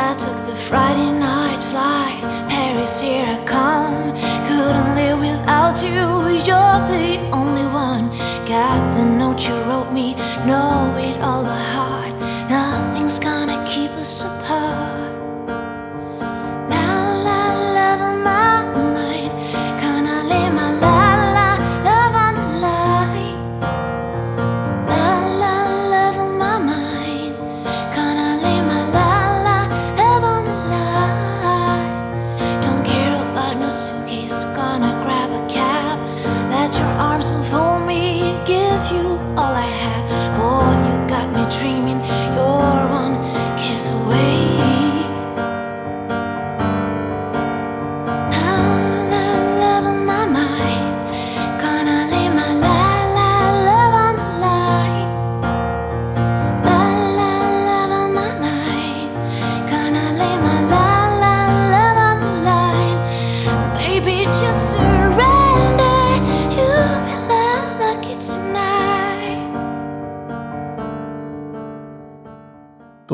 I 0.07 0.15
took 0.17 0.39
the 0.47 0.55
Friday 0.55 1.19
night 1.19 1.62
flight, 1.62 2.21
Paris, 2.47 3.01
here 3.01 3.25
I 3.25 3.43
come. 3.43 4.13
Couldn't 4.47 4.95
live 4.95 5.19
without 5.19 5.84
you, 5.84 6.29
you're 6.47 6.79
the 6.88 7.19
only 7.34 7.65
one. 7.65 8.07
Got 8.45 8.95
the 8.95 9.03
note 9.03 9.45
you 9.49 9.55
wrote 9.63 9.91
me, 9.91 10.15
know 10.45 10.95
it 10.97 11.19
all 11.19 11.43
by 11.43 11.60
heart. 11.60 11.90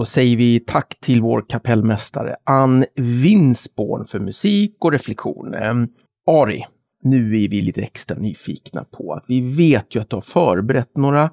Säger 0.08 0.38
vi 0.38 0.60
tack 0.60 1.00
till 1.00 1.22
vår 1.22 1.46
kapellmästare 1.50 2.36
Ann 2.43 2.86
Winsborn 2.96 4.06
för 4.06 4.20
musik 4.20 4.76
och 4.80 4.91
reflektion. 4.91 5.54
Ehm, 5.54 5.88
Ari, 6.28 6.65
nu 7.04 7.43
är 7.43 7.50
vi 7.50 7.62
lite 7.62 7.82
extra 7.82 8.17
nyfikna 8.17 8.84
på 8.84 9.13
att 9.13 9.26
vi 9.28 9.41
vet 9.41 9.96
ju 9.96 10.02
att 10.02 10.10
du 10.10 10.15
har 10.15 10.22
förberett 10.22 10.98
några 10.98 11.30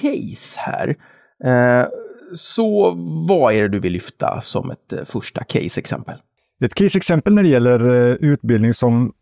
case 0.00 0.60
här. 0.60 0.96
Ehm, 1.44 1.86
så 2.34 2.90
vad 3.28 3.54
är 3.54 3.62
det 3.62 3.68
du 3.68 3.80
vill 3.80 3.92
lyfta 3.92 4.40
som 4.40 4.70
ett 4.70 4.92
eh, 4.92 5.04
första 5.04 5.44
case-exempel? 5.44 6.14
Ett 6.64 6.74
case-exempel 6.74 7.34
när 7.34 7.42
det 7.42 7.48
gäller 7.48 7.80
eh, 7.80 8.14
utbildning 8.14 8.74
som, 8.74 9.12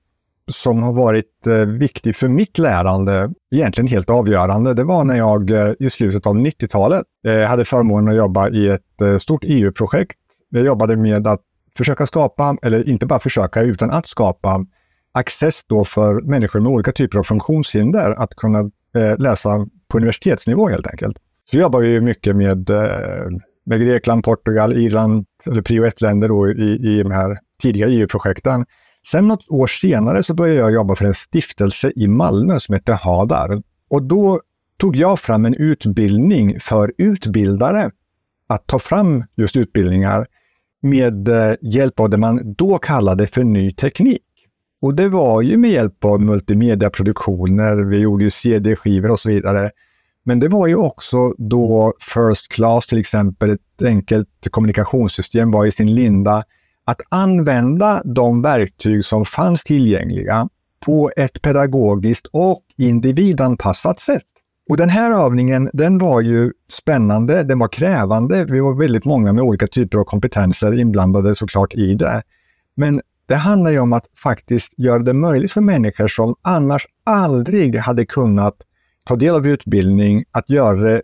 som 0.51 0.83
har 0.83 0.93
varit 0.93 1.47
eh, 1.47 1.53
viktig 1.53 2.17
för 2.17 2.29
mitt 2.29 2.59
lärande, 2.59 3.31
egentligen 3.55 3.89
helt 3.89 4.11
avgörande, 4.11 4.75
det 4.75 4.85
var 4.85 5.05
när 5.05 5.17
jag 5.17 5.51
eh, 5.51 5.73
i 5.79 5.91
slutet 5.91 6.27
av 6.27 6.37
90-talet 6.37 7.05
eh, 7.27 7.41
hade 7.41 7.65
förmånen 7.65 8.09
att 8.09 8.17
jobba 8.17 8.51
i 8.51 8.69
ett 8.69 9.21
stort 9.23 9.45
EU-projekt. 9.45 10.19
Jag 10.49 10.65
jobbade 10.65 10.97
med 10.97 11.27
att 11.27 11.41
försöka 11.77 12.07
skapa, 12.07 12.57
eller 12.63 12.89
inte 12.89 13.07
bara 13.07 13.19
försöka, 13.19 13.63
utan 13.63 13.91
att 13.91 14.07
skapa 14.07 14.67
access 15.13 15.65
då 15.67 15.85
för 15.85 16.21
människor 16.21 16.61
med 16.61 16.73
olika 16.73 16.93
typer 16.93 17.19
av 17.19 17.23
funktionshinder 17.23 18.11
att 18.13 18.35
kunna 18.35 18.71
läsa 19.19 19.67
på 19.89 19.99
universitetsnivå 19.99 20.69
helt 20.69 20.87
enkelt. 20.87 21.17
Så 21.51 21.57
jag 21.57 21.63
jobbar 21.63 21.83
ju 21.83 22.01
mycket 22.01 22.37
med, 22.37 22.71
med 23.67 23.81
Grekland, 23.81 24.25
Portugal, 24.25 24.73
Irland, 24.73 25.27
eller 25.47 25.63
prio 25.63 25.85
1-länder 25.85 26.29
då 26.29 26.49
i, 26.49 26.99
i 26.99 27.03
de 27.03 27.11
här 27.11 27.39
tidiga 27.63 27.89
EU-projekten. 27.89 28.65
Sen 29.07 29.29
något 29.29 29.49
år 29.49 29.67
senare 29.67 30.23
så 30.23 30.35
började 30.35 30.61
jag 30.61 30.73
jobba 30.73 30.97
för 30.97 31.05
en 31.05 31.15
stiftelse 31.15 31.93
i 31.97 32.09
Malmö 32.09 32.61
som 32.61 32.75
heter 32.75 32.93
Hadar. 32.93 33.63
Och 33.89 34.03
då 34.03 34.41
tog 34.77 34.97
jag 34.97 35.21
fram 35.21 35.45
en 35.45 35.55
utbildning 35.55 36.61
för 36.61 36.93
utbildare 36.99 37.91
att 38.47 38.67
ta 38.67 38.79
fram 38.79 39.25
just 39.37 39.57
utbildningar 39.57 40.27
med 40.83 41.29
eh, 41.29 41.55
hjälp 41.63 42.01
av 42.01 42.11
det 42.11 42.17
man 42.17 42.55
då 42.55 42.79
kallade 42.79 43.27
för 43.27 43.45
ny 43.45 43.73
teknik. 43.73 44.23
Och 44.81 44.95
det 44.95 45.09
var 45.09 45.43
ju 45.43 45.57
med 45.57 45.71
hjälp 45.71 46.05
av 46.05 46.21
multimediaproduktioner, 46.21 47.77
vi 47.77 47.99
gjorde 47.99 48.25
ju 48.25 48.31
CD-skivor 48.31 49.11
och 49.11 49.21
så 49.21 49.29
vidare. 49.29 49.71
Men 50.25 50.41
det 50.41 50.49
var 50.49 50.67
ju 50.67 50.77
också 50.77 51.35
då 51.39 51.95
First 52.01 52.53
Class 52.53 52.87
till 52.87 52.99
exempel, 52.99 53.51
ett 53.51 53.83
enkelt 53.85 54.29
kommunikationssystem 54.51 55.51
var 55.51 55.67
i 55.67 55.73
sin 55.73 55.95
linda. 55.95 56.45
Att 56.85 57.01
använda 57.09 58.03
de 58.05 58.43
verktyg 58.43 59.05
som 59.05 59.25
fanns 59.25 59.65
tillgängliga 59.65 60.49
på 60.81 61.11
ett 61.17 61.43
pedagogiskt 61.43 62.27
och 62.27 62.63
individanpassat 62.77 64.01
sätt. 64.01 64.23
Och 64.69 64.77
den 64.77 64.89
här 64.89 65.25
övningen, 65.27 65.71
den 65.73 65.99
var 65.99 66.21
ju 66.21 66.53
spännande, 66.69 67.43
den 67.43 67.59
var 67.59 67.69
krävande. 67.69 68.45
Vi 68.45 68.61
var 68.61 68.75
väldigt 68.75 69.05
många 69.05 69.33
med 69.33 69.45
olika 69.45 69.67
typer 69.67 69.99
av 69.99 70.05
kompetenser 70.05 70.79
inblandade 70.79 71.35
såklart 71.35 71.75
i 71.75 71.95
det. 71.95 72.23
Men 72.75 73.01
det 73.27 73.35
handlar 73.35 73.71
ju 73.71 73.79
om 73.79 73.93
att 73.93 74.07
faktiskt 74.23 74.73
göra 74.77 74.99
det 74.99 75.13
möjligt 75.13 75.53
för 75.53 75.61
människor 75.61 76.09
som 76.09 76.35
annars 76.43 76.87
aldrig 77.05 77.77
hade 77.77 78.07
kunnat 78.07 78.57
ta 79.05 79.17
del 79.17 79.35
av 79.35 79.47
utbildning, 79.47 80.25
att 80.31 80.51
göra 80.51 80.81
det 80.81 81.03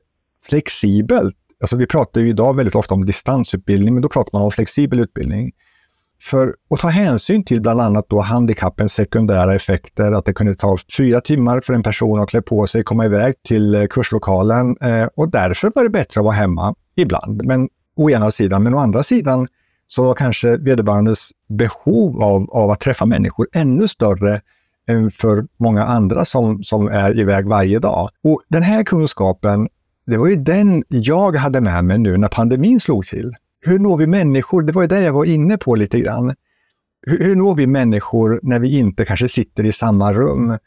flexibelt. 0.48 1.36
Alltså 1.60 1.76
vi 1.76 1.86
pratar 1.86 2.20
ju 2.20 2.28
idag 2.28 2.56
väldigt 2.56 2.74
ofta 2.74 2.94
om 2.94 3.06
distansutbildning, 3.06 3.94
men 3.94 4.02
då 4.02 4.08
pratar 4.08 4.30
man 4.32 4.42
om 4.42 4.50
flexibel 4.50 5.00
utbildning. 5.00 5.52
För 6.22 6.54
att 6.70 6.80
ta 6.80 6.88
hänsyn 6.88 7.44
till 7.44 7.60
bland 7.60 7.80
annat 7.80 8.06
då 8.08 8.20
handikappens 8.20 8.92
sekundära 8.92 9.54
effekter, 9.54 10.12
att 10.12 10.24
det 10.24 10.32
kunde 10.32 10.54
ta 10.54 10.78
fyra 10.96 11.20
timmar 11.20 11.60
för 11.60 11.74
en 11.74 11.82
person 11.82 12.20
att 12.20 12.28
klä 12.28 12.42
på 12.42 12.66
sig, 12.66 12.84
komma 12.84 13.04
iväg 13.04 13.34
till 13.42 13.74
eh, 13.74 13.86
kurslokalen 13.90 14.76
eh, 14.80 15.08
och 15.14 15.30
därför 15.30 15.72
var 15.74 15.82
det 15.82 15.90
bättre 15.90 16.20
att 16.20 16.24
vara 16.24 16.34
hemma 16.34 16.74
ibland. 16.96 17.44
Men 17.44 17.68
å 17.96 18.10
ena 18.10 18.30
sidan, 18.30 18.62
men 18.62 18.74
å 18.74 18.78
andra 18.78 19.02
sidan 19.02 19.46
så 19.88 20.04
var 20.04 20.14
kanske 20.14 20.56
vederbörandes 20.56 21.30
behov 21.48 22.22
av, 22.22 22.50
av 22.50 22.70
att 22.70 22.80
träffa 22.80 23.06
människor 23.06 23.46
ännu 23.52 23.88
större 23.88 24.40
än 24.88 25.10
för 25.10 25.46
många 25.56 25.84
andra 25.84 26.24
som, 26.24 26.64
som 26.64 26.88
är 26.88 27.18
iväg 27.18 27.46
varje 27.46 27.78
dag. 27.78 28.08
Och 28.24 28.42
den 28.48 28.62
här 28.62 28.84
kunskapen, 28.84 29.68
det 30.06 30.16
var 30.16 30.26
ju 30.26 30.36
den 30.36 30.84
jag 30.88 31.36
hade 31.36 31.60
med 31.60 31.84
mig 31.84 31.98
nu 31.98 32.16
när 32.16 32.28
pandemin 32.28 32.80
slog 32.80 33.06
till. 33.06 33.34
Hur 33.68 33.78
når 33.78 33.96
vi 33.96 34.06
människor? 34.06 34.62
Det 34.62 34.72
var 34.72 34.82
ju 34.82 34.88
det 34.88 35.02
jag 35.02 35.12
var 35.12 35.24
inne 35.24 35.58
på 35.58 35.74
lite 35.74 36.00
grann. 36.00 36.34
Hur, 37.06 37.24
hur 37.24 37.36
når 37.36 37.54
vi 37.54 37.66
människor 37.66 38.40
när 38.42 38.60
vi 38.60 38.78
inte 38.78 39.04
kanske 39.04 39.28
sitter 39.28 39.64
i 39.64 39.72
samma 39.72 40.12
rum? 40.12 40.58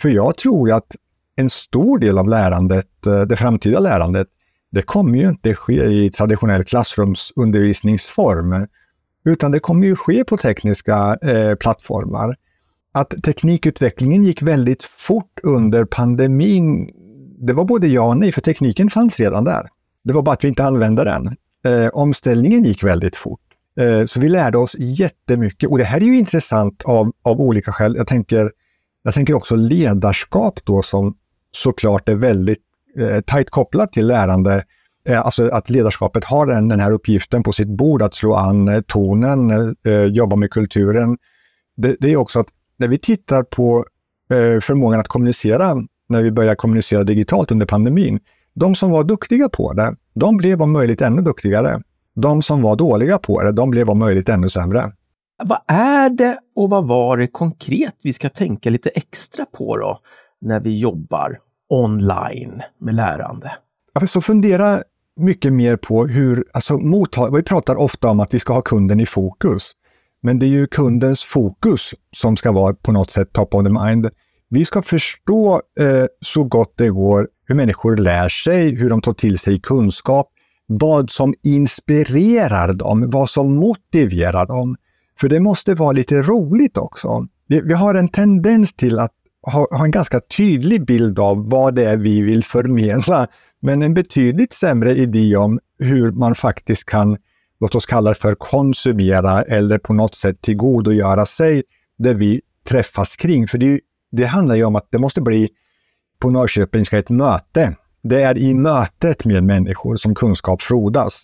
För 0.00 0.08
jag 0.08 0.36
tror 0.36 0.68
ju 0.68 0.74
att 0.74 0.96
en 1.36 1.50
stor 1.50 1.98
del 1.98 2.18
av 2.18 2.28
lärandet, 2.28 3.06
eh, 3.06 3.20
det 3.20 3.36
framtida 3.36 3.80
lärandet, 3.80 4.28
det 4.70 4.82
kommer 4.82 5.18
ju 5.18 5.28
inte 5.28 5.54
ske 5.54 5.84
i 5.84 6.10
traditionell 6.10 6.64
klassrumsundervisningsform, 6.64 8.66
utan 9.24 9.50
det 9.50 9.60
kommer 9.60 9.86
ju 9.86 9.96
ske 9.96 10.24
på 10.24 10.36
tekniska 10.36 11.18
eh, 11.22 11.54
plattformar. 11.54 12.36
Att 12.92 13.14
teknikutvecklingen 13.22 14.24
gick 14.24 14.42
väldigt 14.42 14.84
fort 14.84 15.40
under 15.42 15.84
pandemin, 15.84 16.90
det 17.38 17.52
var 17.52 17.64
både 17.64 17.86
ja 17.86 18.02
och 18.02 18.16
nej, 18.16 18.32
för 18.32 18.40
tekniken 18.40 18.90
fanns 18.90 19.16
redan 19.16 19.44
där. 19.44 19.68
Det 20.04 20.12
var 20.12 20.22
bara 20.22 20.32
att 20.32 20.44
vi 20.44 20.48
inte 20.48 20.64
använde 20.64 21.04
den. 21.04 21.36
Eh, 21.64 21.88
omställningen 21.92 22.64
gick 22.64 22.84
väldigt 22.84 23.16
fort. 23.16 23.40
Eh, 23.80 24.04
så 24.04 24.20
vi 24.20 24.28
lärde 24.28 24.58
oss 24.58 24.76
jättemycket 24.78 25.70
och 25.70 25.78
det 25.78 25.84
här 25.84 26.00
är 26.00 26.04
ju 26.04 26.18
intressant 26.18 26.82
av, 26.82 27.12
av 27.22 27.40
olika 27.40 27.72
skäl. 27.72 27.96
Jag 27.96 28.06
tänker, 28.06 28.50
jag 29.02 29.14
tänker 29.14 29.34
också 29.34 29.56
ledarskap 29.56 30.60
då 30.64 30.82
som 30.82 31.16
såklart 31.52 32.08
är 32.08 32.14
väldigt 32.14 32.62
eh, 32.98 33.20
tajt 33.20 33.50
kopplat 33.50 33.92
till 33.92 34.06
lärande. 34.06 34.64
Eh, 35.04 35.20
alltså 35.20 35.48
att 35.48 35.70
ledarskapet 35.70 36.24
har 36.24 36.46
den, 36.46 36.68
den 36.68 36.80
här 36.80 36.92
uppgiften 36.92 37.42
på 37.42 37.52
sitt 37.52 37.68
bord 37.68 38.02
att 38.02 38.14
slå 38.14 38.34
an 38.34 38.68
eh, 38.68 38.80
tonen, 38.80 39.50
eh, 39.86 40.04
jobba 40.04 40.36
med 40.36 40.50
kulturen. 40.50 41.18
Det, 41.76 41.96
det 42.00 42.12
är 42.12 42.16
också 42.16 42.40
att 42.40 42.48
när 42.76 42.88
vi 42.88 42.98
tittar 42.98 43.42
på 43.42 43.84
eh, 44.30 44.60
förmågan 44.60 45.00
att 45.00 45.08
kommunicera, 45.08 45.76
när 46.08 46.22
vi 46.22 46.30
börjar 46.30 46.54
kommunicera 46.54 47.04
digitalt 47.04 47.50
under 47.50 47.66
pandemin, 47.66 48.20
de 48.60 48.74
som 48.74 48.90
var 48.90 49.04
duktiga 49.04 49.48
på 49.48 49.72
det, 49.72 49.96
de 50.14 50.36
blev 50.36 50.62
om 50.62 50.72
möjligt 50.72 51.00
ännu 51.02 51.22
duktigare. 51.22 51.82
De 52.14 52.42
som 52.42 52.62
var 52.62 52.76
dåliga 52.76 53.18
på 53.18 53.42
det, 53.42 53.52
de 53.52 53.70
blev 53.70 53.90
om 53.90 53.98
möjligt 53.98 54.28
ännu 54.28 54.48
sämre. 54.48 54.92
Vad 55.44 55.58
är 55.66 56.10
det 56.10 56.38
och 56.56 56.70
vad 56.70 56.86
var 56.88 57.16
det 57.16 57.26
konkret 57.26 57.94
vi 58.02 58.12
ska 58.12 58.28
tänka 58.28 58.70
lite 58.70 58.88
extra 58.88 59.44
på 59.44 59.76
då 59.76 60.00
när 60.40 60.60
vi 60.60 60.78
jobbar 60.78 61.38
online 61.68 62.62
med 62.80 62.94
lärande? 62.94 63.52
Ja, 63.92 64.06
Så 64.06 64.20
fundera 64.20 64.82
mycket 65.16 65.52
mer 65.52 65.76
på 65.76 66.06
hur, 66.06 66.44
alltså 66.52 66.74
mottag- 66.74 67.36
vi 67.36 67.42
pratar 67.42 67.76
ofta 67.76 68.10
om 68.10 68.20
att 68.20 68.34
vi 68.34 68.38
ska 68.38 68.52
ha 68.52 68.62
kunden 68.62 69.00
i 69.00 69.06
fokus. 69.06 69.72
Men 70.22 70.38
det 70.38 70.46
är 70.46 70.48
ju 70.48 70.66
kundens 70.66 71.24
fokus 71.24 71.94
som 72.16 72.36
ska 72.36 72.52
vara 72.52 72.74
på 72.74 72.92
något 72.92 73.10
sätt 73.10 73.32
top 73.32 73.54
of 73.54 73.64
the 73.64 73.70
mind. 73.72 74.10
Vi 74.52 74.64
ska 74.64 74.82
förstå 74.82 75.62
eh, 75.80 76.04
så 76.20 76.44
gott 76.44 76.72
det 76.76 76.88
går 76.88 77.28
hur 77.46 77.54
människor 77.54 77.96
lär 77.96 78.28
sig, 78.28 78.74
hur 78.74 78.90
de 78.90 79.02
tar 79.02 79.12
till 79.12 79.38
sig 79.38 79.60
kunskap, 79.60 80.28
vad 80.66 81.10
som 81.10 81.34
inspirerar 81.42 82.72
dem, 82.72 83.10
vad 83.10 83.30
som 83.30 83.54
motiverar 83.54 84.46
dem. 84.46 84.76
För 85.20 85.28
det 85.28 85.40
måste 85.40 85.74
vara 85.74 85.92
lite 85.92 86.22
roligt 86.22 86.76
också. 86.76 87.26
Vi, 87.46 87.60
vi 87.60 87.74
har 87.74 87.94
en 87.94 88.08
tendens 88.08 88.72
till 88.72 88.98
att 88.98 89.12
ha, 89.42 89.66
ha, 89.70 89.84
en 89.84 89.90
ganska 89.90 90.20
tydlig 90.20 90.86
bild 90.86 91.18
av 91.18 91.50
vad 91.50 91.74
det 91.74 91.84
är 91.84 91.96
vi 91.96 92.22
vill 92.22 92.44
förmedla, 92.44 93.26
men 93.60 93.82
en 93.82 93.94
betydligt 93.94 94.52
sämre 94.52 94.96
idé 94.96 95.36
om 95.36 95.58
hur 95.78 96.12
man 96.12 96.34
faktiskt 96.34 96.84
kan, 96.84 97.16
låt 97.60 97.74
oss 97.74 97.86
kalla 97.86 98.10
det 98.10 98.16
för 98.16 98.34
konsumera 98.34 99.42
eller 99.42 99.78
på 99.78 99.92
något 99.92 100.14
sätt 100.14 100.42
tillgodogöra 100.42 101.26
sig 101.26 101.62
det 101.98 102.14
vi 102.14 102.40
träffas 102.68 103.16
kring. 103.16 103.48
För 103.48 103.58
det, 103.58 103.80
det 104.12 104.24
handlar 104.24 104.54
ju 104.54 104.64
om 104.64 104.76
att 104.76 104.86
det 104.90 104.98
måste 104.98 105.20
bli 105.20 105.48
på 106.18 106.30
Norrköpingska 106.30 106.98
ett 106.98 107.10
möte. 107.10 107.76
Det 108.02 108.22
är 108.22 108.38
i 108.38 108.54
mötet 108.54 109.24
med 109.24 109.44
människor 109.44 109.96
som 109.96 110.14
kunskap 110.14 110.62
frodas. 110.62 111.22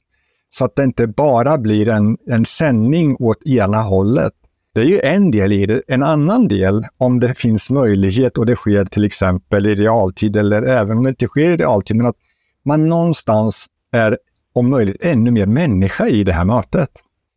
Så 0.49 0.65
att 0.65 0.77
det 0.77 0.85
inte 0.85 1.07
bara 1.07 1.59
blir 1.59 1.89
en, 1.89 2.17
en 2.27 2.45
sändning 2.45 3.17
åt 3.19 3.47
ena 3.47 3.83
hållet. 3.83 4.33
Det 4.75 4.81
är 4.81 4.85
ju 4.85 5.01
en 5.01 5.31
del 5.31 5.53
i 5.53 5.67
det. 5.67 5.83
En 5.89 6.03
annan 6.03 6.49
del, 6.49 6.85
om 6.97 7.21
det 7.21 7.35
finns 7.35 7.71
möjlighet 7.71 8.39
och 8.39 8.47
det 8.47 8.57
sker 8.57 8.85
till 8.85 9.05
exempel 9.05 9.67
i 9.67 9.75
realtid 9.75 10.37
eller 10.37 10.63
även 10.63 10.97
om 10.97 11.05
det 11.05 11.09
inte 11.09 11.27
sker 11.27 11.51
i 11.51 11.57
realtid, 11.57 11.97
men 11.97 12.07
att 12.07 12.17
man 12.65 12.89
någonstans 12.89 13.67
är 13.93 14.19
om 14.53 14.71
möjligt 14.71 14.97
ännu 15.01 15.31
mer 15.31 15.47
människa 15.47 16.09
i 16.09 16.25
det 16.25 16.33
här 16.33 16.45
mötet. 16.45 16.91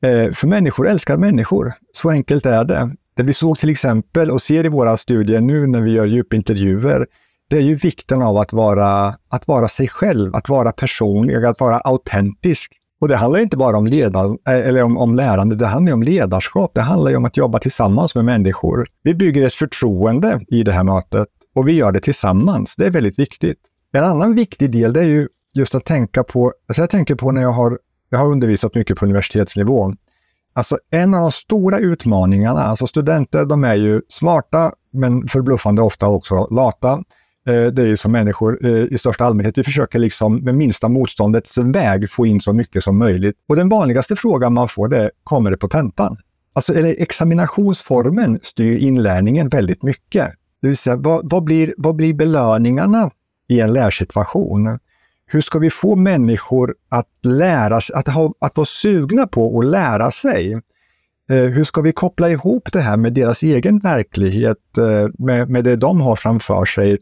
Eh, 0.03 0.31
för 0.31 0.47
människor 0.47 0.87
älskar 0.87 1.17
människor. 1.17 1.73
Så 1.93 2.09
enkelt 2.09 2.45
är 2.45 2.65
det. 2.65 2.95
Det 3.19 3.23
vi 3.23 3.33
såg 3.33 3.59
till 3.59 3.69
exempel 3.69 4.31
och 4.31 4.41
ser 4.41 4.65
i 4.65 4.69
våra 4.69 4.97
studier 4.97 5.41
nu 5.41 5.67
när 5.67 5.81
vi 5.81 5.91
gör 5.91 6.05
djupintervjuer, 6.05 7.05
det 7.49 7.57
är 7.57 7.61
ju 7.61 7.75
vikten 7.75 8.21
av 8.21 8.37
att 8.37 8.53
vara, 8.53 9.15
att 9.29 9.47
vara 9.47 9.67
sig 9.67 9.87
själv, 9.87 10.35
att 10.35 10.49
vara 10.49 10.71
personlig, 10.71 11.45
att 11.45 11.59
vara 11.59 11.79
autentisk. 11.79 12.71
Och 13.01 13.07
det 13.07 13.15
handlar 13.15 13.39
inte 13.39 13.57
bara 13.57 13.77
om, 13.77 13.87
ledar, 13.87 14.25
eh, 14.25 14.67
eller 14.67 14.83
om, 14.83 14.97
om 14.97 15.15
lärande, 15.15 15.55
det 15.55 15.65
handlar 15.67 15.93
om 15.93 16.03
ledarskap. 16.03 16.71
Det 16.73 16.81
handlar 16.81 17.15
om 17.15 17.25
att 17.25 17.37
jobba 17.37 17.59
tillsammans 17.59 18.15
med 18.15 18.25
människor. 18.25 18.87
Vi 19.03 19.13
bygger 19.13 19.45
ett 19.45 19.53
förtroende 19.53 20.41
i 20.47 20.63
det 20.63 20.71
här 20.71 20.83
mötet 20.83 21.27
och 21.55 21.67
vi 21.67 21.73
gör 21.73 21.91
det 21.91 21.99
tillsammans. 21.99 22.75
Det 22.75 22.85
är 22.85 22.91
väldigt 22.91 23.19
viktigt. 23.19 23.59
En 23.93 24.03
annan 24.03 24.35
viktig 24.35 24.71
del 24.71 24.93
det 24.93 24.99
är 24.99 25.07
ju 25.07 25.27
just 25.55 25.75
att 25.75 25.85
tänka 25.85 26.23
på, 26.23 26.53
alltså 26.67 26.81
jag 26.81 26.89
tänker 26.89 27.15
på 27.15 27.31
när 27.31 27.41
jag 27.41 27.51
har, 27.51 27.79
jag 28.09 28.19
har 28.19 28.27
undervisat 28.27 28.75
mycket 28.75 28.97
på 28.97 29.05
universitetsnivå. 29.05 29.93
Alltså 30.53 30.77
en 30.89 31.13
av 31.13 31.21
de 31.21 31.31
stora 31.31 31.77
utmaningarna, 31.79 32.63
alltså 32.63 32.87
studenter 32.87 33.45
de 33.45 33.63
är 33.63 33.75
ju 33.75 34.01
smarta 34.09 34.73
men 34.91 35.27
förbluffande 35.27 35.81
ofta 35.81 36.07
också 36.07 36.47
lata. 36.51 37.03
Eh, 37.47 37.65
det 37.65 37.81
är 37.81 37.85
ju 37.85 37.97
som 37.97 38.11
människor 38.11 38.65
eh, 38.65 38.83
i 38.83 38.97
största 38.97 39.25
allmänhet. 39.25 39.57
Vi 39.57 39.63
försöker 39.63 39.99
liksom 39.99 40.35
med 40.35 40.55
minsta 40.55 40.89
motståndets 40.89 41.57
väg 41.57 42.11
få 42.11 42.25
in 42.25 42.41
så 42.41 42.53
mycket 42.53 42.83
som 42.83 42.97
möjligt. 42.97 43.35
Och 43.49 43.55
den 43.55 43.69
vanligaste 43.69 44.15
frågan 44.15 44.53
man 44.53 44.67
får 44.69 44.87
det 44.87 44.97
är, 44.97 45.11
kommer 45.23 45.51
det 45.51 45.57
på 45.57 45.67
tentan? 45.67 46.17
Alltså, 46.53 46.73
eller 46.73 46.95
examinationsformen 47.01 48.39
styr 48.41 48.77
inlärningen 48.77 49.49
väldigt 49.49 49.83
mycket. 49.83 50.31
Det 50.61 50.67
vill 50.67 50.77
säga, 50.77 50.95
vad, 50.95 51.31
vad, 51.31 51.43
blir, 51.43 51.73
vad 51.77 51.95
blir 51.95 52.13
belöningarna 52.13 53.11
i 53.47 53.59
en 53.59 53.73
lärsituation? 53.73 54.79
Hur 55.31 55.41
ska 55.41 55.59
vi 55.59 55.69
få 55.69 55.95
människor 55.95 56.75
att 56.89 57.09
lära 57.23 57.81
sig, 57.81 57.95
att, 57.95 58.07
ha, 58.07 58.33
att 58.39 58.57
vara 58.57 58.65
sugna 58.65 59.27
på 59.27 59.59
att 59.59 59.65
lära 59.65 60.11
sig? 60.11 60.53
Eh, 61.29 61.35
hur 61.35 61.63
ska 61.63 61.81
vi 61.81 61.91
koppla 61.91 62.29
ihop 62.29 62.69
det 62.71 62.79
här 62.79 62.97
med 62.97 63.13
deras 63.13 63.41
egen 63.41 63.79
verklighet, 63.79 64.77
eh, 64.77 65.09
med, 65.17 65.49
med 65.49 65.63
det 65.63 65.75
de 65.75 66.01
har 66.01 66.15
framför 66.15 66.65
sig? 66.65 66.97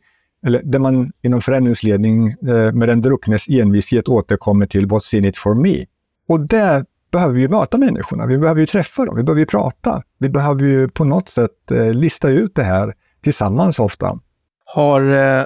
eller 0.46 0.62
där 0.64 0.80
man 0.80 1.12
inom 1.22 1.42
förändringsledning 1.42 2.28
eh, 2.28 2.74
med 2.74 2.90
den 2.90 3.02
drucknes 3.02 3.50
envishet 3.50 4.08
återkommer 4.08 4.66
till 4.66 4.88
what's 4.88 5.16
in 5.16 5.26
it 5.26 5.38
for 5.38 5.56
me. 5.56 5.86
Och 6.28 6.40
där 6.40 6.86
behöver 7.12 7.34
vi 7.34 7.48
möta 7.48 7.78
människorna, 7.78 8.28
vi 8.28 8.38
behöver 8.38 8.62
ju 8.62 8.68
träffa 8.68 9.06
dem, 9.06 9.16
vi 9.16 9.24
behöver 9.24 9.40
ju 9.40 9.46
prata. 9.46 10.04
Vi 10.20 10.30
behöver 10.30 10.64
ju 10.64 10.90
på 10.90 11.04
något 11.04 11.30
sätt 11.30 11.72
eh, 11.72 11.94
lista 11.94 12.30
ut 12.30 12.56
det 12.56 12.64
här 12.64 12.94
tillsammans 13.24 13.80
ofta. 13.80 14.20
Har 14.66 15.02
eh, 15.02 15.46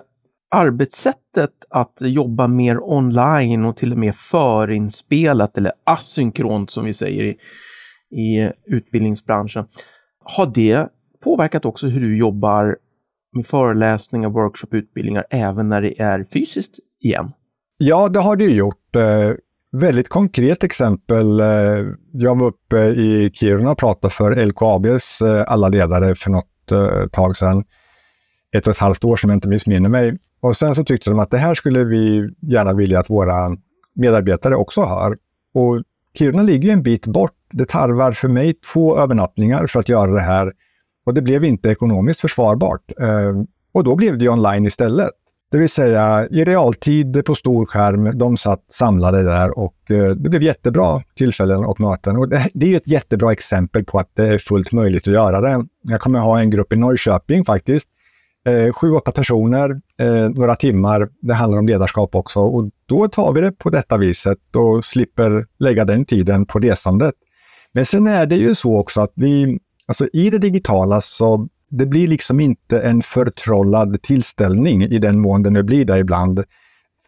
arbetssättet 0.52 1.52
att 1.70 1.98
jobba 2.00 2.48
mer 2.48 2.84
online 2.84 3.66
och 3.66 3.78
till 3.78 3.92
och 3.92 3.98
med 3.98 4.16
förinspelat 4.16 5.58
eller 5.58 5.72
asynkront 5.84 6.72
som 6.72 6.86
vi 6.86 6.94
säger 6.94 7.24
i, 7.24 7.38
i 8.22 8.52
utbildningsbranschen, 8.66 9.66
har 10.24 10.46
det 10.46 10.88
påverkat 11.24 11.66
också 11.66 11.88
hur 11.88 12.02
du 12.02 12.18
jobbar 12.18 12.78
med 13.36 13.48
föreläsningar, 13.48 14.30
workshoputbildningar 14.30 15.26
även 15.30 15.70
när 15.70 15.82
det 15.82 16.02
är 16.02 16.24
fysiskt 16.24 16.80
igen? 17.04 17.32
Ja, 17.78 18.10
det 18.10 18.20
har 18.20 18.36
det 18.36 18.46
gjort. 18.46 18.96
Eh, 18.96 19.32
väldigt 19.72 20.10
konkret 20.10 20.64
exempel. 20.64 21.40
Eh, 21.40 21.48
jag 22.12 22.40
var 22.40 22.48
uppe 22.48 22.78
i 22.78 23.32
Kiruna 23.34 23.72
och 23.72 23.78
pratade 23.78 24.14
för 24.14 24.46
LKABs 24.46 25.22
eh, 25.22 25.44
alla 25.48 25.68
ledare 25.68 26.16
för 26.16 26.30
något 26.30 26.72
eh, 26.72 27.08
tag 27.12 27.36
sedan. 27.36 27.64
Ett 28.56 28.68
och 28.68 28.72
ett 28.72 28.80
halvt 28.80 29.04
år 29.04 29.16
som 29.16 29.30
jag 29.30 29.38
inte 29.38 29.48
missminner 29.48 29.90
mig. 29.90 30.18
Och 30.42 30.58
sen 30.58 30.76
så 30.76 30.84
tyckte 30.84 31.10
de 31.10 31.20
att 31.20 31.32
det 31.32 31.38
här 31.38 31.56
skulle 31.56 31.84
vi 31.84 32.30
gärna 32.42 32.74
vilja 32.74 33.00
att 33.00 33.10
våra 33.10 33.58
medarbetare 33.94 34.56
också 34.56 34.82
har. 34.82 35.18
Och 35.54 35.84
Kiruna 36.18 36.44
ligger 36.44 36.74
en 36.74 36.84
bit 36.84 37.08
bort. 37.08 37.36
Det 37.52 37.70
tarvar 37.70 38.12
för 38.12 38.28
mig 38.28 38.54
två 38.54 38.98
övernattningar 38.98 39.68
för 39.68 39.80
att 39.80 39.90
göra 39.90 40.12
det 40.12 40.22
här 40.22 40.52
och 41.06 41.14
det 41.14 41.22
blev 41.22 41.44
inte 41.44 41.70
ekonomiskt 41.70 42.22
försvarbart. 42.22 42.92
Eh, 43.00 43.44
och 43.72 43.84
då 43.84 43.96
blev 43.96 44.18
det 44.18 44.30
online 44.30 44.66
istället. 44.66 45.10
Det 45.52 45.58
vill 45.58 45.70
säga 45.70 46.28
i 46.28 46.44
realtid 46.44 47.26
på 47.26 47.36
stor 47.36 47.66
skärm, 47.66 48.18
de 48.18 48.38
satt 48.38 48.66
samlade 48.70 49.24
där 49.24 49.60
och 49.60 49.92
eh, 49.92 50.10
det 50.10 50.30
blev 50.30 50.44
jättebra 50.44 51.04
tillfällen 51.16 51.66
och 51.66 51.80
möten. 51.80 52.18
Och 52.18 52.30
det, 52.30 52.50
det 52.54 52.74
är 52.74 52.78
ett 52.78 52.88
jättebra 52.88 53.32
exempel 53.32 53.86
på 53.86 54.00
att 54.00 54.10
det 54.14 54.28
är 54.28 54.38
fullt 54.38 54.72
möjligt 54.72 55.08
att 55.08 55.14
göra 55.14 55.42
det. 55.42 55.66
Jag 55.82 56.02
kommer 56.02 56.20
ha 56.20 56.40
en 56.40 56.50
grupp 56.50 56.74
i 56.74 56.76
Norrköping 56.76 57.46
faktiskt. 57.46 57.88
Eh, 58.46 58.74
sju, 58.74 58.92
åtta 58.92 59.12
personer, 59.12 59.82
eh, 60.00 60.30
några 60.30 60.56
timmar. 60.56 61.10
Det 61.22 61.34
handlar 61.34 61.60
om 61.60 61.68
ledarskap 61.68 62.16
också 62.16 62.40
och 62.40 62.70
då 62.86 63.08
tar 63.08 63.34
vi 63.34 63.42
det 63.42 63.52
på 63.52 63.70
detta 63.70 63.98
viset 63.98 64.56
och 64.56 64.86
slipper 64.86 65.46
lägga 65.60 65.86
den 65.86 66.06
tiden 66.06 66.46
på 66.46 66.60
resandet. 66.60 67.14
Men 67.72 67.86
sen 67.86 68.08
är 68.08 68.26
det 68.26 68.36
ju 68.36 68.56
så 68.56 68.78
också 68.78 69.02
att 69.02 69.12
vi, 69.16 69.60
Alltså 69.92 70.08
i 70.14 70.30
det 70.30 70.38
digitala 70.38 71.02
så 71.02 71.48
det 71.70 71.86
blir 71.86 72.08
liksom 72.08 72.40
inte 72.40 72.82
en 72.82 73.02
förtrollad 73.02 74.02
tillställning 74.02 74.84
i 74.84 75.00
den 75.00 75.20
mån 75.20 75.44
det 75.44 75.50
nu 75.50 75.64
blir 75.64 75.86
det 75.86 76.00
ibland. 76.00 76.44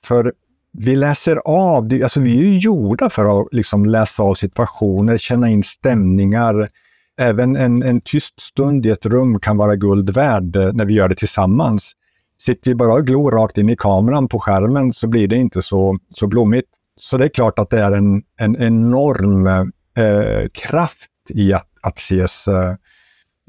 För 0.03 0.33
vi 0.71 0.95
läser 0.95 1.35
av, 1.45 1.89
alltså 2.03 2.19
vi 2.19 2.37
är 2.37 2.41
ju 2.41 2.57
gjorda 2.59 3.09
för 3.09 3.41
att 3.41 3.47
liksom 3.51 3.85
läsa 3.85 4.23
av 4.23 4.33
situationer, 4.33 5.17
känna 5.17 5.49
in 5.49 5.63
stämningar. 5.63 6.69
Även 7.17 7.55
en, 7.55 7.83
en 7.83 8.01
tyst 8.01 8.41
stund 8.41 8.85
i 8.85 8.89
ett 8.89 9.05
rum 9.05 9.39
kan 9.39 9.57
vara 9.57 9.75
guld 9.75 10.09
värd 10.09 10.55
eh, 10.55 10.73
när 10.73 10.85
vi 10.85 10.93
gör 10.93 11.09
det 11.09 11.15
tillsammans. 11.15 11.91
Sitter 12.39 12.71
vi 12.71 12.75
bara 12.75 12.93
och 12.93 13.07
glor 13.07 13.31
rakt 13.31 13.57
in 13.57 13.69
i 13.69 13.75
kameran 13.75 14.27
på 14.27 14.39
skärmen 14.39 14.93
så 14.93 15.07
blir 15.07 15.27
det 15.27 15.35
inte 15.35 15.61
så, 15.61 15.97
så 16.09 16.27
blommigt. 16.27 16.69
Så 16.95 17.17
det 17.17 17.25
är 17.25 17.29
klart 17.29 17.59
att 17.59 17.69
det 17.69 17.81
är 17.81 17.91
en, 17.91 18.23
en 18.37 18.55
enorm 18.61 19.47
eh, 19.47 20.03
eh, 20.05 20.47
kraft 20.53 21.09
i 21.29 21.53
att 21.53 21.69
att 21.83 21.99
ses. 21.99 22.47
Eh, 22.47 22.75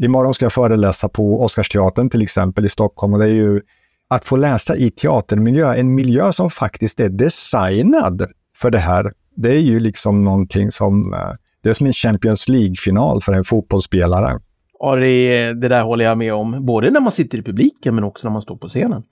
imorgon 0.03 0.35
ska 0.35 0.45
jag 0.45 0.53
föreläsa 0.53 1.09
på 1.09 1.43
Oscarsteatern 1.43 2.11
till 2.11 2.23
exempel 2.23 2.65
i 2.65 2.69
Stockholm 2.69 3.13
och 3.13 3.19
det 3.19 3.25
är 3.25 3.35
ju 3.35 3.61
att 4.09 4.25
få 4.25 4.37
läsa 4.37 4.77
i 4.77 4.91
teatermiljö, 4.91 5.75
en 5.75 5.95
miljö 5.95 6.33
som 6.33 6.51
faktiskt 6.51 7.01
är 7.01 7.09
designad 7.09 8.27
för 8.57 8.71
det 8.71 8.79
här. 8.79 9.13
Det 9.37 9.49
är 9.49 9.61
ju 9.61 9.81
liksom 9.81 10.21
någonting 10.21 10.71
som, 10.71 11.15
eh, 11.15 11.33
det 11.65 11.71
är 11.71 11.75
som 11.75 11.87
en 11.87 11.93
Champions 11.93 12.49
League-final 12.49 13.21
för 13.23 13.33
en 13.33 13.45
fotbollsspelare. 13.45 14.41
Ja, 14.79 14.97
det, 14.97 15.53
det, 15.53 15.69
där 15.69 15.83
håller 15.83 16.05
jag 16.05 16.19
med 16.19 16.35
om. 16.35 16.67
Både 16.67 16.91
när 16.91 17.01
man 17.01 17.13
sitter 17.13 17.39
i 17.39 17.43
publiken 17.43 17.95
men 17.95 18.05
också 18.05 18.27
när 18.27 18.33
man 18.33 18.43
står 18.43 18.57
på 18.57 18.69
scenen. 18.69 19.03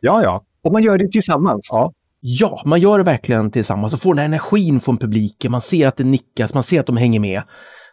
Ja, 0.00 0.22
ja. 0.22 0.44
Och 0.64 0.72
man 0.72 0.82
gör 0.82 0.98
det 0.98 1.08
tillsammans. 1.08 1.68
Ja. 1.70 1.92
Ja, 2.20 2.62
man 2.66 2.80
gör 2.80 2.98
det 2.98 3.04
verkligen 3.04 3.50
tillsammans 3.50 3.92
och 3.92 4.00
får 4.00 4.14
den 4.14 4.18
här 4.18 4.24
energin 4.24 4.80
från 4.80 4.96
publiken. 4.96 5.52
Man 5.52 5.60
ser 5.60 5.86
att 5.86 5.96
det 5.96 6.04
nickas, 6.04 6.54
man 6.54 6.62
ser 6.62 6.80
att 6.80 6.86
de 6.86 6.96
hänger 6.96 7.20
med. 7.20 7.42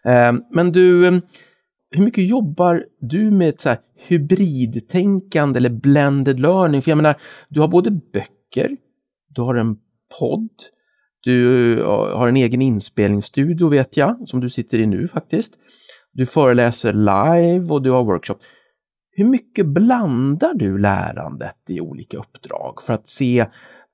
Eh, 0.05 0.33
men 0.51 0.71
du, 0.71 1.07
eh, 1.07 1.13
hur 1.91 2.03
mycket 2.03 2.27
jobbar 2.27 2.85
du 2.99 3.31
med 3.31 3.49
ett 3.49 3.61
så 3.61 3.69
här 3.69 3.77
hybridtänkande 4.07 5.57
eller 5.57 5.69
blended 5.69 6.39
learning? 6.39 6.81
För 6.81 6.91
jag 6.91 6.97
menar, 6.97 7.15
du 7.49 7.59
har 7.59 7.67
både 7.67 7.91
böcker, 7.91 8.77
du 9.29 9.41
har 9.41 9.55
en 9.55 9.77
podd, 10.19 10.49
du 11.23 11.83
har 11.83 12.27
en 12.27 12.37
egen 12.37 12.61
inspelningsstudio 12.61 13.69
vet 13.69 13.97
jag, 13.97 14.29
som 14.29 14.39
du 14.39 14.49
sitter 14.49 14.77
i 14.77 14.85
nu 14.85 15.07
faktiskt. 15.07 15.53
Du 16.13 16.25
föreläser 16.25 16.93
live 16.93 17.73
och 17.73 17.81
du 17.81 17.91
har 17.91 18.03
workshop. 18.03 18.37
Hur 19.11 19.25
mycket 19.25 19.65
blandar 19.65 20.53
du 20.53 20.77
lärandet 20.77 21.55
i 21.69 21.81
olika 21.81 22.17
uppdrag 22.17 22.81
för 22.81 22.93
att 22.93 23.07
se 23.07 23.45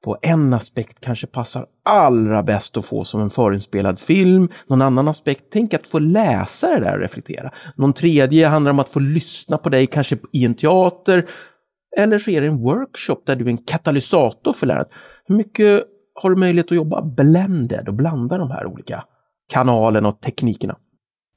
på 0.04 0.18
en 0.22 0.54
aspekt 0.54 1.00
kanske 1.00 1.28
passar 1.28 1.66
allra 1.84 2.44
bäst 2.44 2.78
att 2.78 2.86
få 2.86 3.04
som 3.04 3.22
en 3.22 3.30
förinspelad 3.30 4.00
film. 4.00 4.50
Någon 4.68 4.82
annan 4.82 5.08
aspekt, 5.08 5.44
tänk 5.52 5.74
att 5.74 5.88
få 5.88 6.00
läsa 6.00 6.68
det 6.68 6.80
där 6.80 6.94
och 6.94 7.00
reflektera. 7.00 7.52
Någon 7.76 7.94
tredje 7.94 8.48
handlar 8.48 8.72
om 8.72 8.80
att 8.80 8.90
få 8.90 9.00
lyssna 9.00 9.58
på 9.58 9.70
dig, 9.70 9.88
kanske 9.88 10.18
i 10.32 10.46
en 10.46 10.56
teater. 10.56 11.30
Eller 11.98 12.20
så 12.20 12.32
är 12.32 12.42
det 12.42 12.48
en 12.48 12.62
workshop 12.62 13.22
där 13.26 13.36
du 13.36 13.46
är 13.46 13.50
en 13.50 13.58
katalysator 13.58 14.54
för 14.54 14.68
lärandet. 14.68 14.92
Hur 15.26 15.36
mycket 15.36 15.84
har 16.14 16.30
du 16.30 16.36
möjlighet 16.36 16.72
att 16.72 16.76
jobba 16.76 17.02
blended 17.02 17.88
och 17.88 17.94
blanda 17.94 18.38
de 18.38 18.52
här 18.52 18.66
olika 18.66 19.04
kanalerna 19.54 20.10
och 20.10 20.22
teknikerna? 20.22 20.76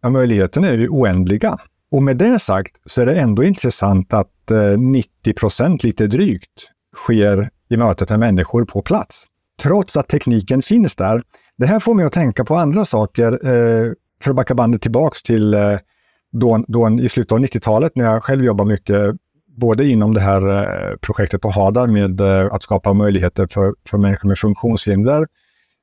Ja, 0.03 0.11
möjligheterna 0.11 0.69
är 0.69 0.79
ju 0.79 0.89
oändliga. 0.89 1.59
Och 1.91 2.03
med 2.03 2.17
det 2.17 2.39
sagt 2.39 2.77
så 2.87 3.03
är 3.03 3.07
det 3.07 3.21
ändå 3.21 3.45
intressant 3.45 4.15
att 4.15 4.51
eh, 4.51 4.79
90 4.79 5.35
procent 5.35 5.85
lite 5.85 6.07
drygt 6.07 6.71
sker 6.97 7.51
i 7.69 7.77
mötet 7.77 8.11
med 8.11 8.19
människor 8.19 8.65
på 8.65 8.83
plats. 8.83 9.27
Trots 9.63 9.97
att 9.97 10.09
tekniken 10.09 10.63
finns 10.63 10.95
där. 10.95 11.23
Det 11.57 11.67
här 11.67 11.81
får 11.81 11.95
mig 11.95 12.05
att 12.07 12.13
tänka 12.13 12.45
på 12.45 12.57
andra 12.57 12.85
saker. 12.85 13.33
Eh, 13.33 13.93
för 14.23 14.31
att 14.31 14.37
backa 14.37 14.55
bandet 14.55 14.83
tillbaks 14.83 15.23
till 15.23 15.55
eh, 15.55 15.79
då, 16.33 16.65
då 16.69 16.99
i 17.01 17.09
slutet 17.09 17.33
av 17.33 17.39
90-talet 17.39 17.93
när 17.97 18.05
jag 18.05 18.25
själv 18.25 18.45
jobbade 18.45 18.71
mycket 18.71 19.17
både 19.57 19.87
inom 19.89 20.15
det 20.15 20.21
här 20.21 20.49
eh, 20.49 20.97
projektet 20.97 21.41
på 21.41 21.51
Hadar 21.51 21.87
med 21.87 22.21
eh, 22.21 22.55
att 22.55 22.63
skapa 22.63 22.93
möjligheter 22.93 23.49
för, 23.51 23.75
för 23.89 23.99
människor 23.99 24.29
med 24.29 24.39
funktionshinder 24.39 25.27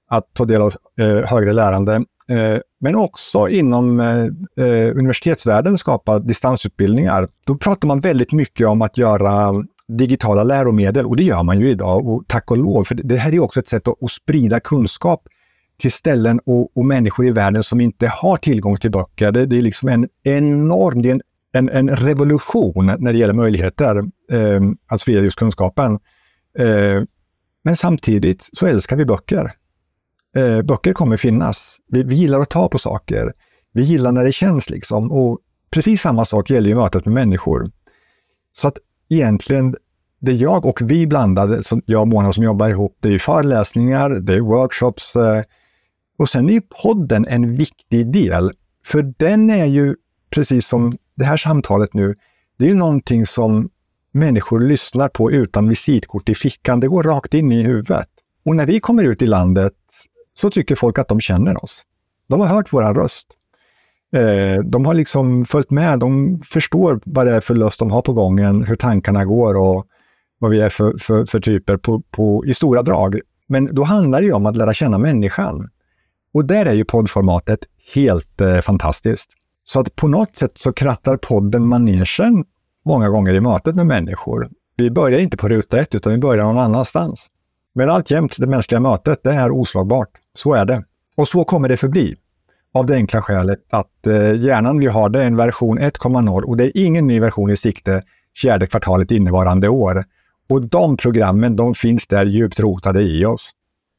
att 0.10 0.34
ta 0.34 0.46
del 0.46 0.62
av 0.62 0.74
eh, 1.00 1.30
högre 1.30 1.54
lärande 1.54 2.04
Eh, 2.28 2.60
men 2.80 2.96
också 2.96 3.50
inom 3.50 4.00
eh, 4.00 4.24
eh, 4.66 4.98
universitetsvärlden 4.98 5.78
skapa 5.78 6.20
distansutbildningar. 6.20 7.28
Då 7.46 7.56
pratar 7.56 7.88
man 7.88 8.00
väldigt 8.00 8.32
mycket 8.32 8.68
om 8.68 8.82
att 8.82 8.98
göra 8.98 9.54
digitala 9.88 10.44
läromedel 10.44 11.06
och 11.06 11.16
det 11.16 11.24
gör 11.24 11.44
man 11.44 11.60
ju 11.60 11.70
idag 11.70 12.08
och 12.08 12.24
tack 12.28 12.52
och 12.52 12.58
lov. 12.58 12.84
För 12.84 12.96
det 12.96 13.16
här 13.16 13.34
är 13.34 13.40
också 13.40 13.60
ett 13.60 13.68
sätt 13.68 13.88
att, 13.88 14.04
att 14.04 14.12
sprida 14.12 14.60
kunskap 14.60 15.28
till 15.82 15.92
ställen 15.92 16.40
och, 16.46 16.78
och, 16.78 16.86
människor 16.86 17.28
i 17.28 17.32
världen 17.32 17.64
som 17.64 17.82
inte 17.82 18.08
har 18.08 18.38
tillgång 18.38 18.78
till 18.78 18.92
böcker. 18.92 19.32
Det, 19.32 19.46
det 19.46 19.58
är 19.58 19.62
liksom 19.62 19.90
en 19.90 20.08
enorm, 20.24 21.02
det 21.02 21.10
är 21.10 21.14
en, 21.14 21.22
en, 21.54 21.70
en, 21.70 21.90
revolution 21.90 22.86
när 23.00 23.14
det 23.14 23.20
gäller 23.20 23.34
möjligheter 23.34 23.96
eh, 24.32 24.56
alltså 24.56 24.76
att 24.88 25.02
sprida 25.02 25.22
just 25.22 25.40
kunskapen. 25.40 26.00
Eh, 26.60 27.04
men 27.64 27.76
samtidigt 27.76 28.50
så 28.54 28.66
älskar 28.66 28.96
vi 28.96 29.06
böcker. 29.06 29.52
Eh, 30.36 30.62
böcker 30.62 30.94
kommer 30.94 31.18
finnas. 31.18 31.78
Vi, 31.88 32.04
vi 32.04 32.16
gillar 32.16 32.40
att 32.40 32.50
ta 32.50 32.70
på 32.70 32.78
saker. 32.78 33.34
Vi 33.74 33.84
gillar 33.84 34.12
när 34.12 34.24
det 34.24 34.32
känns 34.32 34.70
liksom. 34.70 35.12
Och 35.12 35.40
precis 35.70 36.02
samma 36.02 36.26
sak 36.26 36.50
gäller 36.50 36.70
ju 36.70 36.76
mötet 36.76 37.06
med 37.06 37.14
människor. 37.14 37.68
Så 38.52 38.68
att 38.68 38.78
egentligen, 39.10 39.76
det 40.20 40.32
jag 40.32 40.66
och 40.66 40.82
vi 40.82 41.08
blandade, 41.08 41.64
som 41.64 41.82
jag 41.86 42.02
och 42.02 42.08
Mona 42.08 42.34
som 42.34 42.44
jobbar 42.44 42.70
ihop, 42.70 42.98
det 43.00 43.08
är 43.08 43.12
ju 43.14 43.20
föreläsningar, 43.20 44.10
det 44.10 44.34
är 44.34 44.40
workshops. 44.40 45.16
Eh, 45.16 45.44
och 46.18 46.30
sen 46.30 46.50
är 46.50 46.54
ju 46.54 46.62
podden 46.84 47.28
en 47.28 47.56
viktig 47.56 48.12
del. 48.12 48.52
För 48.86 49.14
den 49.18 49.50
är 49.50 49.66
ju, 49.66 49.96
precis 50.30 50.68
som 50.68 50.98
det 51.16 51.26
här 51.26 51.38
samtalet 51.38 51.94
nu, 51.94 52.16
det 52.58 52.66
är 52.66 52.70
ju 52.70 52.76
någonting 52.76 53.26
som 53.26 53.70
människor 54.12 54.60
lyssnar 54.60 55.10
på 55.10 55.32
utan 55.32 55.70
visitkort 55.70 56.30
i 56.30 56.36
fickan. 56.36 56.80
Det 56.80 56.88
går 56.88 57.04
rakt 57.04 57.34
in 57.34 57.52
i 57.52 57.64
huvudet. 57.64 58.08
Och 58.46 58.56
när 58.56 58.66
vi 58.66 58.80
kommer 58.80 59.04
ut 59.04 59.22
i 59.22 59.28
landet 59.28 59.74
så 60.34 60.50
tycker 60.50 60.76
folk 60.76 61.00
att 61.00 61.08
de 61.08 61.20
känner 61.20 61.64
oss. 61.64 61.84
De 62.28 62.40
har 62.40 62.48
hört 62.48 62.74
vår 62.74 62.94
röst. 62.94 63.28
Eh, 64.16 64.64
de 64.66 64.86
har 64.86 64.94
liksom 64.94 65.46
följt 65.46 65.72
med, 65.72 66.00
de 66.00 66.40
förstår 66.46 67.02
vad 67.06 67.26
det 67.26 67.36
är 67.36 67.42
för 67.42 67.56
löst 67.56 67.80
de 67.80 67.92
har 67.92 68.02
på 68.02 68.14
gången, 68.14 68.64
hur 68.64 68.76
tankarna 68.76 69.26
går 69.26 69.58
och 69.58 69.86
vad 70.40 70.52
vi 70.52 70.62
är 70.62 70.70
för, 70.70 70.98
för, 70.98 71.26
för 71.26 71.40
typer 71.40 71.78
på, 71.78 72.02
på, 72.12 72.46
i 72.46 72.54
stora 72.54 72.82
drag. 72.82 73.20
Men 73.48 73.76
då 73.76 73.84
handlar 73.84 74.22
det 74.22 74.28
ju 74.28 74.34
om 74.34 74.46
att 74.46 74.58
lära 74.58 74.74
känna 74.74 74.98
människan. 74.98 75.70
Och 76.34 76.46
där 76.46 76.66
är 76.66 76.74
ju 76.74 76.86
poddformatet 76.86 77.60
helt 77.94 78.42
eh, 78.42 78.60
fantastiskt. 78.60 79.30
Så 79.64 79.80
att 79.80 79.96
på 79.96 80.08
något 80.08 80.38
sätt 80.38 80.52
så 80.56 80.74
krattar 80.74 81.18
podden 81.18 81.68
manegen 81.68 82.46
många 82.86 83.10
gånger 83.10 83.34
i 83.34 83.40
mötet 83.40 83.76
med 83.76 83.88
människor. 83.88 84.50
Vi 84.78 84.92
börjar 84.92 85.20
inte 85.20 85.38
på 85.38 85.50
ruta 85.50 85.80
ett, 85.80 85.96
utan 85.96 86.14
vi 86.14 86.20
börjar 86.20 86.46
någon 86.46 86.58
annanstans. 86.58 87.30
Men 87.76 87.90
alltjämt, 87.90 88.36
det 88.38 88.48
mänskliga 88.48 88.80
mötet, 88.80 89.24
det 89.24 89.32
är 89.32 89.52
oslagbart. 89.52 90.10
Så 90.34 90.54
är 90.54 90.66
det. 90.66 90.84
Och 91.16 91.28
så 91.28 91.44
kommer 91.44 91.70
det 91.70 91.78
förbli. 91.78 92.16
Av 92.74 92.86
det 92.86 92.96
enkla 92.96 93.22
skälet 93.22 93.60
att 93.70 94.08
eh, 94.08 94.36
hjärnan 94.36 94.80
vi 94.80 94.88
har, 94.88 95.10
det 95.10 95.22
är 95.22 95.28
en 95.28 95.36
version 95.36 95.80
1.0 95.80 96.42
och 96.42 96.58
det 96.58 96.64
är 96.64 96.72
ingen 96.86 97.08
ny 97.08 97.20
version 97.20 97.50
i 97.50 97.58
sikte 97.58 98.02
fjärde 98.42 98.68
kvartalet 98.68 99.12
innevarande 99.12 99.70
år. 99.70 100.04
Och 100.50 100.62
de 100.62 100.98
programmen, 100.98 101.56
de 101.56 101.76
finns 101.76 102.08
där 102.08 102.26
djupt 102.26 102.60
rotade 102.60 103.02
i 103.02 103.26
oss. 103.26 103.52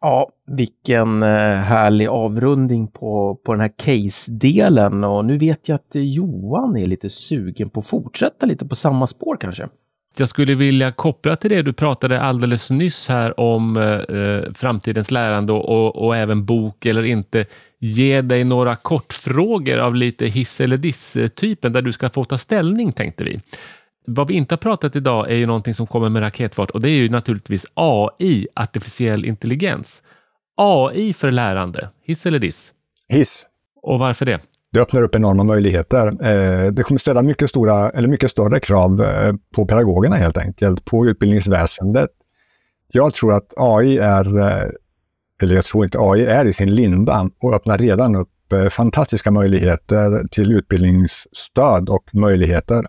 Ja, 0.04 0.28
vilken 0.46 1.22
eh, 1.22 1.28
härlig 1.54 2.06
avrundning 2.06 2.88
på, 2.88 3.40
på 3.44 3.52
den 3.52 3.60
här 3.60 3.72
case-delen. 3.76 5.04
Och 5.04 5.24
nu 5.24 5.38
vet 5.38 5.68
jag 5.68 5.74
att 5.74 5.90
Johan 5.92 6.76
är 6.76 6.86
lite 6.86 7.10
sugen 7.10 7.70
på 7.70 7.80
att 7.80 7.86
fortsätta 7.86 8.46
lite 8.46 8.66
på 8.66 8.74
samma 8.74 9.06
spår 9.06 9.36
kanske. 9.40 9.68
Jag 10.16 10.28
skulle 10.28 10.54
vilja 10.54 10.92
koppla 10.92 11.36
till 11.36 11.50
det 11.50 11.62
du 11.62 11.72
pratade 11.72 12.20
alldeles 12.20 12.70
nyss 12.70 13.08
här 13.08 13.40
om 13.40 13.76
eh, 13.76 14.16
eh 14.16 14.52
framtidens 14.54 15.10
lärande 15.10 15.52
och, 15.52 15.68
och, 15.68 16.06
och, 16.06 16.16
även 16.16 16.44
bok 16.44 16.86
eller 16.86 17.02
inte. 17.02 17.46
Ge 17.78 18.22
dig 18.22 18.44
några 18.44 18.76
kortfrågor 18.76 19.78
av 19.78 19.94
lite 19.94 20.26
hiss 20.26 20.60
eller 20.60 20.76
diss-typen 20.76 21.72
där 21.72 21.82
du 21.82 21.92
ska 21.92 22.08
få 22.08 22.24
ta 22.24 22.38
ställning, 22.38 22.92
tänkte 22.92 23.24
vi. 23.24 23.40
Vad 24.06 24.28
vi 24.28 24.34
inte 24.34 24.52
har 24.52 24.58
pratat 24.58 24.96
idag 24.96 25.30
är 25.30 25.34
ju 25.34 25.46
någonting 25.46 25.74
som 25.74 25.86
kommer 25.86 26.08
med 26.08 26.22
raketfart 26.22 26.70
och 26.70 26.80
det 26.80 26.88
är 26.88 26.96
ju 26.96 27.08
naturligtvis 27.08 27.66
AI, 27.74 28.46
artificiell 28.56 29.24
intelligens. 29.24 30.02
AI 30.56 31.12
för 31.12 31.30
lärande, 31.30 31.88
hiss 32.02 32.26
eller 32.26 32.38
diss? 32.38 32.72
Hiss. 33.08 33.46
Och 33.82 33.98
varför 33.98 34.26
det? 34.26 34.40
det 34.74 34.80
öppnar 34.80 35.02
upp 35.02 35.14
enorma 35.14 35.44
möjligheter. 35.44 36.06
Eh, 36.06 36.72
det 36.72 36.82
kommer 36.82 36.98
ställa 36.98 37.22
mycket, 37.22 37.48
stora, 37.48 37.90
eller 37.90 38.08
mycket 38.08 38.30
större 38.30 38.60
krav 38.60 39.02
eh, 39.02 39.34
på 39.54 39.66
pedagogerna 39.66 40.16
helt 40.16 40.36
enkelt, 40.36 40.84
på 40.84 41.06
utbildningsväsendet. 41.06 42.10
Jag 42.92 43.14
tror 43.14 43.32
att 43.32 43.52
AI 43.56 43.98
är, 43.98 44.38
eh, 44.38 44.68
eller 45.42 45.54
jag 45.54 45.64
tror 45.64 45.84
inte 45.84 45.98
AI 46.00 46.26
är 46.26 46.44
i 46.44 46.52
sin 46.52 46.74
linda 46.74 47.30
och 47.42 47.54
öppnar 47.54 47.78
redan 47.78 48.14
upp 48.14 48.28
fantastiska 48.70 49.30
möjligheter 49.30 50.28
till 50.28 50.52
utbildningsstöd 50.52 51.88
och 51.88 52.04
möjligheter. 52.12 52.84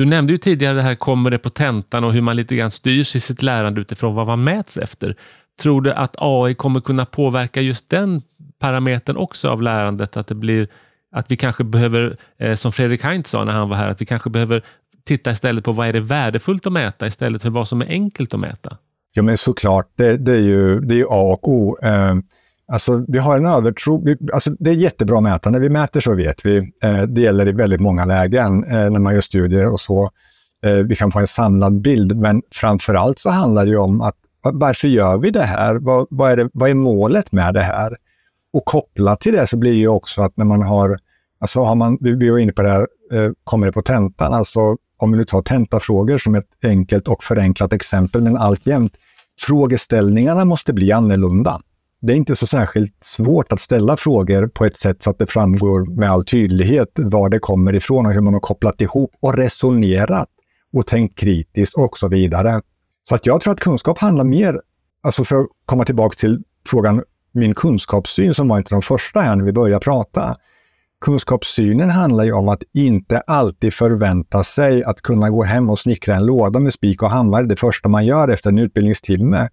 Du 0.00 0.06
nämnde 0.06 0.32
ju 0.32 0.38
tidigare 0.38 0.74
det 0.74 0.82
här 0.82 0.94
kommer 0.94 1.30
det 1.30 1.38
på 1.38 1.50
tentan 1.50 2.04
och 2.04 2.12
hur 2.12 2.20
man 2.20 2.36
lite 2.36 2.56
grann 2.56 2.70
styrs 2.70 3.16
i 3.16 3.20
sitt 3.20 3.42
lärande 3.42 3.80
utifrån 3.80 4.14
vad 4.14 4.26
man 4.26 4.44
mäts 4.44 4.76
efter. 4.76 5.16
Tror 5.62 5.82
du 5.82 5.92
att 5.92 6.14
AI 6.18 6.54
kommer 6.54 6.80
kunna 6.80 7.06
påverka 7.06 7.60
just 7.60 7.90
den 7.90 8.22
parametern 8.58 9.16
också 9.16 9.48
av 9.48 9.62
lärandet? 9.62 10.16
Att 10.16 10.26
det 10.26 10.34
blir 10.34 10.68
att 11.12 11.32
vi 11.32 11.36
kanske 11.36 11.64
behöver, 11.64 12.16
eh, 12.38 12.54
som 12.54 12.72
Fredrik 12.72 13.02
Heinz 13.02 13.30
sa 13.30 13.44
när 13.44 13.52
han 13.52 13.68
var 13.68 13.76
här, 13.76 13.88
att 13.88 14.00
vi 14.00 14.06
kanske 14.06 14.30
behöver 14.30 14.64
titta 15.04 15.30
istället 15.30 15.64
på 15.64 15.72
vad 15.72 15.88
är 15.88 15.92
det 15.92 16.00
värdefullt 16.00 16.66
att 16.66 16.72
mäta 16.72 17.06
istället 17.06 17.42
för 17.42 17.50
vad 17.50 17.68
som 17.68 17.80
är 17.80 17.86
enkelt 17.86 18.34
att 18.34 18.40
mäta. 18.40 18.76
Ja, 19.12 19.22
men 19.22 19.38
såklart. 19.38 19.92
Det, 19.96 20.16
det 20.16 20.32
är 20.32 20.42
ju 20.42 20.80
det 20.80 21.00
är 21.00 21.04
A 21.04 21.32
och 21.32 21.48
O. 21.48 21.76
Eh, 21.82 22.14
Alltså, 22.72 23.04
vi 23.08 23.18
har 23.18 23.36
en 23.36 23.46
övertro. 23.46 24.04
Vi, 24.04 24.16
alltså, 24.32 24.50
det 24.58 24.70
är 24.70 24.74
jättebra 24.74 25.16
att 25.16 25.22
mäta. 25.22 25.50
När 25.50 25.60
vi 25.60 25.68
mäter 25.68 26.00
så 26.00 26.14
vet 26.14 26.46
vi. 26.46 26.72
Eh, 26.82 27.02
det 27.02 27.20
gäller 27.20 27.48
i 27.48 27.52
väldigt 27.52 27.80
många 27.80 28.04
lägen 28.04 28.64
eh, 28.64 28.90
när 28.90 29.00
man 29.00 29.14
gör 29.14 29.20
studier 29.20 29.72
och 29.72 29.80
så. 29.80 30.10
Eh, 30.64 30.72
vi 30.72 30.96
kan 30.96 31.12
få 31.12 31.18
en 31.18 31.26
samlad 31.26 31.80
bild, 31.80 32.16
men 32.16 32.42
framför 32.50 32.94
allt 32.94 33.18
så 33.18 33.30
handlar 33.30 33.64
det 33.64 33.70
ju 33.70 33.78
om 33.78 34.00
att 34.00 34.14
varför 34.42 34.88
gör 34.88 35.18
vi 35.18 35.30
det 35.30 35.42
här? 35.42 35.74
Vad, 35.74 36.06
vad, 36.10 36.32
är, 36.32 36.36
det, 36.36 36.50
vad 36.52 36.70
är 36.70 36.74
målet 36.74 37.32
med 37.32 37.54
det 37.54 37.62
här? 37.62 37.96
Och 38.52 38.64
kopplat 38.64 39.20
till 39.20 39.32
det 39.32 39.46
så 39.46 39.56
blir 39.56 39.72
ju 39.72 39.88
också 39.88 40.22
att 40.22 40.36
när 40.36 40.44
man 40.44 40.62
har, 40.62 40.98
alltså 41.40 41.60
har 41.60 41.74
man, 41.74 41.98
vi 42.00 42.30
var 42.30 42.38
inne 42.38 42.52
på 42.52 42.62
det 42.62 42.68
här, 42.68 42.86
eh, 43.12 43.30
kommer 43.44 43.66
det 43.66 43.72
på 43.72 43.82
tentan, 43.82 44.34
alltså 44.34 44.76
om 44.96 45.12
vi 45.12 45.18
nu 45.18 45.24
tar 45.24 45.42
tentafrågor 45.42 46.18
som 46.18 46.34
ett 46.34 46.48
enkelt 46.62 47.08
och 47.08 47.24
förenklat 47.24 47.72
exempel, 47.72 48.22
men 48.22 48.36
alltjämt, 48.36 48.92
frågeställningarna 49.40 50.44
måste 50.44 50.72
bli 50.72 50.92
annorlunda. 50.92 51.60
Det 52.02 52.12
är 52.12 52.16
inte 52.16 52.36
så 52.36 52.46
särskilt 52.46 53.04
svårt 53.04 53.52
att 53.52 53.60
ställa 53.60 53.96
frågor 53.96 54.46
på 54.46 54.64
ett 54.64 54.76
sätt 54.76 55.02
så 55.02 55.10
att 55.10 55.18
det 55.18 55.26
framgår 55.26 55.96
med 55.98 56.10
all 56.10 56.24
tydlighet 56.24 56.88
var 56.94 57.28
det 57.28 57.38
kommer 57.38 57.74
ifrån 57.74 58.06
och 58.06 58.12
hur 58.12 58.20
man 58.20 58.34
har 58.34 58.40
kopplat 58.40 58.80
ihop 58.80 59.10
och 59.20 59.36
resonerat 59.36 60.28
och 60.72 60.86
tänkt 60.86 61.18
kritiskt 61.18 61.74
och 61.74 61.98
så 61.98 62.08
vidare. 62.08 62.60
Så 63.08 63.14
att 63.14 63.26
jag 63.26 63.40
tror 63.40 63.52
att 63.52 63.60
kunskap 63.60 63.98
handlar 63.98 64.24
mer, 64.24 64.60
alltså 65.02 65.24
för 65.24 65.36
att 65.36 65.46
komma 65.66 65.84
tillbaka 65.84 66.14
till 66.14 66.42
frågan 66.66 67.02
min 67.32 67.54
kunskapssyn 67.54 68.34
som 68.34 68.48
var 68.48 68.58
inte 68.58 68.74
de 68.74 68.82
första 68.82 69.20
här 69.20 69.36
när 69.36 69.44
vi 69.44 69.52
började 69.52 69.84
prata. 69.84 70.36
Kunskapssynen 71.00 71.90
handlar 71.90 72.24
ju 72.24 72.32
om 72.32 72.48
att 72.48 72.62
inte 72.74 73.20
alltid 73.20 73.74
förvänta 73.74 74.44
sig 74.44 74.84
att 74.84 75.02
kunna 75.02 75.30
gå 75.30 75.42
hem 75.42 75.70
och 75.70 75.78
snickra 75.78 76.16
en 76.16 76.26
låda 76.26 76.60
med 76.60 76.72
spik 76.72 77.02
och 77.02 77.10
hammare 77.10 77.46
det 77.46 77.56
första 77.56 77.88
man 77.88 78.06
gör 78.06 78.28
efter 78.28 78.50
en 78.50 78.58
utbildningstimme, 78.58 79.48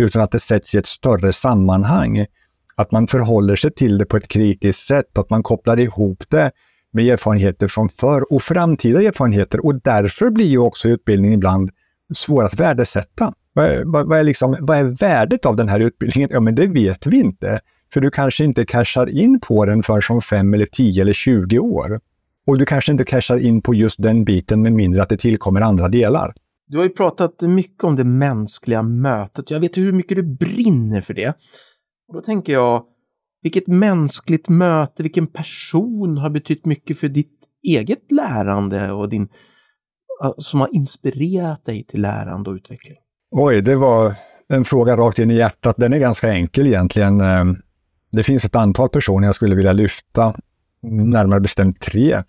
utan 0.00 0.22
att 0.22 0.30
det 0.30 0.40
sätts 0.40 0.74
i 0.74 0.78
ett 0.78 0.86
större 0.86 1.32
sammanhang. 1.32 2.26
Att 2.74 2.92
man 2.92 3.06
förhåller 3.06 3.56
sig 3.56 3.72
till 3.72 3.98
det 3.98 4.06
på 4.06 4.16
ett 4.16 4.28
kritiskt 4.28 4.86
sätt, 4.86 5.18
att 5.18 5.30
man 5.30 5.42
kopplar 5.42 5.78
ihop 5.78 6.24
det 6.28 6.50
med 6.92 7.04
erfarenheter 7.04 7.68
från 7.68 7.88
förr 7.88 8.32
och 8.32 8.42
framtida 8.42 9.02
erfarenheter 9.02 9.66
och 9.66 9.74
därför 9.82 10.30
blir 10.30 10.46
ju 10.46 10.58
också 10.58 10.88
utbildning 10.88 11.32
ibland 11.32 11.70
svår 12.14 12.44
att 12.44 12.54
värdesätta. 12.54 13.32
Vad 13.52 13.64
är, 13.64 13.82
vad, 13.84 14.08
vad, 14.08 14.18
är 14.18 14.24
liksom, 14.24 14.56
vad 14.60 14.78
är 14.78 14.84
värdet 14.84 15.46
av 15.46 15.56
den 15.56 15.68
här 15.68 15.80
utbildningen? 15.80 16.30
Ja, 16.32 16.40
men 16.40 16.54
det 16.54 16.66
vet 16.66 17.06
vi 17.06 17.16
inte. 17.20 17.60
För 17.92 18.00
du 18.00 18.10
kanske 18.10 18.44
inte 18.44 18.64
cashar 18.64 19.08
in 19.08 19.40
på 19.40 19.64
den 19.64 19.82
förrän 19.82 20.02
om 20.08 20.22
5 20.22 20.54
eller 20.54 20.66
10 20.66 21.02
eller 21.02 21.12
20 21.12 21.58
år. 21.58 22.00
Och 22.46 22.58
du 22.58 22.66
kanske 22.66 22.92
inte 22.92 23.04
cashar 23.04 23.38
in 23.38 23.62
på 23.62 23.74
just 23.74 24.02
den 24.02 24.24
biten 24.24 24.62
med 24.62 24.72
mindre 24.72 25.02
att 25.02 25.08
det 25.08 25.16
tillkommer 25.16 25.60
andra 25.60 25.88
delar. 25.88 26.32
Du 26.70 26.76
har 26.76 26.84
ju 26.84 26.90
pratat 26.90 27.40
mycket 27.40 27.84
om 27.84 27.96
det 27.96 28.04
mänskliga 28.04 28.82
mötet. 28.82 29.50
Jag 29.50 29.60
vet 29.60 29.76
hur 29.76 29.92
mycket 29.92 30.16
du 30.16 30.22
brinner 30.22 31.00
för 31.00 31.14
det. 31.14 31.28
Och 32.08 32.14
då 32.14 32.20
tänker 32.20 32.52
jag, 32.52 32.84
vilket 33.42 33.66
mänskligt 33.66 34.48
möte, 34.48 35.02
vilken 35.02 35.26
person 35.26 36.18
har 36.18 36.30
betytt 36.30 36.66
mycket 36.66 36.98
för 36.98 37.08
ditt 37.08 37.38
eget 37.62 38.12
lärande 38.12 38.92
och 38.92 39.08
din, 39.08 39.28
som 40.38 40.60
har 40.60 40.68
inspirerat 40.74 41.64
dig 41.64 41.84
till 41.84 42.00
lärande 42.00 42.50
och 42.50 42.54
utveckling? 42.54 42.96
Oj, 43.30 43.62
det 43.62 43.76
var 43.76 44.14
en 44.48 44.64
fråga 44.64 44.96
rakt 44.96 45.18
in 45.18 45.30
i 45.30 45.34
hjärtat. 45.34 45.76
Den 45.78 45.92
är 45.92 45.98
ganska 45.98 46.32
enkel 46.32 46.66
egentligen. 46.66 47.20
Ehm, 47.20 47.56
det 48.12 48.22
finns 48.22 48.44
ett 48.44 48.56
antal 48.56 48.88
personer 48.88 49.28
jag 49.28 49.34
skulle 49.34 49.54
vilja 49.54 49.72
lyfta, 49.72 50.34
närmare 50.82 51.40
bestämt 51.40 51.80
tre. 51.80 52.22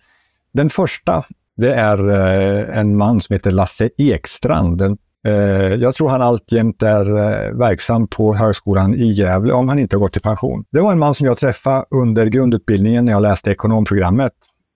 Den 0.52 0.70
första, 0.70 1.24
det 1.62 1.74
är 1.74 2.08
eh, 2.10 2.78
en 2.78 2.96
man 2.96 3.20
som 3.20 3.34
heter 3.34 3.50
Lasse 3.50 3.90
Ekstrand. 3.98 4.82
Eh, 5.26 5.32
jag 5.74 5.94
tror 5.94 6.08
han 6.08 6.22
alltjämt 6.22 6.82
är 6.82 7.06
eh, 7.06 7.58
verksam 7.58 8.08
på 8.08 8.34
Högskolan 8.34 8.94
i 8.94 9.12
Gävle, 9.12 9.52
om 9.52 9.68
han 9.68 9.78
inte 9.78 9.96
har 9.96 10.00
gått 10.00 10.16
i 10.16 10.20
pension. 10.20 10.64
Det 10.70 10.80
var 10.80 10.92
en 10.92 10.98
man 10.98 11.14
som 11.14 11.26
jag 11.26 11.38
träffade 11.38 11.84
under 11.90 12.26
grundutbildningen 12.26 13.04
när 13.04 13.12
jag 13.12 13.22
läste 13.22 13.50
ekonomprogrammet. 13.50 14.32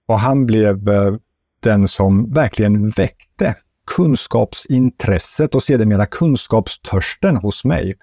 Och 0.09 0.18
han 0.18 0.47
blev 0.47 0.89
eh, 0.89 1.14
den 1.62 1.89
som 1.89 2.32
verkligen 2.32 2.91
väckte 2.91 3.55
kunskapsintresset 3.97 5.55
och 5.55 5.62
sedermera 5.62 6.07
kunskapstörsten 6.07 7.37
hos 7.37 7.64
mig. 7.64 7.95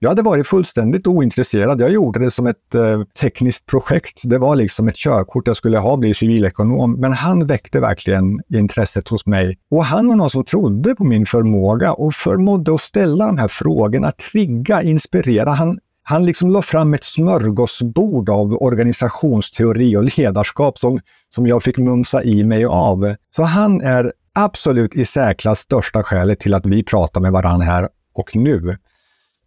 Jag 0.00 0.08
hade 0.08 0.22
varit 0.22 0.46
fullständigt 0.46 1.06
ointresserad. 1.06 1.80
Jag 1.80 1.90
gjorde 1.90 2.18
det 2.18 2.30
som 2.30 2.46
ett 2.46 2.74
eh, 2.74 3.02
tekniskt 3.20 3.66
projekt. 3.66 4.20
Det 4.22 4.38
var 4.38 4.56
liksom 4.56 4.88
ett 4.88 4.96
körkort 4.96 5.46
jag 5.46 5.56
skulle 5.56 5.78
ha, 5.78 5.96
bli 5.96 6.14
civilekonom. 6.14 7.00
Men 7.00 7.12
han 7.12 7.46
väckte 7.46 7.80
verkligen 7.80 8.40
intresset 8.48 9.08
hos 9.08 9.26
mig. 9.26 9.58
Och 9.70 9.84
han 9.84 10.08
var 10.08 10.16
någon 10.16 10.30
som 10.30 10.44
trodde 10.44 10.94
på 10.94 11.04
min 11.04 11.26
förmåga 11.26 11.92
och 11.92 12.14
förmådde 12.14 12.74
att 12.74 12.80
ställa 12.80 13.26
de 13.26 13.38
här 13.38 13.48
frågorna, 13.48 14.10
trigga, 14.10 14.82
inspirera. 14.82 15.50
Han, 15.50 15.78
han 16.02 16.26
liksom 16.26 16.50
la 16.50 16.62
fram 16.62 16.94
ett 16.94 17.04
smörgåsbord 17.04 18.30
av 18.30 18.62
organisationsteori 18.62 19.96
och 19.96 20.18
ledarskap 20.18 20.78
som, 20.78 21.00
som 21.28 21.46
jag 21.46 21.62
fick 21.62 21.78
mumsa 21.78 22.22
i 22.22 22.44
mig 22.44 22.64
av. 22.64 23.14
Så 23.36 23.42
han 23.42 23.80
är 23.80 24.12
absolut 24.32 24.94
i 24.94 25.04
särklass 25.04 25.58
största 25.58 26.02
skälet 26.02 26.40
till 26.40 26.54
att 26.54 26.66
vi 26.66 26.84
pratar 26.84 27.20
med 27.20 27.32
varandra 27.32 27.66
här 27.66 27.88
och 28.14 28.36
nu. 28.36 28.76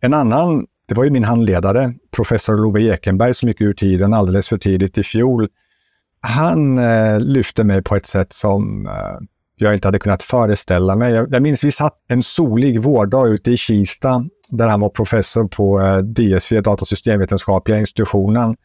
En 0.03 0.13
annan, 0.13 0.65
det 0.87 0.95
var 0.95 1.03
ju 1.03 1.09
min 1.09 1.23
handledare, 1.23 1.93
professor 2.11 2.57
Love 2.57 2.81
Ekenberg 2.81 3.33
som 3.33 3.49
gick 3.49 3.61
ur 3.61 3.73
tiden 3.73 4.13
alldeles 4.13 4.49
för 4.49 4.57
tidigt 4.57 4.97
i 4.97 5.03
fjol. 5.03 5.47
Han 6.21 6.77
eh, 6.77 7.19
lyfte 7.19 7.63
mig 7.63 7.83
på 7.83 7.95
ett 7.95 8.05
sätt 8.05 8.33
som 8.33 8.85
eh, 8.85 9.17
jag 9.55 9.73
inte 9.73 9.87
hade 9.87 9.99
kunnat 9.99 10.23
föreställa 10.23 10.95
mig. 10.95 11.13
Jag, 11.13 11.33
jag 11.33 11.41
minns 11.41 11.63
vi 11.63 11.71
satt 11.71 11.97
en 12.07 12.23
solig 12.23 12.81
vårdag 12.81 13.27
ute 13.27 13.51
i 13.51 13.57
Kista 13.57 14.25
där 14.49 14.67
han 14.67 14.79
var 14.79 14.89
professor 14.89 15.47
på 15.47 15.81
eh, 15.81 15.97
DSV, 15.97 16.61
datasystemvetenskapliga 16.61 17.79
institutionen. 17.79 18.55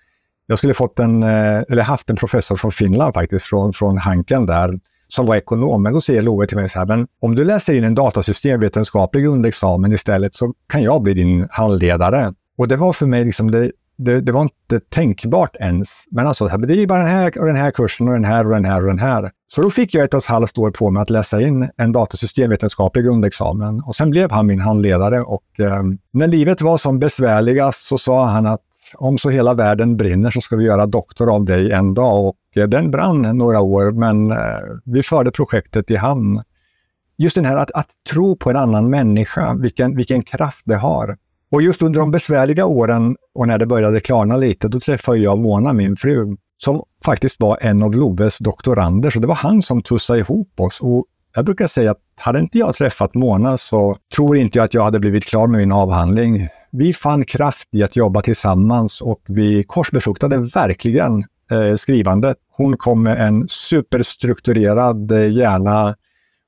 Jag 0.46 0.58
skulle 0.58 0.74
fått 0.74 0.98
en, 0.98 1.22
eh, 1.22 1.62
eller 1.68 1.82
haft 1.82 2.10
en 2.10 2.16
professor 2.16 2.56
från 2.56 2.72
Finland 2.72 3.14
faktiskt, 3.14 3.46
från, 3.46 3.72
från 3.72 3.98
Hanken 3.98 4.46
där, 4.46 4.78
som 5.08 5.26
var 5.26 5.36
ekonom. 5.36 5.82
Men 5.82 5.92
då 5.92 6.00
säger 6.00 6.22
Love 6.22 6.46
till 6.46 6.56
mig 6.56 6.68
så 6.68 6.78
här, 6.78 6.86
men 6.86 7.06
om 7.20 7.34
du 7.34 7.44
läser 7.44 7.74
in 7.74 7.84
en 7.84 7.94
datasystemvetenskaplig 7.94 9.24
grundexamen 9.24 9.92
istället 9.92 10.34
så 10.34 10.54
kan 10.66 10.82
jag 10.82 11.02
bli 11.02 11.14
din 11.14 11.48
handledare. 11.50 12.34
Och 12.58 12.68
det 12.68 12.76
var 12.76 12.92
för 12.92 13.06
mig 13.06 13.24
liksom, 13.24 13.50
det, 13.50 13.72
det, 13.98 14.20
det 14.20 14.32
var 14.32 14.42
inte 14.42 14.80
tänkbart 14.88 15.56
ens. 15.56 16.04
Men 16.10 16.26
alltså, 16.26 16.46
det 16.46 16.82
är 16.82 16.86
bara 16.86 16.98
den 16.98 17.08
här 17.08 17.38
och 17.38 17.46
den 17.46 17.56
här 17.56 17.70
kursen 17.70 18.08
och 18.08 18.14
den 18.14 18.24
här 18.24 18.46
och 18.46 18.52
den 18.52 18.64
här 18.64 18.80
och 18.80 18.86
den 18.86 18.98
här. 18.98 19.30
Så 19.46 19.62
då 19.62 19.70
fick 19.70 19.94
jag 19.94 20.04
ett 20.04 20.14
och 20.14 20.22
ett 20.22 20.26
halvt 20.26 20.58
år 20.58 20.70
på 20.70 20.90
mig 20.90 21.02
att 21.02 21.10
läsa 21.10 21.40
in 21.40 21.70
en 21.76 21.92
datasystemvetenskaplig 21.92 23.04
grundexamen. 23.04 23.82
Och 23.86 23.96
sen 23.96 24.10
blev 24.10 24.30
han 24.30 24.46
min 24.46 24.60
handledare 24.60 25.20
och 25.20 25.60
eh, 25.60 25.82
när 26.12 26.26
livet 26.26 26.62
var 26.62 26.78
som 26.78 26.98
besvärligast 26.98 27.84
så 27.84 27.98
sa 27.98 28.26
han 28.26 28.46
att 28.46 28.60
om 28.94 29.18
så 29.18 29.30
hela 29.30 29.54
världen 29.54 29.96
brinner 29.96 30.30
så 30.30 30.40
ska 30.40 30.56
vi 30.56 30.64
göra 30.64 30.86
doktor 30.86 31.34
av 31.34 31.44
dig 31.44 31.72
en 31.72 31.94
dag. 31.94 32.26
Och 32.28 32.36
eh, 32.56 32.68
den 32.68 32.90
brann 32.90 33.38
några 33.38 33.60
år, 33.60 33.92
men 33.92 34.30
eh, 34.30 34.36
vi 34.84 35.02
förde 35.02 35.30
projektet 35.30 35.90
i 35.90 35.96
hamn. 35.96 36.42
Just 37.18 37.34
den 37.34 37.44
här 37.44 37.56
att, 37.56 37.70
att 37.70 37.88
tro 38.10 38.36
på 38.36 38.50
en 38.50 38.56
annan 38.56 38.90
människa, 38.90 39.54
vilken, 39.54 39.96
vilken 39.96 40.22
kraft 40.22 40.62
det 40.64 40.76
har. 40.76 41.16
Och 41.50 41.62
just 41.62 41.82
under 41.82 42.00
de 42.00 42.10
besvärliga 42.10 42.66
åren 42.66 43.16
och 43.34 43.46
när 43.46 43.58
det 43.58 43.66
började 43.66 44.00
klarna 44.00 44.36
lite, 44.36 44.68
då 44.68 44.80
träffade 44.80 45.18
jag 45.18 45.38
Mona, 45.38 45.72
min 45.72 45.96
fru, 45.96 46.36
som 46.56 46.82
faktiskt 47.04 47.40
var 47.40 47.58
en 47.60 47.82
av 47.82 47.94
Loves 47.94 48.38
doktorander. 48.38 49.10
Så 49.10 49.20
det 49.20 49.26
var 49.26 49.34
han 49.34 49.62
som 49.62 49.82
tussade 49.82 50.18
ihop 50.18 50.60
oss. 50.60 50.80
Och 50.80 51.04
jag 51.34 51.44
brukar 51.44 51.66
säga 51.66 51.90
att 51.90 52.00
hade 52.16 52.38
inte 52.38 52.58
jag 52.58 52.74
träffat 52.74 53.14
Mona 53.14 53.58
så 53.58 53.96
tror 54.14 54.36
inte 54.36 54.58
jag 54.58 54.64
att 54.64 54.74
jag 54.74 54.82
hade 54.82 54.98
blivit 54.98 55.24
klar 55.24 55.46
med 55.46 55.58
min 55.58 55.72
avhandling 55.72 56.48
vi 56.70 56.92
fann 56.92 57.24
kraft 57.24 57.68
i 57.72 57.82
att 57.82 57.96
jobba 57.96 58.22
tillsammans 58.22 59.00
och 59.00 59.20
vi 59.26 59.64
korsbefruktade 59.64 60.38
verkligen 60.38 61.24
eh, 61.50 61.76
skrivandet. 61.76 62.36
Hon 62.56 62.76
kom 62.76 63.02
med 63.02 63.26
en 63.26 63.48
superstrukturerad 63.48 65.12
eh, 65.12 65.32
hjärna. 65.32 65.94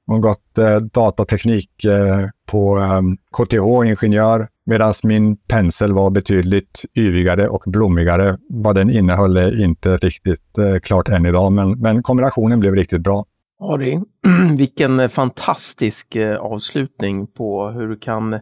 Hon 0.07 0.21
gått 0.21 0.59
eh, 0.59 0.77
datateknik 0.77 1.85
eh, 1.85 2.29
på 2.47 2.79
eh, 2.79 3.01
KTH, 3.33 3.87
ingenjör, 3.87 4.49
medan 4.67 4.95
min 5.03 5.37
pensel 5.37 5.93
var 5.93 6.11
betydligt 6.11 6.85
yvigare 6.95 7.49
och 7.49 7.63
blommigare. 7.67 8.37
Vad 8.49 8.75
den 8.75 8.91
innehöll 8.91 9.37
är 9.37 9.61
inte 9.61 9.97
riktigt 9.97 10.59
eh, 10.59 10.79
klart 10.79 11.09
än 11.09 11.27
idag, 11.27 11.53
men, 11.53 11.71
men 11.71 12.03
kombinationen 12.03 12.61
blev 12.61 12.75
riktigt 12.75 13.01
bra. 13.03 13.25
Ari, 13.61 14.01
vilken 14.59 15.01
eh, 15.01 15.09
fantastisk 15.09 16.17
eh, 16.17 16.37
avslutning 16.37 17.27
på 17.27 17.71
hur 17.71 17.89
du 17.89 17.97
kan 17.97 18.41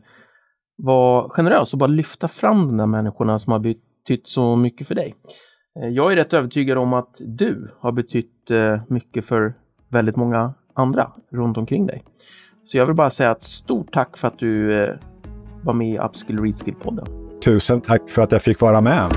vara 0.77 1.29
generös 1.29 1.73
och 1.73 1.79
bara 1.79 1.87
lyfta 1.87 2.29
fram 2.29 2.67
de 2.67 2.77
där 2.77 2.87
människorna 2.87 3.39
som 3.39 3.53
har 3.53 3.59
betytt 3.59 4.27
så 4.27 4.57
mycket 4.57 4.89
för 4.89 4.95
dig. 4.95 5.15
Eh, 5.81 5.89
jag 5.89 6.13
är 6.13 6.17
rätt 6.17 6.33
övertygad 6.33 6.79
om 6.79 6.93
att 6.93 7.17
du 7.21 7.71
har 7.81 7.93
betytt 7.93 8.51
eh, 8.51 8.81
mycket 8.89 9.25
för 9.25 9.55
väldigt 9.89 10.17
många 10.17 10.55
andra 10.75 11.13
runt 11.31 11.57
omkring 11.57 11.87
dig. 11.87 12.05
Så 12.65 12.77
jag 12.77 12.87
vill 12.87 12.95
bara 12.95 13.11
säga 13.11 13.31
ett 13.31 13.43
stort 13.43 13.93
tack 13.93 14.17
för 14.17 14.29
att 14.29 14.39
du 14.39 14.83
eh, 14.83 14.95
var 15.65 15.75
med 15.75 15.95
i 15.95 15.99
Upskill 15.99 16.39
Readskill-podden. 16.39 17.07
Tusen 17.41 17.81
tack 17.81 18.11
för 18.11 18.23
att 18.23 18.33
jag 18.33 18.43
fick 18.43 18.61
vara 18.61 18.81
med. 18.81 19.11